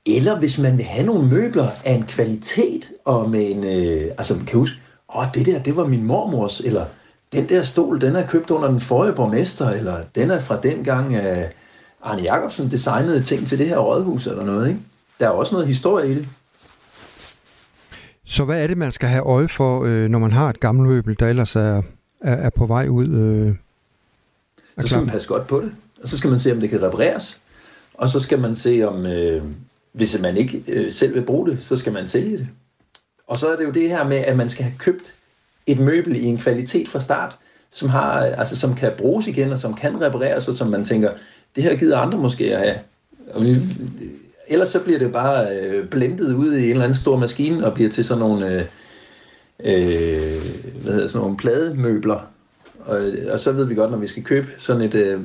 Eller 0.07 0.38
hvis 0.38 0.59
man 0.59 0.76
vil 0.76 0.84
have 0.84 1.07
nogle 1.07 1.28
møbler 1.28 1.68
af 1.84 1.92
en 1.92 2.05
kvalitet, 2.05 2.90
og 3.05 3.30
med 3.30 3.50
en, 3.50 3.64
øh, 3.64 4.11
altså 4.18 4.38
kan 4.46 4.59
huske, 4.59 4.76
åh, 5.16 5.24
det 5.34 5.46
der, 5.46 5.58
det 5.58 5.76
var 5.76 5.86
min 5.86 6.02
mormors, 6.02 6.60
eller 6.60 6.86
den 7.32 7.48
der 7.48 7.62
stol, 7.62 8.00
den 8.00 8.16
er 8.16 8.26
købt 8.26 8.50
under 8.50 8.70
den 8.70 8.80
forrige 8.80 9.14
borgmester, 9.14 9.68
eller 9.70 9.96
den 10.14 10.30
er 10.30 10.40
fra 10.40 10.60
den 10.60 10.84
gang, 10.84 11.14
at 11.14 11.52
Arne 12.02 12.22
Jacobsen 12.22 12.70
designede 12.70 13.22
ting 13.22 13.46
til 13.46 13.58
det 13.58 13.68
her 13.68 13.78
rådhus, 13.78 14.26
eller 14.26 14.44
noget, 14.44 14.68
ikke? 14.68 14.80
Der 15.20 15.26
er 15.26 15.30
også 15.30 15.54
noget 15.54 15.68
historie 15.68 16.10
i 16.10 16.14
det. 16.14 16.28
Så 18.24 18.44
hvad 18.44 18.62
er 18.62 18.66
det, 18.66 18.78
man 18.78 18.92
skal 18.92 19.08
have 19.08 19.22
øje 19.22 19.48
for, 19.48 19.84
øh, 19.84 20.08
når 20.08 20.18
man 20.18 20.32
har 20.32 20.50
et 20.50 20.60
gammelt 20.60 20.88
møbel, 20.88 21.16
der 21.20 21.26
ellers 21.26 21.56
er, 21.56 21.82
er, 22.20 22.34
er 22.34 22.50
på 22.50 22.66
vej 22.66 22.88
ud? 22.88 23.08
Øh, 23.08 23.54
så 24.78 24.88
skal 24.88 24.98
man 24.98 25.08
passe 25.08 25.28
godt 25.28 25.46
på 25.46 25.60
det, 25.60 25.72
og 26.02 26.08
så 26.08 26.18
skal 26.18 26.30
man 26.30 26.38
se, 26.38 26.52
om 26.52 26.60
det 26.60 26.70
kan 26.70 26.82
repareres, 26.82 27.40
og 27.94 28.08
så 28.08 28.20
skal 28.20 28.40
man 28.40 28.54
se, 28.54 28.82
om 28.82 29.06
øh, 29.06 29.42
hvis 29.92 30.20
man 30.20 30.36
ikke 30.36 30.64
øh, 30.68 30.92
selv 30.92 31.14
vil 31.14 31.22
bruge 31.22 31.50
det, 31.50 31.64
så 31.64 31.76
skal 31.76 31.92
man 31.92 32.06
sælge 32.06 32.38
det. 32.38 32.48
Og 33.26 33.36
så 33.36 33.48
er 33.48 33.56
det 33.56 33.64
jo 33.64 33.70
det 33.70 33.88
her 33.88 34.04
med, 34.04 34.16
at 34.16 34.36
man 34.36 34.50
skal 34.50 34.64
have 34.64 34.74
købt 34.78 35.14
et 35.66 35.78
møbel 35.78 36.16
i 36.16 36.24
en 36.24 36.38
kvalitet 36.38 36.88
fra 36.88 37.00
start, 37.00 37.36
som, 37.70 37.88
har, 37.88 38.12
altså, 38.12 38.56
som 38.56 38.74
kan 38.74 38.92
bruges 38.98 39.26
igen, 39.26 39.52
og 39.52 39.58
som 39.58 39.74
kan 39.74 40.02
repareres, 40.02 40.48
og 40.48 40.54
som 40.54 40.68
man 40.68 40.84
tænker, 40.84 41.10
det 41.56 41.62
her 41.62 41.76
gider 41.76 41.98
andre 41.98 42.18
måske 42.18 42.56
at 42.56 42.60
have. 42.60 42.78
Og 43.34 43.42
vi, 43.42 43.56
ellers 44.48 44.68
så 44.68 44.80
bliver 44.80 44.98
det 44.98 45.12
bare 45.12 45.56
øh, 45.56 45.88
blendet 45.88 46.34
ud 46.34 46.54
i 46.54 46.64
en 46.64 46.70
eller 46.70 46.84
anden 46.84 46.98
stor 46.98 47.18
maskine, 47.18 47.66
og 47.66 47.74
bliver 47.74 47.90
til 47.90 48.04
sådan 48.04 48.20
nogle, 48.20 48.46
øh, 48.46 48.64
øh, 49.60 50.42
hvad 50.82 50.92
hedder, 50.92 51.06
sådan 51.06 51.20
nogle 51.20 51.36
plademøbler. 51.36 52.26
Og, 52.84 53.00
og 53.30 53.40
så 53.40 53.52
ved 53.52 53.64
vi 53.64 53.74
godt, 53.74 53.90
når 53.90 53.98
vi 53.98 54.06
skal 54.06 54.24
købe 54.24 54.48
sådan 54.58 54.82
et 54.82 54.94
øh, 54.94 55.20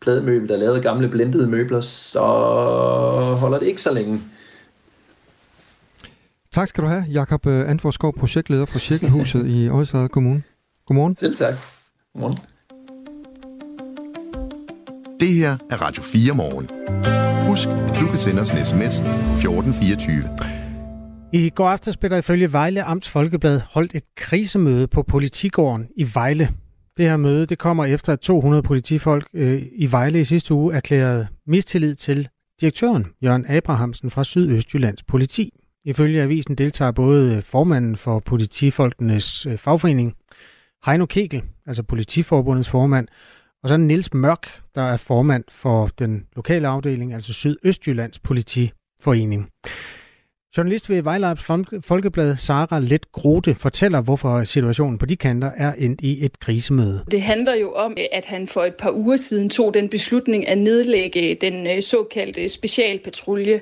plademøbel, 0.00 0.48
der 0.48 0.54
er 0.54 0.58
lavet 0.58 0.82
gamle 0.82 1.08
blendede 1.08 1.46
møbler, 1.46 1.80
så 1.80 2.20
holder 3.40 3.58
det 3.58 3.66
ikke 3.66 3.82
så 3.82 3.92
længe. 3.92 4.20
Tak 6.54 6.68
skal 6.68 6.84
du 6.84 6.88
have, 6.88 7.04
Jakob 7.08 7.46
øh, 7.46 7.70
Antvorskov, 7.70 8.14
projektleder 8.18 8.66
for 8.66 8.78
Cirkelhuset 8.78 9.46
i 9.46 9.68
Odsherred 9.70 10.08
Kommune. 10.08 10.42
Godmorgen. 10.86 11.16
Selv 11.16 11.36
tak. 11.36 11.54
Godmorgen. 12.12 12.38
Det 15.20 15.28
her 15.28 15.56
er 15.70 15.82
Radio 15.82 16.02
4 16.02 16.34
morgen. 16.34 16.68
Husk, 17.48 17.68
at 17.68 18.00
du 18.00 18.06
kan 18.06 18.18
sende 18.18 18.42
os 18.42 18.50
en 18.50 18.64
sms 18.64 19.00
1424. 19.00 20.22
I 21.32 21.50
går 21.50 21.68
aftes 21.68 21.96
blev 21.96 22.10
der 22.10 22.16
ifølge 22.16 22.52
Vejle 22.52 22.82
Amts 22.82 23.08
Folkeblad 23.08 23.60
holdt 23.70 23.94
et 23.94 24.04
krisemøde 24.16 24.86
på 24.86 25.02
politigården 25.02 25.88
i 25.96 26.06
Vejle. 26.14 26.48
Det 26.96 27.04
her 27.04 27.16
møde 27.16 27.46
det 27.46 27.58
kommer 27.58 27.84
efter, 27.84 28.12
at 28.12 28.20
200 28.20 28.62
politifolk 28.62 29.28
øh, 29.34 29.62
i 29.72 29.92
Vejle 29.92 30.20
i 30.20 30.24
sidste 30.24 30.54
uge 30.54 30.74
erklærede 30.74 31.26
mistillid 31.46 31.94
til 31.94 32.28
direktøren, 32.60 33.06
Jørgen 33.24 33.46
Abrahamsen 33.48 34.10
fra 34.10 34.24
Sydøstjyllands 34.24 35.02
politi. 35.02 35.50
Ifølge 35.86 36.22
avisen 36.22 36.54
deltager 36.54 36.90
både 36.90 37.36
øh, 37.36 37.42
formanden 37.42 37.96
for 37.96 38.18
politifolkenes 38.18 39.46
øh, 39.46 39.58
fagforening, 39.58 40.14
Heino 40.86 41.06
Kegel, 41.06 41.42
altså 41.66 41.82
politiforbundets 41.82 42.68
formand, 42.68 43.08
og 43.62 43.68
så 43.68 43.76
Nils 43.76 44.14
Mørk, 44.14 44.60
der 44.74 44.82
er 44.82 44.96
formand 44.96 45.44
for 45.48 45.90
den 45.98 46.26
lokale 46.36 46.68
afdeling, 46.68 47.14
altså 47.14 47.32
Sydøstjyllands 47.32 48.18
politiforening. 48.18 49.48
Journalist 50.56 50.90
ved 50.90 51.02
Vejlejbs 51.02 51.44
Folkeblad, 51.86 52.36
Sara 52.36 52.78
Let 52.78 53.12
Grote, 53.12 53.54
fortæller, 53.54 54.00
hvorfor 54.00 54.44
situationen 54.44 54.98
på 54.98 55.06
de 55.06 55.16
kanter 55.16 55.50
er 55.56 55.72
endt 55.72 56.00
i 56.00 56.24
et 56.24 56.40
krisemøde. 56.40 57.04
Det 57.10 57.22
handler 57.22 57.54
jo 57.54 57.72
om, 57.72 57.92
øh, 57.98 58.04
at 58.12 58.24
han 58.24 58.46
for 58.46 58.64
et 58.64 58.74
par 58.74 58.90
uger 58.90 59.16
siden 59.16 59.50
tog 59.50 59.74
den 59.74 59.88
beslutning 59.88 60.48
at 60.48 60.58
nedlægge 60.58 61.38
den 61.40 61.82
såkaldte 61.82 62.48
specialpatrulje, 62.48 63.60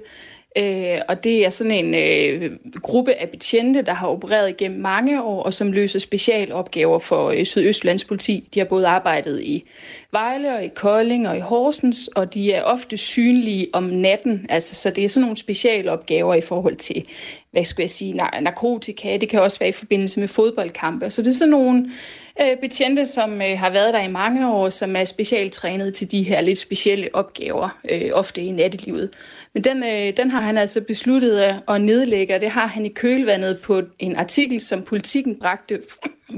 Øh, 0.56 0.98
og 1.08 1.24
det 1.24 1.44
er 1.44 1.50
sådan 1.50 1.84
en 1.84 1.94
øh, 1.94 2.50
gruppe 2.82 3.14
af 3.14 3.28
betjente, 3.28 3.82
der 3.82 3.94
har 3.94 4.08
opereret 4.08 4.56
gennem 4.56 4.80
mange 4.80 5.22
år, 5.22 5.42
og 5.42 5.54
som 5.54 5.72
løser 5.72 5.98
specialopgaver 5.98 6.98
for 6.98 7.30
øh, 7.30 7.44
Sydøstlands 7.44 8.04
politi. 8.04 8.48
De 8.54 8.60
har 8.60 8.66
både 8.66 8.86
arbejdet 8.86 9.42
i 9.42 9.64
Vejle 10.12 10.54
og 10.54 10.64
i 10.64 10.68
Kolding 10.68 11.28
og 11.28 11.36
i 11.36 11.40
Horsens, 11.40 12.08
og 12.08 12.34
de 12.34 12.52
er 12.52 12.62
ofte 12.62 12.96
synlige 12.96 13.68
om 13.72 13.82
natten. 13.82 14.46
Altså, 14.48 14.74
så 14.74 14.90
det 14.90 15.04
er 15.04 15.08
sådan 15.08 15.22
nogle 15.22 15.36
specialopgaver 15.36 16.34
i 16.34 16.40
forhold 16.40 16.76
til, 16.76 17.04
hvad 17.50 17.64
skal 17.64 17.82
jeg 17.82 17.90
sige, 17.90 18.12
narkotika. 18.40 19.16
Det 19.16 19.28
kan 19.28 19.42
også 19.42 19.58
være 19.58 19.68
i 19.68 19.72
forbindelse 19.72 20.20
med 20.20 20.28
fodboldkampe. 20.28 21.10
Så 21.10 21.22
det 21.22 21.28
er 21.28 21.34
sådan 21.34 21.50
nogle 21.50 21.90
øh, 22.40 22.58
betjente, 22.60 23.04
som 23.04 23.42
øh, 23.42 23.58
har 23.58 23.70
været 23.70 23.94
der 23.94 24.02
i 24.02 24.10
mange 24.10 24.52
år, 24.52 24.70
som 24.70 24.96
er 24.96 25.04
specialtrænet 25.04 25.94
til 25.94 26.10
de 26.10 26.22
her 26.22 26.40
lidt 26.40 26.58
specielle 26.58 27.08
opgaver, 27.12 27.78
øh, 27.90 28.10
ofte 28.12 28.40
i 28.40 28.50
nattelivet. 28.50 29.10
Men 29.54 29.64
den, 29.64 29.84
øh, 29.84 30.16
den 30.16 30.30
har 30.30 30.40
han 30.40 30.58
altså 30.58 30.80
besluttet 30.80 31.60
at 31.68 31.80
nedlægge, 31.80 32.34
og 32.34 32.40
det 32.40 32.50
har 32.50 32.66
han 32.66 32.86
i 32.86 32.88
kølvandet 32.88 33.58
på 33.58 33.82
en 33.98 34.16
artikel, 34.16 34.60
som 34.60 34.82
politikken 34.82 35.36
bragte 35.36 35.80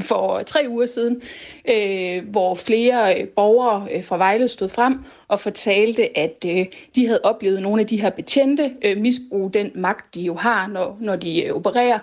for 0.00 0.42
tre 0.42 0.66
uger 0.68 0.86
siden, 0.86 1.22
øh, 1.70 2.28
hvor 2.30 2.54
flere 2.54 3.20
øh, 3.20 3.28
borgere 3.28 3.88
øh, 3.92 4.04
fra 4.04 4.16
Vejle 4.16 4.48
stod 4.48 4.68
frem 4.68 4.98
og 5.28 5.40
fortalte, 5.40 6.18
at 6.18 6.44
øh, 6.46 6.66
de 6.94 7.06
havde 7.06 7.20
oplevet 7.22 7.62
nogle 7.62 7.80
af 7.80 7.86
de 7.86 8.00
her 8.00 8.10
betjente 8.10 8.72
øh, 8.82 8.96
misbruge 8.96 9.52
den 9.52 9.70
magt, 9.74 10.14
de 10.14 10.20
jo 10.20 10.34
har, 10.34 10.66
når, 10.66 10.96
når 11.00 11.16
de 11.16 11.42
øh, 11.42 11.54
opererer, 11.54 11.98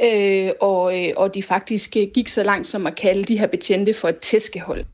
øh, 0.00 0.50
og, 0.60 1.00
øh, 1.00 1.12
og 1.16 1.34
de 1.34 1.42
faktisk 1.42 1.96
øh, 1.96 2.06
gik 2.14 2.28
så 2.28 2.42
langt 2.42 2.66
som 2.66 2.86
at 2.86 2.94
kalde 2.94 3.24
de 3.24 3.38
her 3.38 3.46
betjente 3.46 3.94
for 3.94 4.08
et 4.08 4.18
tæskehold. 4.18 4.84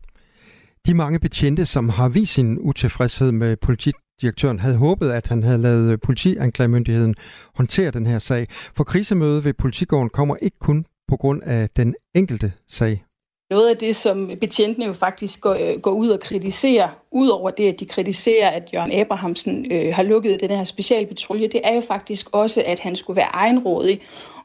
De 0.86 0.94
mange 0.94 1.18
betjente, 1.18 1.66
som 1.66 1.88
har 1.88 2.08
vist 2.08 2.34
sin 2.34 2.58
utilfredshed 2.60 3.32
med 3.32 3.56
politidirektøren, 3.56 4.60
havde 4.60 4.76
håbet, 4.76 5.10
at 5.10 5.26
han 5.28 5.42
havde 5.42 5.58
lavet 5.58 6.00
politianklagemyndigheden 6.00 7.14
håndtere 7.54 7.90
den 7.90 8.06
her 8.06 8.18
sag. 8.18 8.46
For 8.50 8.84
krisemødet 8.84 9.44
ved 9.44 9.54
politigården 9.54 10.08
kommer 10.08 10.36
ikke 10.42 10.58
kun 10.58 10.86
på 11.08 11.16
grund 11.16 11.42
af 11.42 11.68
den 11.76 11.94
enkelte 12.14 12.52
sag. 12.68 13.04
Noget 13.50 13.70
af 13.70 13.76
det, 13.76 13.96
som 13.96 14.30
betjentene 14.40 14.86
jo 14.86 14.92
faktisk 14.92 15.40
går, 15.40 15.54
øh, 15.54 15.80
går 15.80 15.90
ud 15.90 16.08
og 16.08 16.20
kritiserer, 16.20 16.88
udover 17.10 17.50
det, 17.50 17.72
at 17.72 17.80
de 17.80 17.86
kritiserer, 17.86 18.50
at 18.50 18.70
Jørgen 18.74 19.00
Abrahamsen 19.00 19.72
øh, 19.72 19.94
har 19.94 20.02
lukket 20.02 20.40
den 20.40 20.50
her 20.50 20.64
specialpatrulje, 20.64 21.48
det 21.48 21.60
er 21.64 21.74
jo 21.74 21.80
faktisk 21.80 22.28
også, 22.32 22.62
at 22.66 22.78
han 22.78 22.96
skulle 22.96 23.16
være 23.16 23.30
egenrådig 23.32 24.00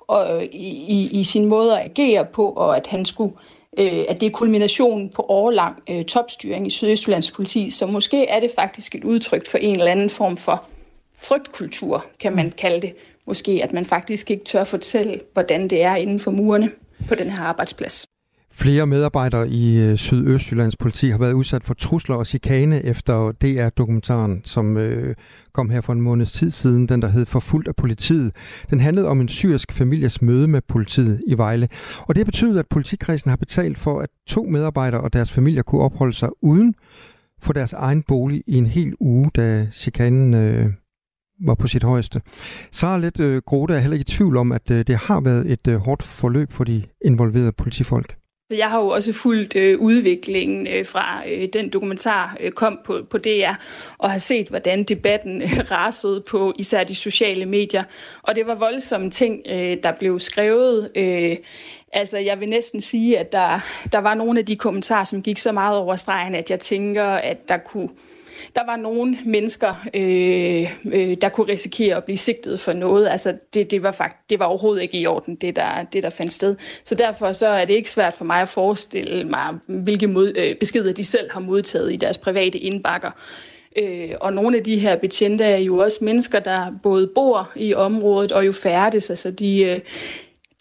og, 0.07 0.43
øh, 0.43 0.43
i, 0.43 1.19
i, 1.19 1.23
sin 1.23 1.45
måde 1.45 1.79
at 1.79 1.85
agere 1.85 2.25
på, 2.25 2.49
og 2.49 2.77
at 2.77 2.87
han 2.87 3.05
skulle 3.05 3.33
øh, 3.77 4.05
at 4.09 4.21
det 4.21 4.27
er 4.27 4.31
kulminationen 4.31 5.09
på 5.09 5.25
årlang 5.29 5.83
øh, 5.89 6.05
topstyring 6.05 6.67
i 6.67 6.69
Sydøstjyllands 6.69 7.31
politi, 7.31 7.69
så 7.69 7.85
måske 7.85 8.27
er 8.27 8.39
det 8.39 8.51
faktisk 8.55 8.95
et 8.95 9.03
udtryk 9.03 9.49
for 9.49 9.57
en 9.57 9.75
eller 9.75 9.91
anden 9.91 10.09
form 10.09 10.37
for 10.37 10.65
frygtkultur, 11.17 12.05
kan 12.19 12.35
man 12.35 12.51
kalde 12.51 12.81
det. 12.81 12.95
Måske, 13.27 13.59
at 13.63 13.73
man 13.73 13.85
faktisk 13.85 14.31
ikke 14.31 14.43
tør 14.43 14.63
fortælle, 14.63 15.19
hvordan 15.33 15.67
det 15.67 15.83
er 15.83 15.95
inden 15.95 16.19
for 16.19 16.31
murene 16.31 16.71
på 17.07 17.15
den 17.15 17.29
her 17.29 17.43
arbejdsplads. 17.43 18.05
Flere 18.55 18.87
medarbejdere 18.87 19.49
i 19.49 19.79
øh, 19.79 19.97
Sydøstjyllands 19.97 20.75
politi 20.75 21.09
har 21.09 21.17
været 21.17 21.33
udsat 21.33 21.63
for 21.63 21.73
trusler 21.73 22.15
og 22.15 22.27
chikane 22.27 22.85
efter 22.85 23.31
DR-dokumentaren, 23.31 24.41
som 24.43 24.77
øh, 24.77 25.15
kom 25.53 25.69
her 25.69 25.81
for 25.81 25.93
en 25.93 26.01
måneds 26.01 26.31
tid 26.31 26.51
siden, 26.51 26.87
den 26.87 27.01
der 27.01 27.07
hed 27.07 27.25
Forfulgt 27.25 27.67
af 27.67 27.75
politiet. 27.75 28.31
Den 28.69 28.79
handlede 28.79 29.07
om 29.07 29.21
en 29.21 29.27
syrisk 29.27 29.71
families 29.71 30.21
møde 30.21 30.47
med 30.47 30.61
politiet 30.67 31.21
i 31.27 31.37
Vejle. 31.37 31.67
Og 31.99 32.15
det 32.15 32.25
betyder, 32.25 32.59
at 32.59 32.67
politikredsen 32.69 33.29
har 33.29 33.37
betalt 33.37 33.79
for, 33.79 33.99
at 33.99 34.09
to 34.27 34.43
medarbejdere 34.43 35.01
og 35.01 35.13
deres 35.13 35.31
familier 35.31 35.63
kunne 35.63 35.81
opholde 35.81 36.13
sig 36.13 36.29
uden 36.41 36.75
for 37.41 37.53
deres 37.53 37.73
egen 37.73 38.03
bolig 38.03 38.43
i 38.47 38.57
en 38.57 38.67
hel 38.67 38.93
uge, 38.99 39.31
da 39.35 39.67
chikanen 39.71 40.33
øh, 40.33 40.69
var 41.45 41.55
på 41.55 41.67
sit 41.67 41.83
højeste. 41.83 42.21
Så 42.71 42.97
lidt 42.97 43.19
øh, 43.19 43.41
Grote 43.45 43.73
er 43.73 43.79
heller 43.79 43.95
ikke 43.95 44.09
i 44.09 44.15
tvivl 44.15 44.37
om, 44.37 44.51
at 44.51 44.71
øh, 44.71 44.83
det 44.87 44.95
har 44.95 45.21
været 45.21 45.51
et 45.51 45.67
øh, 45.67 45.75
hårdt 45.75 46.03
forløb 46.03 46.51
for 46.51 46.63
de 46.63 46.83
involverede 47.05 47.51
politifolk. 47.51 48.15
Jeg 48.57 48.69
har 48.69 48.79
jo 48.79 48.87
også 48.87 49.13
fulgt 49.13 49.55
øh, 49.55 49.79
udviklingen 49.79 50.67
øh, 50.67 50.85
fra 50.85 51.23
øh, 51.27 51.47
den 51.53 51.69
dokumentar 51.69 52.37
øh, 52.39 52.51
kom 52.51 52.79
på, 52.85 52.99
på 53.09 53.17
DR, 53.17 53.53
og 53.97 54.11
har 54.11 54.17
set, 54.17 54.47
hvordan 54.47 54.83
debatten 54.83 55.41
øh, 55.41 55.59
rasede 55.71 56.21
på 56.21 56.53
især 56.59 56.83
de 56.83 56.95
sociale 56.95 57.45
medier. 57.45 57.83
Og 58.21 58.35
det 58.35 58.47
var 58.47 58.55
voldsomme 58.55 59.09
ting, 59.09 59.41
øh, 59.49 59.77
der 59.83 59.91
blev 59.99 60.19
skrevet. 60.19 60.89
Øh, 60.95 61.37
altså, 61.93 62.17
jeg 62.17 62.39
vil 62.39 62.49
næsten 62.49 62.81
sige, 62.81 63.19
at 63.19 63.31
der, 63.31 63.59
der 63.91 63.99
var 63.99 64.13
nogle 64.13 64.39
af 64.39 64.45
de 64.45 64.55
kommentarer, 64.55 65.03
som 65.03 65.21
gik 65.21 65.37
så 65.37 65.51
meget 65.51 65.77
over 65.77 65.95
stregen, 65.95 66.35
at 66.35 66.51
jeg 66.51 66.59
tænker, 66.59 67.05
at 67.05 67.49
der 67.49 67.57
kunne 67.57 67.89
der 68.55 68.65
var 68.65 68.75
nogle 68.75 69.17
mennesker, 69.25 69.85
øh, 69.93 70.71
øh, 70.93 71.17
der 71.21 71.29
kunne 71.29 71.47
risikere 71.47 71.95
at 71.95 72.03
blive 72.03 72.17
sigtet 72.17 72.59
for 72.59 72.73
noget. 72.73 73.07
Altså, 73.07 73.37
det, 73.53 73.71
det, 73.71 73.83
var 73.83 73.91
fakt, 73.91 74.29
det 74.29 74.39
var 74.39 74.45
overhovedet 74.45 74.81
ikke 74.81 74.97
i 74.97 75.07
orden, 75.07 75.35
det 75.35 75.55
der, 75.55 75.83
det 75.83 76.03
der 76.03 76.09
fandt 76.09 76.33
sted. 76.33 76.55
Så 76.83 76.95
derfor 76.95 77.31
så 77.31 77.47
er 77.47 77.65
det 77.65 77.73
ikke 77.73 77.91
svært 77.91 78.13
for 78.13 78.25
mig 78.25 78.41
at 78.41 78.49
forestille 78.49 79.23
mig, 79.23 79.53
hvilke 79.67 80.07
mod, 80.07 80.33
øh, 80.37 80.55
beskeder 80.55 80.93
de 80.93 81.05
selv 81.05 81.31
har 81.31 81.39
modtaget 81.39 81.93
i 81.93 81.95
deres 81.95 82.17
private 82.17 82.57
indbakker. 82.57 83.11
Øh, 83.77 84.09
og 84.21 84.33
nogle 84.33 84.57
af 84.57 84.63
de 84.63 84.79
her 84.79 84.95
betjente 84.95 85.43
er 85.43 85.57
jo 85.57 85.77
også 85.77 85.97
mennesker, 86.01 86.39
der 86.39 86.73
både 86.83 87.07
bor 87.07 87.51
i 87.55 87.73
området 87.73 88.31
og 88.31 88.45
jo 88.45 88.51
færdes. 88.51 89.09
Altså 89.09 89.31
de, 89.31 89.61
øh, 89.61 89.79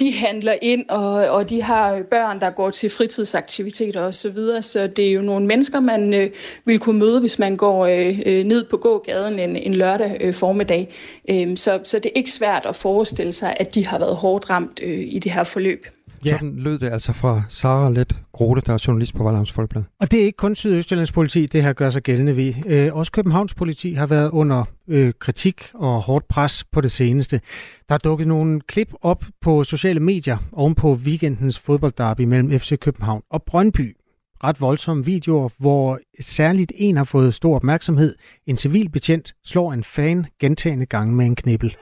de 0.02 0.12
handler 0.12 0.54
ind, 0.62 0.84
og, 0.88 1.12
og 1.12 1.50
de 1.50 1.62
har 1.62 2.02
børn, 2.10 2.40
der 2.40 2.50
går 2.50 2.70
til 2.70 2.90
fritidsaktiviteter 2.90 4.00
osv., 4.00 4.12
så, 4.12 4.30
videre. 4.30 4.62
så 4.62 4.86
det 4.86 5.08
er 5.08 5.12
jo 5.12 5.22
nogle 5.22 5.46
mennesker, 5.46 5.80
man 5.80 6.14
øh, 6.14 6.30
vil 6.64 6.78
kunne 6.78 6.98
møde, 6.98 7.20
hvis 7.20 7.38
man 7.38 7.56
går 7.56 7.86
øh, 7.86 8.20
øh, 8.26 8.44
ned 8.44 8.64
på 8.64 8.76
gågaden 8.76 9.38
en, 9.38 9.56
en 9.56 9.74
lørdag 9.74 10.16
øh, 10.20 10.34
formiddag. 10.34 10.88
Øh, 11.30 11.56
så, 11.56 11.80
så 11.84 11.98
det 11.98 12.06
er 12.06 12.16
ikke 12.16 12.32
svært 12.32 12.66
at 12.66 12.76
forestille 12.76 13.32
sig, 13.32 13.56
at 13.60 13.74
de 13.74 13.86
har 13.86 13.98
været 13.98 14.16
hårdt 14.16 14.50
ramt 14.50 14.80
øh, 14.82 14.98
i 14.98 15.18
det 15.18 15.32
her 15.32 15.44
forløb. 15.44 15.86
Ja. 16.24 16.30
Sådan 16.30 16.56
lød 16.56 16.78
det 16.78 16.92
altså 16.92 17.12
fra 17.12 17.42
Sara 17.48 17.90
Let 17.90 18.16
Grote, 18.32 18.62
der 18.66 18.74
er 18.74 18.84
journalist 18.86 19.14
på 19.14 19.24
Valams 19.24 19.52
Folkeblad. 19.52 19.82
Og 20.00 20.10
det 20.10 20.20
er 20.20 20.24
ikke 20.24 20.36
kun 20.36 20.54
Sydøstjyllands 20.54 21.12
politi, 21.12 21.46
det 21.46 21.62
her 21.62 21.72
gør 21.72 21.90
sig 21.90 22.02
gældende 22.02 22.36
ved. 22.36 22.54
Øh, 22.66 22.94
også 22.96 23.12
Københavns 23.12 23.54
politi 23.54 23.92
har 23.92 24.06
været 24.06 24.30
under 24.30 24.64
øh, 24.88 25.12
kritik 25.18 25.70
og 25.74 26.02
hårdt 26.02 26.28
pres 26.28 26.64
på 26.72 26.80
det 26.80 26.90
seneste. 26.90 27.40
Der 27.88 27.94
er 27.94 27.98
dukket 27.98 28.28
nogle 28.28 28.60
klip 28.60 28.92
op 29.02 29.24
på 29.40 29.64
sociale 29.64 30.00
medier 30.00 30.36
oven 30.52 30.74
på 30.74 30.92
weekendens 30.92 31.58
fodboldderby 31.58 32.20
mellem 32.20 32.60
FC 32.60 32.78
København 32.78 33.22
og 33.30 33.42
Brøndby. 33.42 33.96
Ret 34.44 34.60
voldsomme 34.60 35.04
videoer, 35.04 35.48
hvor 35.58 35.98
særligt 36.20 36.72
en 36.76 36.96
har 36.96 37.04
fået 37.04 37.34
stor 37.34 37.56
opmærksomhed. 37.56 38.14
En 38.46 38.56
civil 38.56 38.88
betjent 38.88 39.34
slår 39.44 39.72
en 39.72 39.84
fan 39.84 40.26
gentagende 40.40 40.86
gange 40.86 41.14
med 41.14 41.26
en 41.26 41.36
knibbel. 41.36 41.76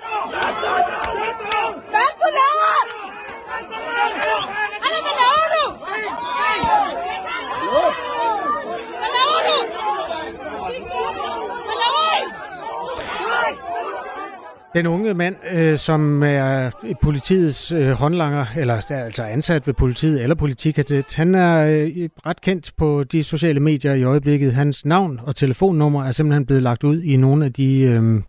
Den 14.74 14.86
unge 14.86 15.14
mand, 15.14 15.36
øh, 15.52 15.78
som 15.78 16.22
er 16.22 16.70
politiets 17.02 17.72
øh, 17.72 17.90
håndlanger, 17.90 18.46
eller 18.56 18.74
er 18.90 19.04
altså 19.04 19.22
ansat 19.22 19.66
ved 19.66 19.74
politiet 19.74 20.22
eller 20.22 20.34
politikadet, 20.34 21.14
han 21.14 21.34
er 21.34 21.64
øh, 21.64 22.08
ret 22.26 22.40
kendt 22.40 22.72
på 22.76 23.02
de 23.02 23.22
sociale 23.22 23.60
medier 23.60 23.94
i 23.94 24.02
øjeblikket. 24.02 24.54
Hans 24.54 24.84
navn 24.84 25.20
og 25.22 25.36
telefonnummer 25.36 26.04
er 26.04 26.10
simpelthen 26.10 26.46
blevet 26.46 26.62
lagt 26.62 26.84
ud 26.84 27.02
i 27.02 27.16
nogle 27.16 27.44
af 27.44 27.52
de 27.52 27.80
øh, 27.80 28.22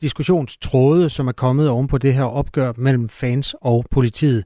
diskussionstråde, 0.00 1.10
som 1.10 1.28
er 1.28 1.32
kommet 1.32 1.68
oven 1.68 1.88
på 1.88 1.98
det 1.98 2.14
her 2.14 2.24
opgør 2.24 2.72
mellem 2.76 3.08
fans 3.08 3.54
og 3.60 3.84
politiet. 3.90 4.44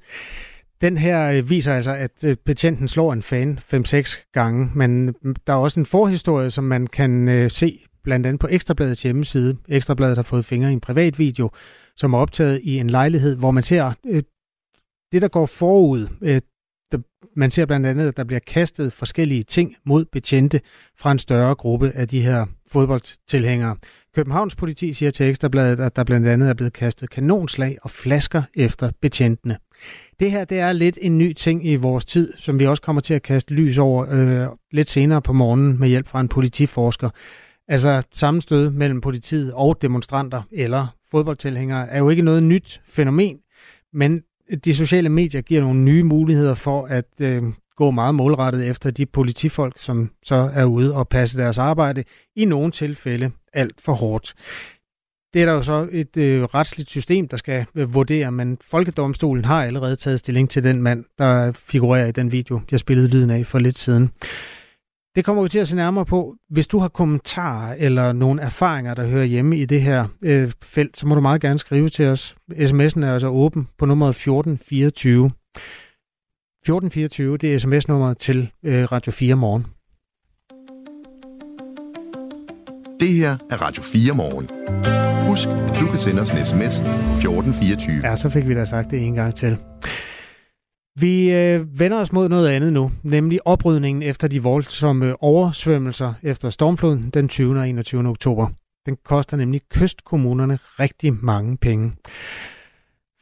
Den 0.80 0.96
her 0.96 1.30
øh, 1.30 1.50
viser 1.50 1.74
altså, 1.74 1.94
at 1.94 2.24
øh, 2.24 2.36
betjenten 2.44 2.88
slår 2.88 3.12
en 3.12 3.22
fan 3.22 3.58
5-6 3.74 4.30
gange, 4.32 4.70
men 4.74 5.08
øh, 5.08 5.34
der 5.46 5.52
er 5.52 5.56
også 5.56 5.80
en 5.80 5.86
forhistorie, 5.86 6.50
som 6.50 6.64
man 6.64 6.86
kan 6.86 7.50
se 7.50 7.80
blandt 8.04 8.26
andet 8.26 8.40
på 8.40 8.48
Ekstrabladets 8.50 9.02
hjemmeside. 9.02 9.56
Ekstrabladet 9.68 10.18
har 10.18 10.22
fået 10.22 10.44
fingre 10.44 10.70
i 10.70 10.72
en 10.72 10.80
privat 10.80 11.18
video, 11.18 11.50
som 11.96 12.14
er 12.14 12.18
optaget 12.18 12.60
i 12.62 12.78
en 12.78 12.90
lejlighed, 12.90 13.36
hvor 13.36 13.50
man 13.50 13.62
ser 13.62 13.92
øh, 14.06 14.22
det, 15.12 15.22
der 15.22 15.28
går 15.28 15.46
forud. 15.46 16.08
Øh, 16.22 16.40
der, 16.92 16.98
man 17.36 17.50
ser 17.50 17.66
blandt 17.66 17.86
andet, 17.86 18.08
at 18.08 18.16
der 18.16 18.24
bliver 18.24 18.40
kastet 18.40 18.92
forskellige 18.92 19.42
ting 19.42 19.76
mod 19.84 20.04
betjente 20.04 20.60
fra 20.98 21.12
en 21.12 21.18
større 21.18 21.54
gruppe 21.54 21.92
af 21.94 22.08
de 22.08 22.22
her 22.22 22.46
fodboldtilhængere. 22.70 23.76
Københavns 24.14 24.54
politi 24.54 24.92
siger 24.92 25.10
til 25.10 25.28
Ekstrabladet, 25.28 25.80
at 25.80 25.96
der 25.96 26.04
blandt 26.04 26.28
andet 26.28 26.48
er 26.48 26.54
blevet 26.54 26.72
kastet 26.72 27.10
kanonslag 27.10 27.78
og 27.82 27.90
flasker 27.90 28.42
efter 28.54 28.90
betjentene. 29.00 29.56
Det 30.20 30.30
her 30.30 30.44
det 30.44 30.58
er 30.58 30.72
lidt 30.72 30.98
en 31.00 31.18
ny 31.18 31.32
ting 31.32 31.66
i 31.66 31.76
vores 31.76 32.04
tid, 32.04 32.32
som 32.36 32.58
vi 32.58 32.66
også 32.66 32.82
kommer 32.82 33.00
til 33.00 33.14
at 33.14 33.22
kaste 33.22 33.54
lys 33.54 33.78
over 33.78 34.06
øh, 34.10 34.48
lidt 34.70 34.90
senere 34.90 35.22
på 35.22 35.32
morgenen 35.32 35.80
med 35.80 35.88
hjælp 35.88 36.08
fra 36.08 36.20
en 36.20 36.28
politiforsker. 36.28 37.10
Altså 37.72 38.02
sammenstød 38.12 38.70
mellem 38.70 39.00
politiet 39.00 39.52
og 39.54 39.82
demonstranter 39.82 40.42
eller 40.52 40.86
fodboldtilhængere 41.10 41.88
er 41.88 41.98
jo 41.98 42.08
ikke 42.08 42.22
noget 42.22 42.42
nyt 42.42 42.80
fænomen, 42.88 43.38
men 43.92 44.22
de 44.64 44.74
sociale 44.74 45.08
medier 45.08 45.40
giver 45.40 45.60
nogle 45.60 45.80
nye 45.80 46.02
muligheder 46.02 46.54
for 46.54 46.86
at 46.86 47.04
øh, 47.20 47.42
gå 47.76 47.90
meget 47.90 48.14
målrettet 48.14 48.68
efter 48.68 48.90
de 48.90 49.06
politifolk, 49.06 49.74
som 49.78 50.10
så 50.22 50.50
er 50.54 50.64
ude 50.64 50.94
og 50.94 51.08
passe 51.08 51.38
deres 51.38 51.58
arbejde, 51.58 52.04
i 52.36 52.44
nogle 52.44 52.70
tilfælde 52.70 53.30
alt 53.52 53.80
for 53.80 53.92
hårdt. 53.92 54.34
Det 55.34 55.42
er 55.42 55.46
der 55.46 55.52
jo 55.52 55.62
så 55.62 55.88
et 55.92 56.16
øh, 56.16 56.42
retsligt 56.42 56.90
system, 56.90 57.28
der 57.28 57.36
skal 57.36 57.66
øh, 57.74 57.94
vurdere, 57.94 58.32
men 58.32 58.58
Folkedomstolen 58.70 59.44
har 59.44 59.64
allerede 59.64 59.96
taget 59.96 60.18
stilling 60.18 60.50
til 60.50 60.64
den 60.64 60.82
mand, 60.82 61.04
der 61.18 61.52
figurerer 61.52 62.06
i 62.06 62.12
den 62.12 62.32
video, 62.32 62.60
jeg 62.70 62.78
spillede 62.78 63.08
lyden 63.08 63.30
af 63.30 63.46
for 63.46 63.58
lidt 63.58 63.78
siden. 63.78 64.10
Det 65.14 65.24
kommer 65.24 65.42
vi 65.42 65.48
til 65.48 65.58
at 65.58 65.68
se 65.68 65.76
nærmere 65.76 66.04
på. 66.04 66.34
Hvis 66.50 66.66
du 66.66 66.78
har 66.78 66.88
kommentarer 66.88 67.74
eller 67.78 68.12
nogle 68.12 68.42
erfaringer, 68.42 68.94
der 68.94 69.06
hører 69.06 69.24
hjemme 69.24 69.56
i 69.56 69.64
det 69.64 69.82
her 69.82 70.06
øh, 70.22 70.52
felt, 70.62 70.96
så 70.96 71.06
må 71.06 71.14
du 71.14 71.20
meget 71.20 71.40
gerne 71.40 71.58
skrive 71.58 71.88
til 71.88 72.06
os. 72.06 72.36
SMS'en 72.52 73.04
er 73.04 73.12
altså 73.12 73.28
åben 73.28 73.68
på 73.78 73.86
nummeret 73.86 74.10
1424. 74.10 75.26
1424, 75.26 77.36
det 77.36 77.54
er 77.54 77.58
sms-nummeret 77.58 78.18
til 78.18 78.50
øh, 78.64 78.84
Radio 78.92 79.12
4 79.12 79.34
morgen. 79.34 79.66
Det 83.00 83.08
her 83.08 83.36
er 83.50 83.62
Radio 83.62 83.82
4 83.82 84.14
morgen. 84.14 84.48
Husk, 85.28 85.48
at 85.48 85.80
du 85.80 85.86
kan 85.86 85.98
sende 85.98 86.22
os 86.22 86.30
en 86.30 86.44
sms 86.44 86.80
1424. 86.80 88.00
Ja, 88.04 88.16
så 88.16 88.28
fik 88.28 88.48
vi 88.48 88.54
da 88.54 88.64
sagt 88.64 88.90
det 88.90 89.06
en 89.06 89.14
gang 89.14 89.34
til. 89.34 89.56
Vi 91.00 91.34
øh, 91.34 91.78
vender 91.78 92.00
os 92.00 92.12
mod 92.12 92.28
noget 92.28 92.48
andet 92.48 92.72
nu, 92.72 92.90
nemlig 93.02 93.46
oprydningen 93.46 94.02
efter 94.02 94.28
de 94.28 94.42
voldsomme 94.42 95.06
øh, 95.06 95.14
oversvømmelser 95.20 96.14
efter 96.22 96.50
stormfloden 96.50 97.10
den 97.14 97.28
20. 97.28 97.58
og 97.58 97.68
21. 97.68 98.08
oktober. 98.08 98.48
Den 98.86 98.96
koster 99.04 99.36
nemlig 99.36 99.60
kystkommunerne 99.70 100.58
rigtig 100.80 101.14
mange 101.24 101.56
penge. 101.56 101.92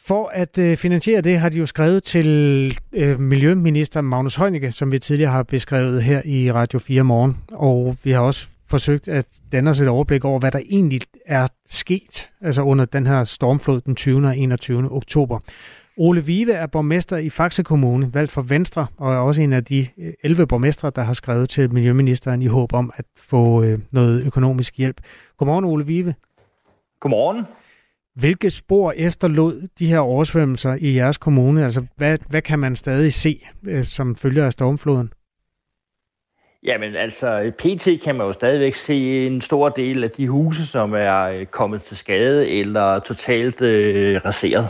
For 0.06 0.30
at 0.34 0.58
øh, 0.58 0.76
finansiere 0.76 1.20
det 1.20 1.38
har 1.38 1.48
de 1.48 1.58
jo 1.58 1.66
skrevet 1.66 2.02
til 2.02 2.78
øh, 2.92 3.20
Miljøminister 3.20 4.00
Magnus 4.00 4.36
Heunicke, 4.36 4.72
som 4.72 4.92
vi 4.92 4.98
tidligere 4.98 5.32
har 5.32 5.42
beskrevet 5.42 6.02
her 6.02 6.22
i 6.24 6.52
Radio 6.52 6.78
4 6.78 7.02
morgen. 7.02 7.36
Og 7.52 7.96
vi 8.04 8.10
har 8.10 8.20
også 8.20 8.46
forsøgt 8.66 9.08
at 9.08 9.26
danne 9.52 9.70
os 9.70 9.80
et 9.80 9.88
overblik 9.88 10.24
over, 10.24 10.38
hvad 10.38 10.50
der 10.50 10.60
egentlig 10.70 11.00
er 11.26 11.46
sket 11.68 12.30
altså 12.40 12.62
under 12.62 12.84
den 12.84 13.06
her 13.06 13.24
stormflod 13.24 13.80
den 13.80 13.94
20. 13.94 14.26
og 14.26 14.38
21. 14.38 14.92
oktober. 14.92 15.40
Ole 16.03 16.24
Vive 16.24 16.53
er 16.53 16.66
borgmester 16.66 17.16
i 17.16 17.30
Faxe 17.30 17.62
Kommune, 17.62 18.14
valgt 18.14 18.32
for 18.32 18.42
Venstre, 18.42 18.86
og 18.96 19.14
er 19.14 19.18
også 19.18 19.42
en 19.42 19.53
af 19.53 19.64
de 19.64 19.86
11 20.24 20.42
øh, 20.42 20.48
borgmestre, 20.48 20.92
der 20.96 21.03
har 21.03 21.12
skrevet 21.12 21.48
til 21.48 21.72
Miljøministeren 21.72 22.42
i 22.42 22.46
håb 22.46 22.72
om 22.72 22.92
at 22.96 23.05
få 23.16 23.62
øh, 23.62 23.78
noget 23.90 24.22
økonomisk 24.26 24.76
hjælp. 24.76 25.01
Godmorgen, 25.36 25.64
Ole 25.64 25.86
Vive. 25.86 26.14
Godmorgen. 27.01 27.44
Hvilke 28.14 28.51
spor 28.51 28.92
efterlod 28.96 29.68
de 29.78 29.86
her 29.86 29.98
oversvømmelser 29.98 30.76
i 30.80 30.94
jeres 30.94 31.18
kommune? 31.18 31.64
Altså, 31.64 31.86
hvad, 31.96 32.18
hvad 32.28 32.42
kan 32.42 32.59
man 32.59 32.76
stadig 32.76 33.14
se 33.14 33.46
øh, 33.66 33.84
som 33.84 34.16
følger 34.16 34.46
af 34.46 34.53
stormfloden? 34.53 35.12
Jamen 36.62 36.94
altså, 36.94 37.53
PT 37.59 38.03
kan 38.05 38.14
man 38.14 38.26
jo 38.26 38.32
stadigvæk 38.32 38.74
se 38.74 39.26
en 39.26 39.40
stor 39.40 39.68
del 39.68 40.05
af 40.05 40.11
de 40.11 40.28
huse, 40.28 40.66
som 40.66 40.92
er 40.92 41.44
kommet 41.44 41.82
til 41.82 41.96
skade 41.96 42.51
eller 42.51 42.98
totalt 42.98 43.62
øh, 43.62 44.20
raseret. 44.24 44.68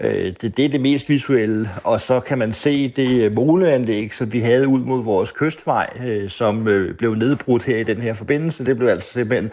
Øh, 0.00 0.34
det, 0.40 0.56
det 0.56 0.64
er 0.64 0.68
det 0.68 0.80
mest 0.80 1.08
visuelle, 1.08 1.70
og 1.84 2.00
så 2.00 2.20
kan 2.20 2.38
man 2.38 2.52
se 2.52 2.88
det 2.88 3.24
øh, 3.24 3.32
moleanlæg, 3.32 4.14
som 4.14 4.32
vi 4.32 4.40
havde 4.40 4.68
ud 4.68 4.80
mod 4.80 5.04
vores 5.04 5.32
kystvej, 5.32 5.90
øh, 6.06 6.30
som 6.30 6.68
øh, 6.68 6.94
blev 6.94 7.14
nedbrudt 7.14 7.64
her 7.64 7.76
i 7.76 7.82
den 7.82 7.96
her 7.96 8.14
forbindelse. 8.14 8.66
Det 8.66 8.76
blev 8.76 8.88
altså 8.88 9.12
simpelthen 9.12 9.50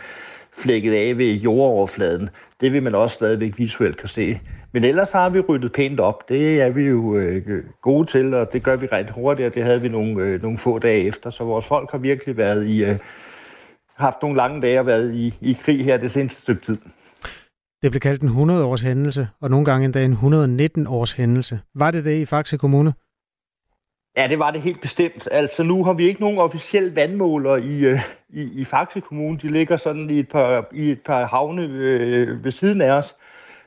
flækket 0.54 0.94
af 0.94 1.18
ved 1.18 1.34
jordoverfladen. 1.34 2.30
Det 2.62 2.74
vil 2.74 2.84
man 2.84 2.96
også 2.96 3.14
stadigvæk 3.14 3.58
visuelt 3.58 3.98
kan 3.98 4.08
se. 4.08 4.40
Men 4.72 4.84
ellers 4.84 5.12
har 5.12 5.30
vi 5.30 5.40
ryddet 5.40 5.72
pænt 5.72 6.00
op. 6.00 6.30
Det 6.30 6.62
er 6.62 6.70
vi 6.70 6.84
jo 6.88 7.18
øh, 7.18 7.64
gode 7.82 8.08
til, 8.08 8.34
og 8.34 8.54
det 8.54 8.64
gør 8.64 8.76
vi 8.76 8.88
rent 8.92 9.10
hurtigt, 9.10 9.48
og 9.48 9.54
det 9.54 9.64
havde 9.64 9.82
vi 9.82 9.88
nogle, 9.88 10.24
øh, 10.24 10.42
nogle 10.42 10.58
få 10.58 10.80
dage 10.80 11.08
efter. 11.08 11.30
Så 11.30 11.44
vores 11.44 11.66
folk 11.66 11.92
har 11.92 11.98
virkelig 11.98 12.38
været 12.38 12.68
i, 12.68 12.84
øh, 12.84 12.96
haft 13.96 14.22
nogle 14.22 14.38
lange 14.38 14.62
dage 14.62 14.80
og 14.80 14.86
været 14.86 15.14
i, 15.16 15.34
i 15.42 15.58
krig 15.64 15.86
her 15.86 15.98
det 15.98 16.12
seneste 16.12 16.42
stykke 16.42 16.62
tid. 16.62 16.78
Det 17.82 17.92
blev 17.92 18.00
kaldt 18.00 18.22
en 18.22 18.30
100-års 18.30 18.82
hændelse, 18.82 19.28
og 19.42 19.50
nogle 19.50 19.66
gange 19.66 19.86
endda 19.86 20.06
en 20.06 20.14
119-års 20.14 21.14
hændelse. 21.14 21.60
Var 21.76 21.92
det 21.92 22.06
det 22.06 22.22
i 22.22 22.26
Faxe 22.26 22.58
Kommune? 22.58 22.94
Ja, 24.18 24.28
det 24.28 24.40
var 24.40 24.52
det 24.52 24.62
helt 24.62 24.82
bestemt. 24.82 25.28
Altså 25.32 25.64
nu 25.64 25.84
har 25.84 25.94
vi 25.94 26.04
ikke 26.04 26.22
nogen 26.22 26.38
officiel 26.38 26.96
vandmåler 26.96 27.56
i, 27.56 27.86
øh, 27.86 28.00
i, 28.30 28.62
i 28.62 28.66
Faxe 28.66 29.02
Kommune. 29.02 29.38
De 29.38 29.52
ligger 29.52 29.78
sådan 29.78 30.10
i 30.10 30.20
et 30.20 30.30
par, 30.30 30.68
i 30.74 30.92
et 30.92 31.02
par 31.06 31.26
havne 31.26 31.62
øh, 31.64 32.44
ved 32.44 32.52
siden 32.52 32.82
af 32.82 32.92
os. 32.92 33.16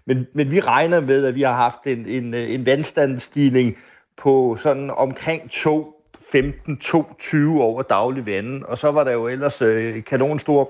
Men, 0.07 0.27
men 0.35 0.51
vi 0.51 0.61
regner 0.61 1.01
med, 1.01 1.25
at 1.25 1.35
vi 1.35 1.43
har 1.43 1.55
haft 1.55 1.87
en, 1.87 2.07
en, 2.07 2.35
øh, 2.35 2.51
en 2.51 2.67
vandstandsstigning 2.67 3.77
på 4.17 4.57
sådan 4.61 4.91
omkring 4.91 5.51
2 5.51 5.94
15-22 6.35 7.61
over 7.61 7.83
daglig 7.83 8.27
vanden, 8.27 8.65
og 8.69 8.79
så 8.79 8.91
var 8.91 9.05
der 9.05 9.13
jo 9.13 9.29
ellers 9.29 9.63
øh, 9.63 10.03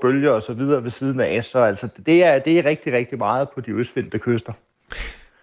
bølger 0.02 0.30
og 0.30 0.42
så 0.42 0.52
videre 0.52 0.84
ved 0.84 0.90
siden 0.90 1.20
af, 1.20 1.44
så 1.44 1.58
altså, 1.58 1.88
det, 2.06 2.24
er, 2.24 2.38
det 2.38 2.58
er 2.58 2.64
rigtig, 2.64 2.92
rigtig 2.92 3.18
meget 3.18 3.48
på 3.54 3.60
de 3.60 3.70
østvendte 3.70 4.18
kyster. 4.18 4.52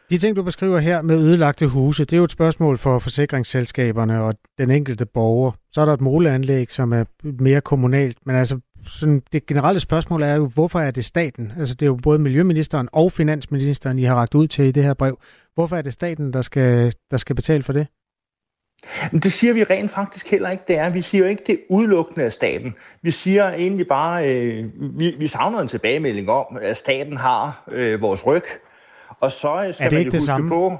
De 0.10 0.18
ting, 0.18 0.36
du 0.36 0.44
beskriver 0.44 0.80
her 0.80 1.02
med 1.02 1.20
ødelagte 1.20 1.68
huse, 1.68 2.06
det 2.06 2.14
er 2.14 2.18
jo 2.18 2.24
et 2.24 2.32
spørgsmål 2.32 2.78
for 2.78 3.00
forsikringsselskaberne 3.00 4.24
og 4.24 4.34
den 4.58 4.72
enkelte 4.72 5.06
borger. 5.06 5.52
Så 5.72 5.82
er 5.82 5.86
der 5.86 5.94
et 5.94 6.02
måleanlæg, 6.02 6.72
som 6.72 6.94
er 6.94 7.04
mere 7.24 7.62
kommunalt, 7.62 8.18
men 8.26 8.36
altså 8.36 8.60
sådan, 8.86 9.22
det 9.34 9.46
generelle 9.46 9.80
spørgsmål 9.80 10.24
er 10.24 10.36
jo, 10.36 10.48
hvorfor 10.48 10.80
er 10.80 10.92
det 10.92 11.06
staten? 11.06 11.52
Altså 11.60 11.76
det 11.76 11.82
er 11.82 11.88
jo 11.88 12.00
både 12.04 12.20
Miljøministeren 12.20 12.90
og 12.92 13.12
Finansministeren, 13.12 14.00
I 14.00 14.04
har 14.04 14.16
ragt 14.16 14.36
ud 14.36 14.48
til 14.48 14.66
i 14.66 14.72
det 14.72 14.84
her 14.84 14.94
brev. 14.94 15.20
Hvorfor 15.54 15.76
er 15.76 15.82
det 15.82 15.94
staten, 15.94 16.34
der 16.34 16.42
skal, 16.42 16.94
der 17.12 17.18
skal 17.18 17.36
betale 17.36 17.64
for 17.64 17.74
det? 17.74 17.88
Men 19.12 19.22
det 19.22 19.34
siger 19.34 19.54
vi 19.54 19.64
rent 19.64 19.92
faktisk 19.92 20.32
heller 20.32 20.50
ikke, 20.50 20.64
det 20.68 20.78
er. 20.78 20.90
Vi 20.90 21.02
siger 21.02 21.24
jo 21.24 21.30
ikke, 21.30 21.44
det 21.48 21.54
er 21.54 21.60
udelukkende 21.70 22.26
af 22.26 22.34
staten. 22.34 22.76
Vi 23.02 23.12
siger 23.12 23.50
egentlig 23.50 23.88
bare, 23.88 24.30
øh, 24.30 24.66
vi, 25.00 25.16
vi 25.20 25.28
savner 25.28 25.60
en 25.60 25.68
tilbagemelding 25.68 26.30
om, 26.30 26.58
at 26.62 26.78
staten 26.78 27.18
har 27.18 27.64
øh, 27.72 28.02
vores 28.02 28.26
ryg. 28.26 28.44
Og 29.20 29.32
så 29.32 29.66
øh, 29.68 29.74
skal 29.74 29.86
er 29.86 29.90
det 29.90 29.98
man 29.98 30.00
ikke 30.00 30.08
jo 30.08 30.12
det 30.12 30.20
huske 30.20 30.26
samme? 30.26 30.50
på... 30.50 30.78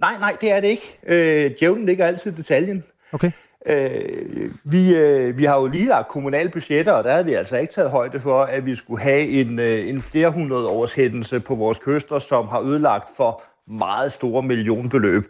Nej, 0.00 0.18
nej, 0.18 0.36
det 0.40 0.52
er 0.52 0.60
det 0.60 0.68
ikke. 0.68 0.98
Øh, 1.06 1.50
djævlen 1.60 1.86
ligger 1.86 2.06
altid 2.06 2.32
i 2.32 2.34
detaljen. 2.34 2.84
Okay. 3.12 3.30
Øh, 3.66 4.50
vi, 4.64 4.94
øh, 4.94 5.38
vi 5.38 5.44
har 5.44 5.56
jo 5.56 5.66
lige 5.66 5.88
lagt 5.88 6.08
kommunale 6.08 6.48
budgetter, 6.48 6.92
og 6.92 7.04
der 7.04 7.12
havde 7.12 7.24
vi 7.24 7.34
altså 7.34 7.56
ikke 7.56 7.72
taget 7.72 7.90
højde 7.90 8.20
for, 8.20 8.42
at 8.42 8.66
vi 8.66 8.74
skulle 8.74 9.02
have 9.02 9.28
en, 9.28 9.58
øh, 9.58 9.88
en 9.88 10.02
flerhundrede 10.02 10.68
års 10.68 10.92
hændelse 10.92 11.40
på 11.40 11.54
vores 11.54 11.78
kyster, 11.78 12.18
som 12.18 12.48
har 12.48 12.60
ødelagt 12.60 13.08
for 13.16 13.42
meget 13.68 14.12
store 14.12 14.42
millionbeløb. 14.42 15.24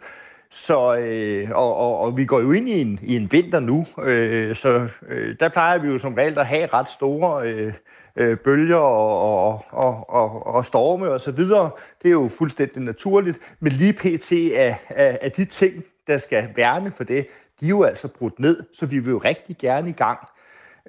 Så, 0.55 0.95
øh, 0.95 1.49
og, 1.51 1.75
og, 1.75 1.99
og 1.99 2.17
vi 2.17 2.25
går 2.25 2.39
jo 2.39 2.51
ind 2.51 2.69
i 2.69 2.81
en, 2.81 2.99
i 3.03 3.15
en 3.15 3.31
vinter 3.31 3.59
nu, 3.59 3.85
øh, 4.03 4.55
så 4.55 4.87
øh, 5.07 5.35
der 5.39 5.49
plejer 5.49 5.77
vi 5.77 5.87
jo 5.87 5.97
som 5.97 6.13
regel 6.13 6.39
at 6.39 6.45
have 6.45 6.67
ret 6.73 6.89
store 6.89 7.47
øh, 7.47 7.73
øh, 8.15 8.37
bølger 8.37 8.77
og, 8.77 9.47
og, 9.47 9.65
og, 9.69 10.09
og, 10.09 10.47
og 10.47 10.65
storme 10.65 11.09
og 11.09 11.21
så 11.21 11.31
videre. 11.31 11.71
Det 12.03 12.07
er 12.07 12.11
jo 12.11 12.29
fuldstændig 12.37 12.81
naturligt, 12.81 13.39
men 13.59 13.71
lige 13.71 13.93
pt. 13.93 14.31
af, 14.31 14.77
af, 14.89 15.19
af 15.21 15.31
de 15.31 15.45
ting, 15.45 15.83
der 16.07 16.17
skal 16.17 16.49
værne 16.55 16.91
for 16.91 17.03
det, 17.03 17.27
de 17.59 17.65
er 17.65 17.69
jo 17.69 17.83
altså 17.83 18.07
brudt 18.07 18.39
ned, 18.39 18.63
så 18.73 18.85
vi 18.85 18.99
vil 18.99 19.11
jo 19.11 19.17
rigtig 19.17 19.57
gerne 19.57 19.89
i 19.89 19.93
gang. 19.93 20.19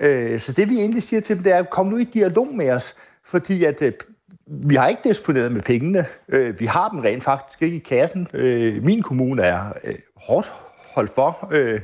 Øh, 0.00 0.40
så 0.40 0.52
det 0.52 0.70
vi 0.70 0.78
egentlig 0.78 1.02
siger 1.02 1.20
til 1.20 1.36
dem, 1.36 1.42
det 1.42 1.52
er, 1.52 1.62
kom 1.62 1.86
nu 1.86 1.96
i 1.96 2.04
dialog 2.04 2.54
med 2.54 2.70
os, 2.70 2.96
fordi 3.24 3.64
at 3.64 3.82
øh, 3.82 3.92
vi 4.46 4.74
har 4.74 4.88
ikke 4.88 5.08
disponeret 5.08 5.52
med 5.52 5.62
pengene. 5.62 6.06
Øh, 6.28 6.60
vi 6.60 6.66
har 6.66 6.88
dem 6.88 6.98
rent 6.98 7.24
faktisk 7.24 7.62
ikke 7.62 7.76
i 7.76 7.80
kassen. 7.80 8.28
Øh, 8.32 8.84
min 8.84 9.02
kommune 9.02 9.42
er 9.42 9.72
øh, 9.84 9.94
hårdt 10.16 10.52
holdt 10.94 11.10
for. 11.14 11.48
Øh, 11.52 11.80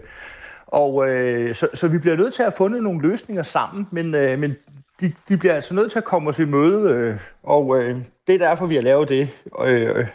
og 0.67 1.09
øh, 1.09 1.55
så, 1.55 1.69
så 1.75 1.89
vi 1.89 1.99
bliver 1.99 2.17
nødt 2.17 2.35
til 2.35 2.43
at 2.43 2.47
have 2.47 2.57
fundet 2.57 2.83
nogle 2.83 3.03
løsninger 3.03 3.43
sammen, 3.43 3.89
men, 3.91 4.15
øh, 4.15 4.39
men 4.39 4.57
de, 5.01 5.13
de 5.29 5.37
bliver 5.37 5.55
altså 5.55 5.75
nødt 5.75 5.91
til 5.91 5.99
at 5.99 6.05
komme 6.05 6.29
os 6.29 6.39
i 6.39 6.45
møde, 6.45 6.93
øh, 6.93 7.17
og 7.43 7.79
øh, 7.79 7.97
det 8.27 8.35
er 8.35 8.39
derfor, 8.39 8.67
vi 8.67 8.75
har 8.75 8.83
lavet 8.83 9.09
det. 9.09 9.29
Øh, 9.65 10.07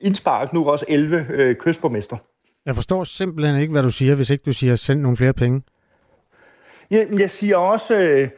indspark 0.00 0.52
nu 0.52 0.68
også 0.68 0.84
11 0.88 1.26
øh, 1.30 1.56
kystborgmester. 1.56 2.16
Jeg 2.66 2.74
forstår 2.74 3.04
simpelthen 3.04 3.56
ikke, 3.56 3.72
hvad 3.72 3.82
du 3.82 3.90
siger, 3.90 4.14
hvis 4.14 4.30
ikke 4.30 4.42
du 4.46 4.52
siger, 4.52 4.76
send 4.76 5.00
nogle 5.00 5.16
flere 5.16 5.32
penge. 5.32 5.62
Jeg, 6.90 7.06
jeg 7.18 7.30
siger 7.30 7.56
også, 7.56 7.98
øh, 8.00 8.28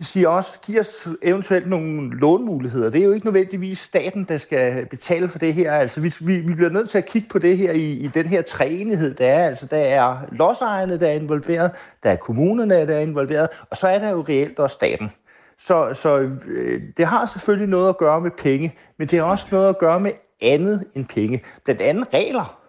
jeg 0.00 0.06
siger 0.06 0.28
også, 0.28 0.60
giv 0.60 0.80
os 0.80 1.08
eventuelt 1.22 1.68
nogle 1.68 2.18
lånmuligheder. 2.18 2.90
Det 2.90 3.00
er 3.00 3.04
jo 3.04 3.12
ikke 3.12 3.26
nødvendigvis 3.26 3.78
staten, 3.78 4.24
der 4.24 4.38
skal 4.38 4.86
betale 4.86 5.28
for 5.28 5.38
det 5.38 5.54
her. 5.54 5.72
Altså, 5.72 6.00
vi, 6.00 6.14
vi, 6.20 6.38
vi 6.38 6.54
bliver 6.54 6.70
nødt 6.70 6.90
til 6.90 6.98
at 6.98 7.06
kigge 7.06 7.28
på 7.28 7.38
det 7.38 7.56
her 7.58 7.72
i, 7.72 7.92
i 7.92 8.06
den 8.08 8.26
her 8.26 8.42
træenighed, 8.42 9.14
der 9.14 9.28
er. 9.28 9.48
Altså, 9.48 9.66
der 9.66 9.76
er 9.76 10.18
lodsejerne, 10.32 11.00
der 11.00 11.08
er 11.08 11.12
involveret, 11.12 11.70
der 12.02 12.10
er 12.10 12.16
kommunerne, 12.16 12.74
der 12.86 12.96
er 12.96 13.00
involveret, 13.00 13.48
og 13.70 13.76
så 13.76 13.88
er 13.88 13.98
der 13.98 14.10
jo 14.10 14.24
reelt 14.28 14.58
også 14.58 14.74
staten. 14.74 15.10
Så, 15.58 15.94
så 15.94 16.30
øh, 16.46 16.82
det 16.96 17.06
har 17.06 17.26
selvfølgelig 17.26 17.68
noget 17.68 17.88
at 17.88 17.98
gøre 17.98 18.20
med 18.20 18.30
penge, 18.30 18.74
men 18.98 19.08
det 19.08 19.18
har 19.18 19.26
også 19.26 19.46
noget 19.50 19.68
at 19.68 19.78
gøre 19.78 20.00
med 20.00 20.12
andet 20.42 20.84
end 20.94 21.06
penge. 21.06 21.42
Blandt 21.64 21.80
andet 21.80 22.14
regler. 22.14 22.60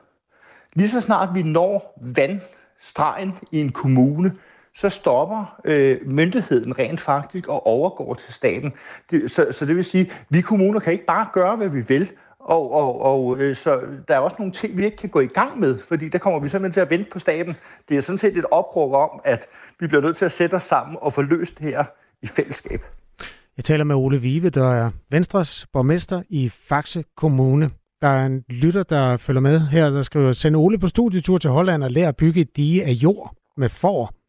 Lige 0.73 0.89
så 0.89 1.01
snart 1.01 1.29
vi 1.34 1.43
når 1.43 1.99
vandstregen 2.01 3.34
i 3.51 3.59
en 3.59 3.71
kommune, 3.71 4.32
så 4.76 4.89
stopper 4.89 5.59
øh, 5.65 5.97
myndigheden 6.05 6.80
rent 6.80 7.01
faktisk 7.01 7.47
og 7.47 7.67
overgår 7.67 8.13
til 8.13 8.34
staten. 8.34 8.74
Det, 9.11 9.32
så, 9.32 9.47
så 9.51 9.65
det 9.65 9.76
vil 9.76 9.86
sige, 9.86 10.11
vi 10.30 10.41
kommuner 10.41 10.80
kan 10.80 10.93
ikke 10.93 11.05
bare 11.05 11.28
gøre, 11.34 11.55
hvad 11.55 11.69
vi 11.69 11.84
vil, 11.88 12.09
og, 12.39 12.72
og, 12.72 13.01
og 13.01 13.38
øh, 13.38 13.55
så 13.55 13.80
der 14.07 14.15
er 14.15 14.19
også 14.19 14.36
nogle 14.39 14.53
ting, 14.53 14.78
vi 14.78 14.86
ikke 14.86 14.97
kan 14.97 15.09
gå 15.09 15.19
i 15.19 15.28
gang 15.28 15.59
med, 15.59 15.80
fordi 15.80 16.09
der 16.09 16.17
kommer 16.17 16.39
vi 16.39 16.49
simpelthen 16.49 16.74
til 16.74 16.80
at 16.80 16.89
vente 16.89 17.11
på 17.11 17.19
staten. 17.19 17.55
Det 17.89 17.97
er 17.97 18.01
sådan 18.01 18.17
set 18.17 18.38
et 18.38 18.45
opråb 18.51 18.93
om, 18.93 19.22
at 19.24 19.47
vi 19.80 19.88
bliver 19.88 20.01
nødt 20.01 20.17
til 20.17 20.26
at 20.26 20.32
sætte 20.32 20.55
os 20.55 20.63
sammen 20.63 20.97
og 21.01 21.13
få 21.13 21.22
løst 21.22 21.59
det 21.59 21.65
her 21.65 21.84
i 22.22 22.28
fællesskab. 22.28 22.82
Jeg 23.57 23.65
taler 23.65 23.84
med 23.84 23.95
Ole 23.95 24.22
Vive, 24.22 24.49
der 24.49 24.74
er 24.74 24.91
Venstres 25.11 25.65
borgmester 25.74 26.22
i 26.30 26.49
Faxe 26.49 27.03
Kommune. 27.17 27.69
Der 28.01 28.07
er 28.07 28.26
en 28.26 28.43
lytter, 28.49 28.84
der 28.84 29.17
følger 29.17 29.41
med 29.41 29.59
her, 29.59 29.89
der 29.89 30.01
skriver, 30.01 30.32
send 30.32 30.55
Ole 30.55 30.80
på 30.80 30.88
studietur 30.88 31.38
til 31.38 31.49
Holland 31.49 31.84
og 31.84 31.91
lære 31.91 32.07
at 32.07 32.15
bygge 32.15 32.41
et 32.41 32.57
dige 32.57 32.86
af 32.86 32.91
jord 32.91 33.36
med 33.57 33.69
får. 33.69 34.20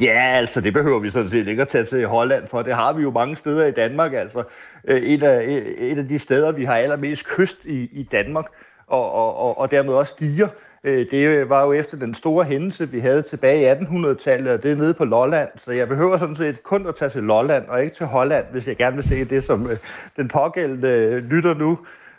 Ja, 0.00 0.22
altså 0.22 0.60
det 0.60 0.72
behøver 0.72 0.98
vi 0.98 1.10
sådan 1.10 1.28
set 1.28 1.48
ikke 1.48 1.62
at 1.62 1.68
tage 1.68 1.84
til 1.84 2.06
Holland 2.06 2.46
for. 2.46 2.62
Det 2.62 2.74
har 2.74 2.92
vi 2.92 3.02
jo 3.02 3.10
mange 3.10 3.36
steder 3.36 3.66
i 3.66 3.70
Danmark. 3.70 4.12
Altså 4.12 4.42
øh, 4.84 5.02
et 5.02 5.22
af, 5.22 5.44
øh, 5.44 5.66
et 5.66 5.98
af 5.98 6.08
de 6.08 6.18
steder, 6.18 6.52
vi 6.52 6.64
har 6.64 6.76
allermest 6.76 7.26
kyst 7.36 7.64
i, 7.64 7.88
i 7.92 8.02
Danmark, 8.02 8.46
og, 8.86 9.12
og, 9.12 9.36
og, 9.36 9.58
og 9.58 9.70
dermed 9.70 9.94
også 9.94 10.12
stiger. 10.12 10.48
Øh, 10.84 11.10
det 11.10 11.48
var 11.48 11.64
jo 11.64 11.72
efter 11.72 11.96
den 11.96 12.14
store 12.14 12.44
hændelse, 12.44 12.90
vi 12.90 13.00
havde 13.00 13.22
tilbage 13.22 13.60
i 13.62 13.84
1800-tallet, 13.84 14.52
og 14.52 14.62
det 14.62 14.72
er 14.72 14.76
nede 14.76 14.94
på 14.94 15.04
Lolland. 15.04 15.48
Så 15.56 15.72
jeg 15.72 15.88
behøver 15.88 16.16
sådan 16.16 16.36
set 16.36 16.62
kun 16.62 16.86
at 16.86 16.94
tage 16.94 17.08
til 17.08 17.22
Lolland, 17.22 17.68
og 17.68 17.82
ikke 17.82 17.94
til 17.94 18.06
Holland, 18.06 18.46
hvis 18.52 18.68
jeg 18.68 18.76
gerne 18.76 18.96
vil 18.96 19.04
se 19.04 19.24
det, 19.24 19.44
som 19.44 19.68
den 20.16 20.28
pågældende 20.28 21.20
lytter 21.20 21.54
nu, 21.54 21.78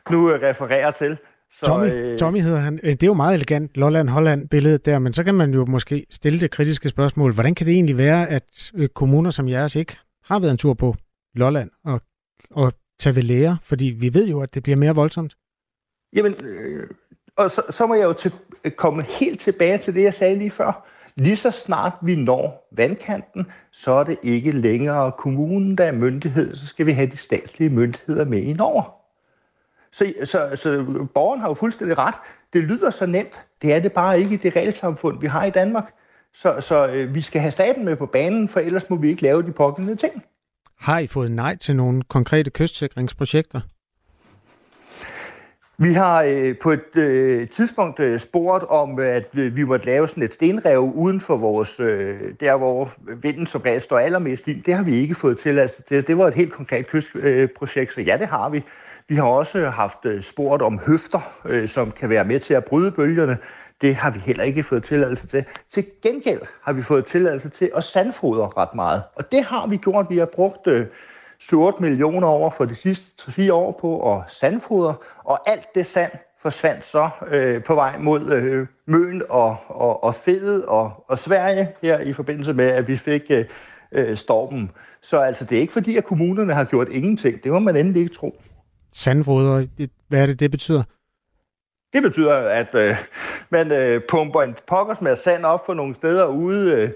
nu 0.10 0.28
refererer 0.28 0.92
til. 0.92 1.18
Så, 1.60 1.66
Tommy, 1.66 1.92
øh... 1.92 2.20
Tommy 2.20 2.42
hedder 2.42 2.60
han. 2.60 2.78
Det 2.78 3.04
er 3.04 3.08
jo 3.08 3.14
meget 3.14 3.36
elegant, 3.36 3.78
Lolland-Holland-billedet 3.78 4.86
der, 4.86 5.00
men 5.00 5.14
så 5.14 5.24
kan 5.24 5.36
man 5.36 5.54
jo 5.54 5.66
måske 5.66 6.06
stille 6.10 6.40
det 6.40 6.52
kritiske 6.52 6.90
spørgsmål. 6.90 7.34
Hvordan 7.34 7.56
kan 7.56 7.68
det 7.68 7.74
egentlig 7.74 7.98
være, 7.98 8.30
at 8.30 8.72
kommuner 8.94 9.30
som 9.30 9.50
jeres 9.50 9.76
ikke 9.76 9.98
har 10.24 10.40
været 10.40 10.52
en 10.52 10.58
tur 10.58 10.74
på 10.74 10.96
Lolland 11.36 11.70
og, 11.86 12.02
og 12.52 12.74
tage 13.00 13.16
ved 13.16 13.24
lære? 13.24 13.58
Fordi 13.64 13.86
vi 13.86 14.14
ved 14.14 14.28
jo, 14.28 14.42
at 14.42 14.54
det 14.54 14.64
bliver 14.64 14.78
mere 14.78 14.96
voldsomt. 14.96 15.36
Jamen, 16.16 16.36
øh, 16.44 16.88
og 17.38 17.52
så, 17.52 17.62
så 17.70 17.88
må 17.88 17.94
jeg 17.94 18.04
jo 18.04 18.14
til, 18.14 18.32
komme 18.76 19.04
helt 19.20 19.40
tilbage 19.40 19.78
til 19.78 19.94
det, 19.94 20.04
jeg 20.04 20.14
sagde 20.14 20.36
lige 20.36 20.52
før. 20.52 20.88
Lige 21.16 21.38
så 21.38 21.52
snart 21.52 21.94
vi 22.02 22.16
når 22.16 22.70
vandkanten, 22.76 23.46
så 23.72 23.92
er 23.92 24.04
det 24.04 24.18
ikke 24.24 24.52
længere 24.52 25.12
kommunen, 25.18 25.78
der 25.78 25.84
er 25.84 25.92
myndighed. 25.92 26.56
Så 26.56 26.68
skal 26.68 26.86
vi 26.86 26.92
have 26.92 27.12
de 27.12 27.18
statslige 27.18 27.70
myndigheder 27.70 28.26
med 28.26 28.42
indover. 28.42 29.05
Så, 29.96 30.14
så, 30.24 30.56
så 30.56 30.84
borgeren 31.14 31.42
har 31.42 31.48
jo 31.48 31.54
fuldstændig 31.54 31.98
ret. 31.98 32.16
Det 32.54 32.64
lyder 32.64 32.90
så 32.90 33.06
nemt. 33.06 33.46
Det 33.62 33.74
er 33.74 33.80
det 33.80 33.92
bare 33.92 34.20
ikke 34.20 34.34
i 34.34 34.38
det 34.38 34.56
regelsamfund, 34.56 35.22
vi 35.22 35.28
har 35.28 35.46
i 35.46 35.50
Danmark. 35.50 35.94
Så, 36.34 36.62
så 36.62 36.88
øh, 36.88 37.16
vi 37.16 37.22
skal 37.22 37.42
have 37.42 37.52
staten 37.52 37.86
med 37.86 37.96
på 37.96 38.06
banen, 38.06 38.50
for 38.50 38.60
ellers 38.60 38.90
må 38.90 38.96
vi 38.96 39.10
ikke 39.10 39.22
lave 39.22 39.44
de 39.44 39.52
pågældende 39.52 39.96
ting. 39.96 40.24
Har 40.80 41.00
I 41.00 41.08
fået 41.08 41.32
nej 41.32 41.56
til 41.56 41.76
nogle 41.76 42.02
konkrete 42.04 42.52
kystsikringsprojekter? 42.52 43.62
Vi 45.78 45.94
har 45.94 46.24
øh, 46.24 46.56
på 46.58 46.72
et 46.72 46.96
øh, 46.98 47.50
tidspunkt 47.50 48.00
øh, 48.00 48.20
spurgt 48.20 48.64
om, 48.64 49.00
at 49.00 49.28
vi 49.34 49.64
måtte 49.64 49.86
lave 49.86 50.08
sådan 50.08 50.24
et 50.24 50.34
stenrev 50.34 50.92
uden 50.96 51.22
for 51.22 51.38
vores, 51.38 51.80
øh, 51.80 52.20
der 52.40 52.58
hvor 52.58 52.90
vinden 53.22 53.46
som 53.46 53.62
regel 53.62 53.82
står 53.82 54.00
allermest 54.00 54.48
i. 54.48 54.54
Det 54.54 54.74
har 54.74 54.84
vi 54.84 54.96
ikke 54.96 55.16
fået 55.16 55.38
til. 55.38 55.60
Altså, 55.60 55.84
det, 55.90 56.08
det 56.08 56.18
var 56.18 56.28
et 56.28 56.34
helt 56.34 56.54
konkret 56.54 56.88
kystprojekt, 56.88 57.94
så 57.94 58.02
ja, 58.02 58.18
det 58.18 58.28
har 58.28 58.50
vi. 58.50 58.64
Vi 59.10 59.16
har 59.16 59.24
også 59.24 59.70
haft 59.70 60.06
øh, 60.06 60.24
spurgt 60.24 60.62
om 60.62 60.80
høfter, 60.88 61.20
øh, 61.46 61.68
som 61.68 61.92
kan 61.92 62.10
være 62.10 62.26
med 62.26 62.40
til 62.40 62.54
at 62.54 62.66
bryde 62.66 62.92
bølgerne. 62.92 63.38
Det 63.82 63.96
har 63.96 64.12
vi 64.12 64.20
heller 64.20 64.44
ikke 64.44 64.64
fået 64.64 64.84
tilladelse 64.84 65.28
til. 65.28 65.46
Til 65.70 65.86
gengæld 66.04 66.42
har 66.62 66.74
vi 66.74 66.82
fået 66.82 67.06
tilladelse 67.06 67.50
til 67.50 67.72
at 67.76 67.84
sandfodre 67.84 68.50
ret 68.58 68.76
meget. 68.76 69.04
Og 69.16 69.32
det 69.32 69.44
har 69.44 69.68
vi 69.68 69.78
gjort. 69.78 70.06
Vi 70.10 70.18
har 70.18 70.26
brugt 70.26 70.68
øh, 70.68 70.86
7-8 71.42 71.82
millioner 71.82 72.28
over 72.28 72.50
for 72.50 72.66
de 72.66 72.76
sidste 72.76 73.32
3-4 73.32 73.52
år 73.52 73.72
på 73.82 74.16
at 74.16 74.22
sandfodre, 74.32 74.96
og 75.24 75.50
alt 75.50 75.76
det 75.76 75.86
sand 75.86 76.12
forsvandt 76.42 76.86
så 76.86 77.10
øh, 77.28 77.64
på 77.64 77.76
vej 77.76 77.98
mod 77.98 78.32
øh, 78.32 78.68
Møn 78.86 79.24
og, 79.30 79.58
og, 79.68 80.04
og 80.04 80.16
Fede 80.16 80.66
og, 80.68 81.06
og 81.08 81.18
Sverige 81.18 81.70
her 81.82 82.00
i 82.00 82.14
forbindelse 82.14 82.54
med, 82.54 82.66
at 82.66 82.88
vi 82.88 82.96
fik 82.96 83.32
øh 83.32 84.18
stormen. 84.18 84.72
Så 85.02 85.20
altså, 85.20 85.46
det 85.46 85.56
er 85.56 85.62
ikke 85.62 85.74
fordi, 85.74 85.98
at 85.98 86.04
kommunerne 86.04 86.54
har 86.54 86.64
gjort 86.64 86.90
ingenting. 86.90 87.44
Det 87.44 87.52
må 87.52 87.60
man 87.60 87.76
endelig 87.76 88.02
ikke 88.02 88.16
tro. 88.16 88.42
Sandfoder, 88.92 89.66
hvad 90.08 90.22
er 90.22 90.26
det, 90.26 90.40
det 90.40 90.52
betyder? 90.52 90.84
Det 91.94 92.04
betyder, 92.04 92.36
at 92.36 92.76
øh, 92.76 92.98
man 93.50 93.72
øh, 93.72 94.02
pumper 94.10 94.42
en 94.42 94.56
pokkers 94.68 95.02
med 95.02 95.16
sand 95.16 95.46
op 95.46 95.66
for 95.66 95.74
nogle 95.74 95.96
steder 95.96 96.26
ude, 96.26 96.72
øh, 96.72 96.90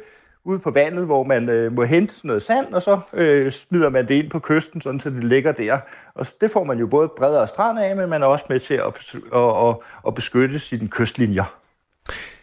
ude 0.44 0.60
på 0.60 0.72
vandet, 0.72 1.06
hvor 1.06 1.24
man 1.24 1.50
øh, 1.50 1.72
må 1.72 1.84
hente 1.84 2.16
sådan 2.16 2.28
noget 2.28 2.42
sand, 2.42 2.74
og 2.74 2.82
så 2.82 3.00
øh, 3.14 3.52
smider 3.52 3.90
man 3.90 4.08
det 4.08 4.16
ind 4.16 4.30
på 4.30 4.40
kysten, 4.40 4.82
sådan 4.82 5.00
så 5.00 5.10
det 5.10 5.24
ligger 5.24 5.52
der. 5.52 5.80
Og 6.14 6.26
det 6.42 6.52
får 6.52 6.64
man 6.64 6.80
jo 6.80 6.88
både 6.88 7.10
bredere 7.18 7.48
strand 7.48 7.80
af, 7.80 7.96
men 7.96 8.10
man 8.10 8.22
er 8.22 8.28
også 8.28 8.46
med 8.50 8.60
til 8.60 8.74
at, 8.74 9.16
at, 9.34 9.68
at, 9.68 9.76
at 10.08 10.16
beskytte 10.16 10.60
sine 10.60 10.88
kystlinjer. 10.88 11.60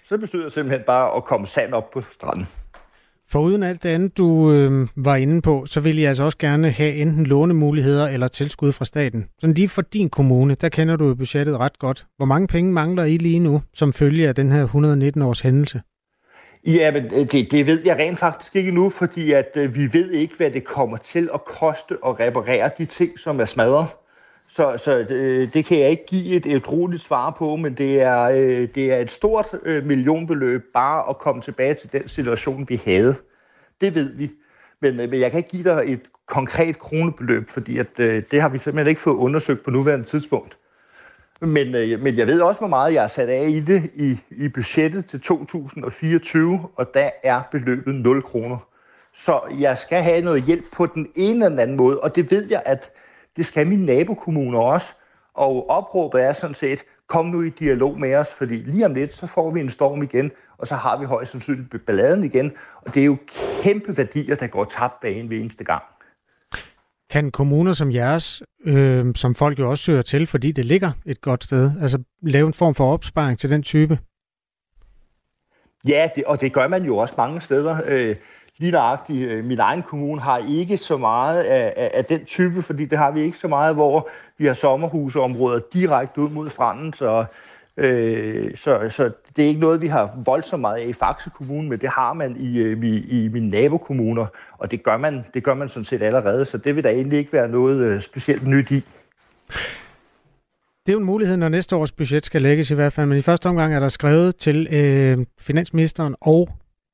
Så 0.04 0.14
det 0.14 0.20
betyder 0.20 0.48
simpelthen 0.48 0.84
bare 0.86 1.16
at 1.16 1.24
komme 1.24 1.46
sand 1.46 1.74
op 1.74 1.90
på 1.90 2.00
stranden. 2.00 2.48
For 3.28 3.40
uden 3.40 3.62
alt 3.62 3.82
det 3.82 3.88
andet, 3.88 4.18
du 4.18 4.52
øh, 4.52 4.88
var 4.96 5.16
inde 5.16 5.42
på, 5.42 5.66
så 5.66 5.80
vil 5.80 5.98
jeg 5.98 6.08
altså 6.08 6.24
også 6.24 6.38
gerne 6.38 6.70
have 6.70 6.94
enten 6.94 7.26
lånemuligheder 7.26 8.08
eller 8.08 8.28
tilskud 8.28 8.72
fra 8.72 8.84
staten. 8.84 9.26
Så 9.38 9.46
lige 9.46 9.68
for 9.68 9.82
din 9.82 10.10
kommune, 10.10 10.54
der 10.54 10.68
kender 10.68 10.96
du 10.96 11.14
budgettet 11.14 11.58
ret 11.58 11.78
godt. 11.78 12.06
Hvor 12.16 12.26
mange 12.26 12.46
penge 12.46 12.72
mangler 12.72 13.04
I 13.04 13.16
lige 13.16 13.38
nu, 13.38 13.62
som 13.74 13.92
følge 13.92 14.28
af 14.28 14.34
den 14.34 14.52
her 14.52 14.66
119-års 14.66 15.40
hændelse? 15.40 15.80
Ja, 16.66 16.90
men 16.90 17.04
øh, 17.04 17.32
det, 17.32 17.50
det 17.50 17.66
ved 17.66 17.82
jeg 17.84 17.96
rent 17.96 18.18
faktisk 18.18 18.56
ikke 18.56 18.70
nu, 18.70 18.90
fordi 18.90 19.32
at 19.32 19.50
øh, 19.56 19.74
vi 19.74 19.92
ved 19.92 20.10
ikke, 20.10 20.36
hvad 20.36 20.50
det 20.50 20.64
kommer 20.64 20.96
til 20.96 21.28
at 21.34 21.44
koste 21.44 21.94
at 22.06 22.20
reparere 22.20 22.70
de 22.78 22.84
ting, 22.84 23.18
som 23.18 23.40
er 23.40 23.44
smadret. 23.44 23.86
Så, 24.48 24.76
så 24.76 24.98
det, 24.98 25.54
det 25.54 25.64
kan 25.64 25.78
jeg 25.78 25.90
ikke 25.90 26.06
give 26.06 26.36
et, 26.36 26.46
et 26.46 26.72
roligt 26.72 27.02
svar 27.02 27.30
på, 27.30 27.56
men 27.56 27.74
det 27.74 28.00
er, 28.00 28.22
øh, 28.22 28.68
det 28.74 28.92
er 28.92 28.96
et 28.96 29.10
stort 29.10 29.46
øh, 29.62 29.86
millionbeløb 29.86 30.64
bare 30.74 31.08
at 31.08 31.18
komme 31.18 31.42
tilbage 31.42 31.74
til 31.74 31.92
den 31.92 32.08
situation, 32.08 32.66
vi 32.68 32.80
havde. 32.84 33.14
Det 33.80 33.94
ved 33.94 34.16
vi. 34.16 34.30
Men, 34.80 35.00
øh, 35.00 35.10
men 35.10 35.20
jeg 35.20 35.30
kan 35.30 35.38
ikke 35.38 35.50
give 35.50 35.64
dig 35.64 35.82
et 35.86 36.00
konkret 36.26 36.78
kronebeløb, 36.78 37.50
fordi 37.50 37.78
at, 37.78 37.86
øh, 37.98 38.22
det 38.30 38.40
har 38.40 38.48
vi 38.48 38.58
simpelthen 38.58 38.88
ikke 38.88 39.00
fået 39.00 39.14
undersøgt 39.14 39.64
på 39.64 39.70
nuværende 39.70 40.04
tidspunkt. 40.04 40.56
Men, 41.40 41.74
øh, 41.74 42.00
men 42.00 42.16
jeg 42.16 42.26
ved 42.26 42.40
også, 42.40 42.60
hvor 42.60 42.68
meget 42.68 42.94
jeg 42.94 43.02
har 43.02 43.08
sat 43.08 43.28
af 43.28 43.48
i 43.48 43.60
det 43.60 43.90
i, 43.94 44.20
i 44.30 44.48
budgettet 44.48 45.06
til 45.06 45.20
2024, 45.20 46.68
og 46.76 46.94
der 46.94 47.10
er 47.22 47.42
beløbet 47.50 47.94
0 47.94 48.22
kroner. 48.22 48.58
Så 49.14 49.40
jeg 49.58 49.78
skal 49.78 50.02
have 50.02 50.20
noget 50.20 50.42
hjælp 50.42 50.64
på 50.72 50.86
den 50.86 51.08
ene 51.14 51.44
eller 51.44 51.62
anden 51.62 51.76
måde, 51.76 52.00
og 52.00 52.16
det 52.16 52.30
ved 52.30 52.46
jeg, 52.50 52.62
at 52.64 52.92
det 53.36 53.46
skal 53.46 53.66
mine 53.66 53.86
nabokommuner 53.86 54.58
også. 54.58 54.94
Og 55.34 55.70
opråbet 55.70 56.22
er 56.22 56.32
sådan 56.32 56.54
set, 56.54 56.84
kom 57.06 57.26
nu 57.26 57.42
i 57.42 57.50
dialog 57.50 58.00
med 58.00 58.14
os, 58.14 58.32
fordi 58.32 58.54
lige 58.54 58.86
om 58.86 58.94
lidt, 58.94 59.14
så 59.14 59.26
får 59.26 59.50
vi 59.50 59.60
en 59.60 59.70
storm 59.70 60.02
igen, 60.02 60.30
og 60.58 60.66
så 60.66 60.74
har 60.74 60.98
vi 60.98 61.04
højst 61.04 61.30
sandsynligt 61.30 61.86
balladen 61.86 62.24
igen. 62.24 62.52
Og 62.82 62.94
det 62.94 63.00
er 63.00 63.04
jo 63.04 63.16
kæmpe 63.62 63.96
værdier, 63.96 64.34
der 64.34 64.46
går 64.46 64.64
tabt 64.64 65.00
bag 65.00 65.20
en 65.20 65.32
eneste 65.32 65.64
gang. 65.64 65.82
Kan 67.10 67.30
kommuner 67.30 67.72
som 67.72 67.92
jeres, 67.92 68.42
øh, 68.64 69.14
som 69.14 69.34
folk 69.34 69.58
jo 69.58 69.70
også 69.70 69.84
søger 69.84 70.02
til, 70.02 70.26
fordi 70.26 70.52
det 70.52 70.64
ligger 70.64 70.92
et 71.06 71.20
godt 71.20 71.44
sted, 71.44 71.70
altså 71.82 72.02
lave 72.22 72.46
en 72.46 72.52
form 72.52 72.74
for 72.74 72.92
opsparing 72.92 73.38
til 73.38 73.50
den 73.50 73.62
type? 73.62 73.98
Ja, 75.88 76.08
det, 76.16 76.24
og 76.24 76.40
det 76.40 76.52
gør 76.52 76.68
man 76.68 76.84
jo 76.84 76.96
også 76.96 77.14
mange 77.18 77.40
steder. 77.40 77.80
Øh, 77.86 78.16
lige 78.58 78.72
nøjagtigt, 78.72 79.30
øh, 79.30 79.44
min 79.44 79.58
egen 79.58 79.82
kommune 79.82 80.20
har 80.20 80.38
ikke 80.48 80.76
så 80.76 80.96
meget 80.96 81.42
af, 81.42 81.74
af, 81.76 81.90
af 81.94 82.04
den 82.04 82.24
type, 82.24 82.62
fordi 82.62 82.84
det 82.84 82.98
har 82.98 83.10
vi 83.10 83.22
ikke 83.22 83.38
så 83.38 83.48
meget, 83.48 83.74
hvor 83.74 84.08
vi 84.38 84.46
har 84.46 84.54
sommerhusområder 84.54 85.60
direkte 85.72 86.20
ud 86.20 86.30
mod 86.30 86.48
stranden, 86.48 86.92
så, 86.92 87.24
øh, 87.76 88.56
så, 88.56 88.88
så 88.88 89.10
det 89.36 89.44
er 89.44 89.48
ikke 89.48 89.60
noget, 89.60 89.80
vi 89.80 89.86
har 89.86 90.10
voldsomt 90.24 90.60
meget 90.60 90.80
af 90.80 90.88
i 90.88 90.92
Faxe 90.92 91.30
Kommune, 91.30 91.68
men 91.68 91.78
det 91.78 91.88
har 91.88 92.12
man 92.12 92.36
i, 92.36 92.58
øh, 92.58 92.84
i, 92.84 93.24
i 93.24 93.28
mine 93.28 93.50
nabokommuner, 93.50 94.26
og 94.58 94.70
det 94.70 94.82
gør, 94.82 94.96
man, 94.96 95.24
det 95.34 95.44
gør 95.44 95.54
man 95.54 95.68
sådan 95.68 95.84
set 95.84 96.02
allerede, 96.02 96.44
så 96.44 96.58
det 96.58 96.76
vil 96.76 96.84
der 96.84 96.90
egentlig 96.90 97.18
ikke 97.18 97.32
være 97.32 97.48
noget 97.48 97.80
øh, 97.80 98.00
specielt 98.00 98.46
nyt 98.46 98.70
i. 98.70 98.84
Det 100.86 100.92
er 100.92 100.94
jo 100.94 100.98
en 100.98 101.04
mulighed, 101.04 101.36
når 101.36 101.48
næste 101.48 101.76
års 101.76 101.92
budget 101.92 102.26
skal 102.26 102.42
lægges 102.42 102.70
i 102.70 102.74
hvert 102.74 102.92
fald, 102.92 103.06
men 103.06 103.18
i 103.18 103.22
første 103.22 103.46
omgang 103.46 103.74
er 103.74 103.80
der 103.80 103.88
skrevet 103.88 104.36
til 104.36 104.68
øh, 104.70 105.18
finansministeren 105.38 106.14
og 106.20 106.48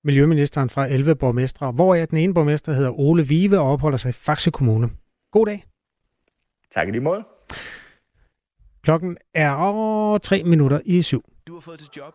miljøministeren 0.04 0.70
fra 0.70 0.86
11 0.86 1.14
borgmestre, 1.14 1.72
hvor 1.72 1.94
er 1.94 2.06
den 2.06 2.18
ene 2.18 2.34
borgmester 2.34 2.72
hedder 2.72 3.00
Ole 3.00 3.28
Vive 3.28 3.58
og 3.58 3.72
opholder 3.72 3.98
sig 3.98 4.08
i 4.08 4.12
Faxe 4.12 4.50
Kommune. 4.50 4.90
God 5.32 5.46
dag. 5.46 5.64
Tak 6.70 6.88
i 6.88 6.90
lige 6.90 7.00
måde. 7.00 7.24
Klokken 8.82 9.16
er 9.34 9.50
over 9.52 10.18
tre 10.18 10.42
minutter 10.42 10.80
i 10.84 11.02
syv. 11.02 11.24
Du 11.46 11.54
har 11.54 11.60
fået 11.60 11.78
til 11.78 11.88
job 11.96 12.14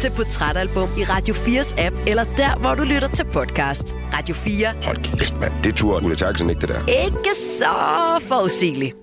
til 0.00 0.10
Portrætalbum 0.16 0.88
i 0.98 1.04
Radio 1.04 1.34
4's 1.34 1.80
app, 1.86 1.96
eller 2.06 2.24
der, 2.24 2.58
hvor 2.58 2.74
du 2.74 2.82
lytter 2.82 3.08
til 3.08 3.24
podcast. 3.24 3.96
Radio 4.12 4.34
4. 4.34 4.66
Hold 4.84 4.96
kæft, 4.96 5.40
mand. 5.40 5.52
Det 5.64 5.74
tror 5.74 6.04
Ulla 6.04 6.14
Terkelsen 6.14 6.50
ikke, 6.50 6.60
det 6.60 6.68
der. 6.68 6.86
Ikke 7.06 7.34
så 7.34 7.74
forudsigeligt. 8.20 8.94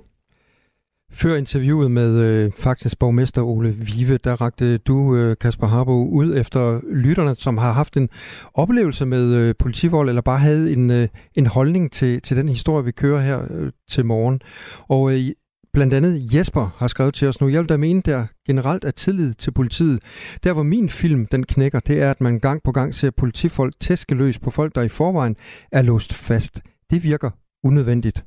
Før 1.12 1.36
interviewet 1.36 1.91
med 1.91 2.20
øh, 2.20 2.52
faktisk 2.60 3.00
borgmester 3.00 3.41
Ole 3.41 3.70
Vive, 3.70 4.18
der 4.18 4.41
rakte 4.41 4.78
du, 4.78 5.16
øh, 5.16 5.36
Kasper 5.41 5.68
Harbo, 5.68 6.08
ud 6.08 6.38
efter 6.38 6.80
lytterne, 6.93 7.36
som 7.36 7.58
har 7.58 7.72
haft 7.72 7.98
en 7.98 8.10
oplevelse 8.54 9.06
med 9.06 9.34
øh, 9.34 9.56
politivold, 9.60 10.10
eller 10.10 10.22
bare 10.22 10.39
havde 10.39 10.74
en, 10.74 10.91
øh, 10.91 11.08
en 11.36 11.45
holdning 11.45 11.91
til, 11.91 12.22
til 12.22 12.38
den 12.38 12.50
historie, 12.50 12.86
vi 12.86 12.91
kører 12.91 13.22
her 13.22 13.41
øh, 13.50 13.72
til 13.89 14.06
morgen. 14.06 14.39
Og 14.88 15.12
øh, 15.12 15.30
Blandt 15.74 15.93
andet 15.93 16.34
Jesper 16.34 16.76
har 16.78 16.88
skrevet 16.88 17.13
til 17.13 17.28
os 17.28 17.41
nu, 17.41 17.47
jeg 17.47 17.61
vil 17.61 17.70
da 17.70 17.78
mene, 17.78 18.01
der 18.01 18.26
generelt 18.47 18.84
er 18.84 18.91
tillid 18.91 19.34
til 19.34 19.51
politiet. 19.51 19.99
Der 20.43 20.53
hvor 20.53 20.63
min 20.63 20.89
film 20.89 21.26
den 21.26 21.43
knækker, 21.43 21.80
det 21.80 22.01
er, 22.01 22.11
at 22.11 22.22
man 22.22 22.39
gang 22.39 22.63
på 22.63 22.72
gang 22.72 22.95
ser 22.95 23.11
politifolk 23.11 23.74
tæskeløs 23.80 24.39
på 24.39 24.51
folk, 24.51 24.76
der 24.76 24.82
i 24.82 24.89
forvejen 24.89 25.36
er 25.72 25.82
låst 25.82 26.13
fast. 26.13 26.61
Det 26.89 27.03
virker 27.03 27.30
unødvendigt. 27.63 28.26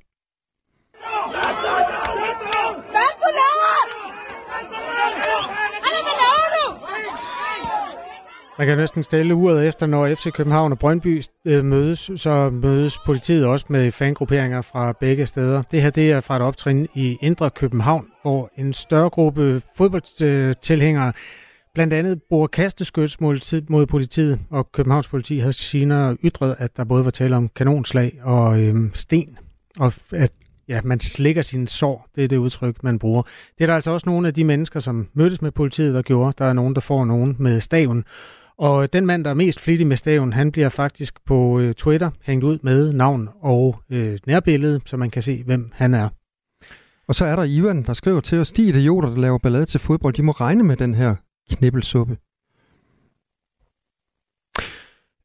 Man 8.61 8.67
kan 8.67 8.79
næsten 8.79 9.03
stille 9.03 9.35
uret 9.35 9.69
efter, 9.69 9.87
når 9.87 10.15
FC 10.15 10.33
København 10.33 10.73
og 10.73 10.79
Brøndby 10.79 11.23
øh, 11.45 11.65
mødes, 11.65 12.11
så 12.17 12.51
mødes 12.51 12.99
politiet 13.07 13.47
også 13.47 13.67
med 13.69 13.93
fangrupperinger 13.93 14.63
fra 14.63 14.93
begge 14.93 15.27
steder. 15.27 15.63
Det 15.71 15.83
her 15.83 15.91
det 15.91 16.13
er 16.13 16.21
fra 16.21 16.37
et 16.37 16.43
optrin 16.43 16.89
i 16.95 17.19
Indre 17.21 17.51
København, 17.51 18.07
hvor 18.23 18.51
en 18.57 18.73
større 18.73 19.11
gruppe 19.11 19.63
fodboldtilhængere 19.77 21.13
blandt 21.75 21.93
andet 21.93 22.23
bruger 22.29 22.47
kasteskyts 22.47 23.21
mod 23.21 23.87
politiet, 23.87 24.41
og 24.51 24.73
Københavns 24.73 25.09
politi 25.09 25.39
har 25.39 25.51
senere 25.51 26.17
ytret, 26.25 26.57
at 26.59 26.77
der 26.77 26.85
både 26.85 27.05
var 27.05 27.11
tale 27.11 27.37
om 27.37 27.49
kanonslag 27.57 28.21
og 28.23 28.61
øhm, 28.61 28.91
sten, 28.95 29.39
og 29.79 29.93
at 30.13 30.33
ja, 30.69 30.81
man 30.85 31.01
slikker 31.01 31.43
sin 31.43 31.67
sår. 31.67 32.09
Det 32.15 32.25
er 32.25 32.29
det 32.29 32.37
udtryk, 32.37 32.83
man 32.83 32.99
bruger. 32.99 33.23
Det 33.59 33.65
er 33.65 33.67
der 33.67 33.75
altså 33.75 33.91
også 33.91 34.09
nogle 34.09 34.29
af 34.29 34.35
de 34.35 34.45
mennesker, 34.45 34.81
som 34.81 35.09
mødtes 35.15 35.43
med 35.43 35.51
politiet, 35.51 35.95
der 35.95 36.03
gjorde. 36.03 36.35
Der 36.39 36.45
er 36.45 36.53
nogen, 36.53 36.75
der 36.75 36.81
får 36.81 37.05
nogen 37.05 37.37
med 37.39 37.61
staven. 37.61 38.05
Og 38.61 38.93
den 38.93 39.07
mand, 39.07 39.25
der 39.25 39.31
er 39.31 39.35
mest 39.35 39.61
flittig 39.61 39.87
med 39.87 39.97
staven, 39.97 40.33
han 40.33 40.53
bliver 40.53 40.69
faktisk 40.69 41.25
på 41.27 41.61
øh, 41.61 41.75
Twitter 41.75 42.11
hængt 42.23 42.45
ud 42.45 42.59
med 42.63 42.93
navn 42.93 43.29
og 43.41 43.81
øh, 43.91 44.19
nærbillede, 44.27 44.81
så 44.87 44.97
man 44.97 45.11
kan 45.11 45.23
se, 45.23 45.43
hvem 45.45 45.71
han 45.75 45.95
er. 45.95 46.09
Og 47.09 47.15
så 47.15 47.25
er 47.25 47.37
der 47.37 47.43
Ivan, 47.43 47.83
der 47.83 47.93
skriver 47.93 48.21
til 48.21 48.39
os, 48.39 48.53
de 48.53 48.69
idioter, 48.69 49.09
der 49.09 49.17
laver 49.17 49.39
ballade 49.39 49.67
til 49.67 49.81
fodbold, 49.81 50.15
de 50.15 50.23
må 50.23 50.33
regne 50.33 50.63
med 50.63 50.77
den 50.77 50.95
her 50.95 51.15
knibbelsuppe. 51.51 52.17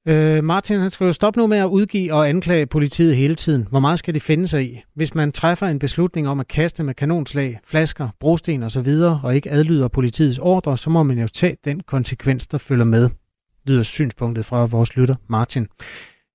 Øh, 0.07 0.43
Martin 0.43 0.79
han 0.79 0.91
skriver, 0.91 1.11
stop 1.11 1.35
nu 1.35 1.47
med 1.47 1.57
at 1.57 1.67
udgive 1.67 2.13
og 2.13 2.29
anklage 2.29 2.65
politiet 2.65 3.15
hele 3.15 3.35
tiden. 3.35 3.67
Hvor 3.69 3.79
meget 3.79 3.99
skal 3.99 4.13
de 4.13 4.19
finde 4.19 4.47
sig 4.47 4.71
i? 4.71 4.81
Hvis 4.95 5.15
man 5.15 5.31
træffer 5.31 5.67
en 5.67 5.79
beslutning 5.79 6.27
om 6.27 6.39
at 6.39 6.47
kaste 6.47 6.83
med 6.83 6.93
kanonslag, 6.93 7.59
flasker, 7.63 8.09
brosten 8.19 8.63
osv., 8.63 8.87
og 9.23 9.35
ikke 9.35 9.51
adlyder 9.51 9.87
politiets 9.87 10.39
ordre, 10.39 10.77
så 10.77 10.89
må 10.89 11.03
man 11.03 11.19
jo 11.19 11.27
tage 11.27 11.57
den 11.65 11.79
konsekvens, 11.79 12.47
der 12.47 12.57
følger 12.57 12.85
med, 12.85 13.09
lyder 13.65 13.83
synspunktet 13.83 14.45
fra 14.45 14.65
vores 14.65 14.95
lytter 14.95 15.15
Martin. 15.27 15.67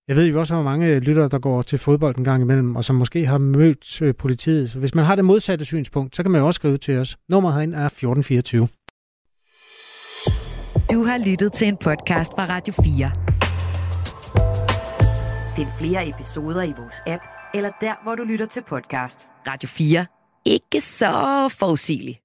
Jeg 0.09 0.17
ved 0.17 0.27
jo 0.27 0.39
også, 0.39 0.55
hvor 0.55 0.63
mange 0.63 0.99
lyttere, 0.99 1.29
der 1.29 1.39
går 1.39 1.63
til 1.63 1.79
fodbold 1.79 2.17
en 2.19 2.25
gang 2.25 2.43
imellem, 2.43 2.77
og 2.77 2.85
som 2.85 2.97
måske 2.97 3.27
har 3.27 3.39
mødt 3.39 4.03
øh, 4.03 4.15
politiet. 4.15 4.71
Så 4.71 4.79
hvis 4.79 4.95
man 4.95 5.05
har 5.05 5.15
det 5.15 5.25
modsatte 5.25 5.65
synspunkt, 5.65 6.17
så 6.17 6.23
kan 6.23 6.31
man 6.33 6.41
jo 6.41 6.47
også 6.47 6.59
skrive 6.59 6.77
til 6.77 6.99
os. 6.99 7.17
Nummeret 7.29 7.55
herinde 7.55 7.77
er 7.77 7.87
1424. 7.87 8.69
Du 10.93 11.05
har 11.05 11.19
lyttet 11.27 11.53
til 11.53 11.69
en 11.69 11.77
podcast 11.77 12.33
fra 12.33 12.47
Radio 12.49 12.75
4. 12.85 13.11
Find 15.57 15.69
flere 15.79 16.09
episoder 16.09 16.63
i 16.63 16.73
vores 16.79 16.97
app, 17.07 17.23
eller 17.55 17.71
der, 17.81 17.95
hvor 18.03 18.15
du 18.15 18.23
lytter 18.23 18.47
til 18.47 18.63
podcast. 18.69 19.29
Radio 19.47 19.69
4. 19.69 20.07
Ikke 20.45 20.81
så 20.81 21.49
forudsigeligt. 21.59 22.21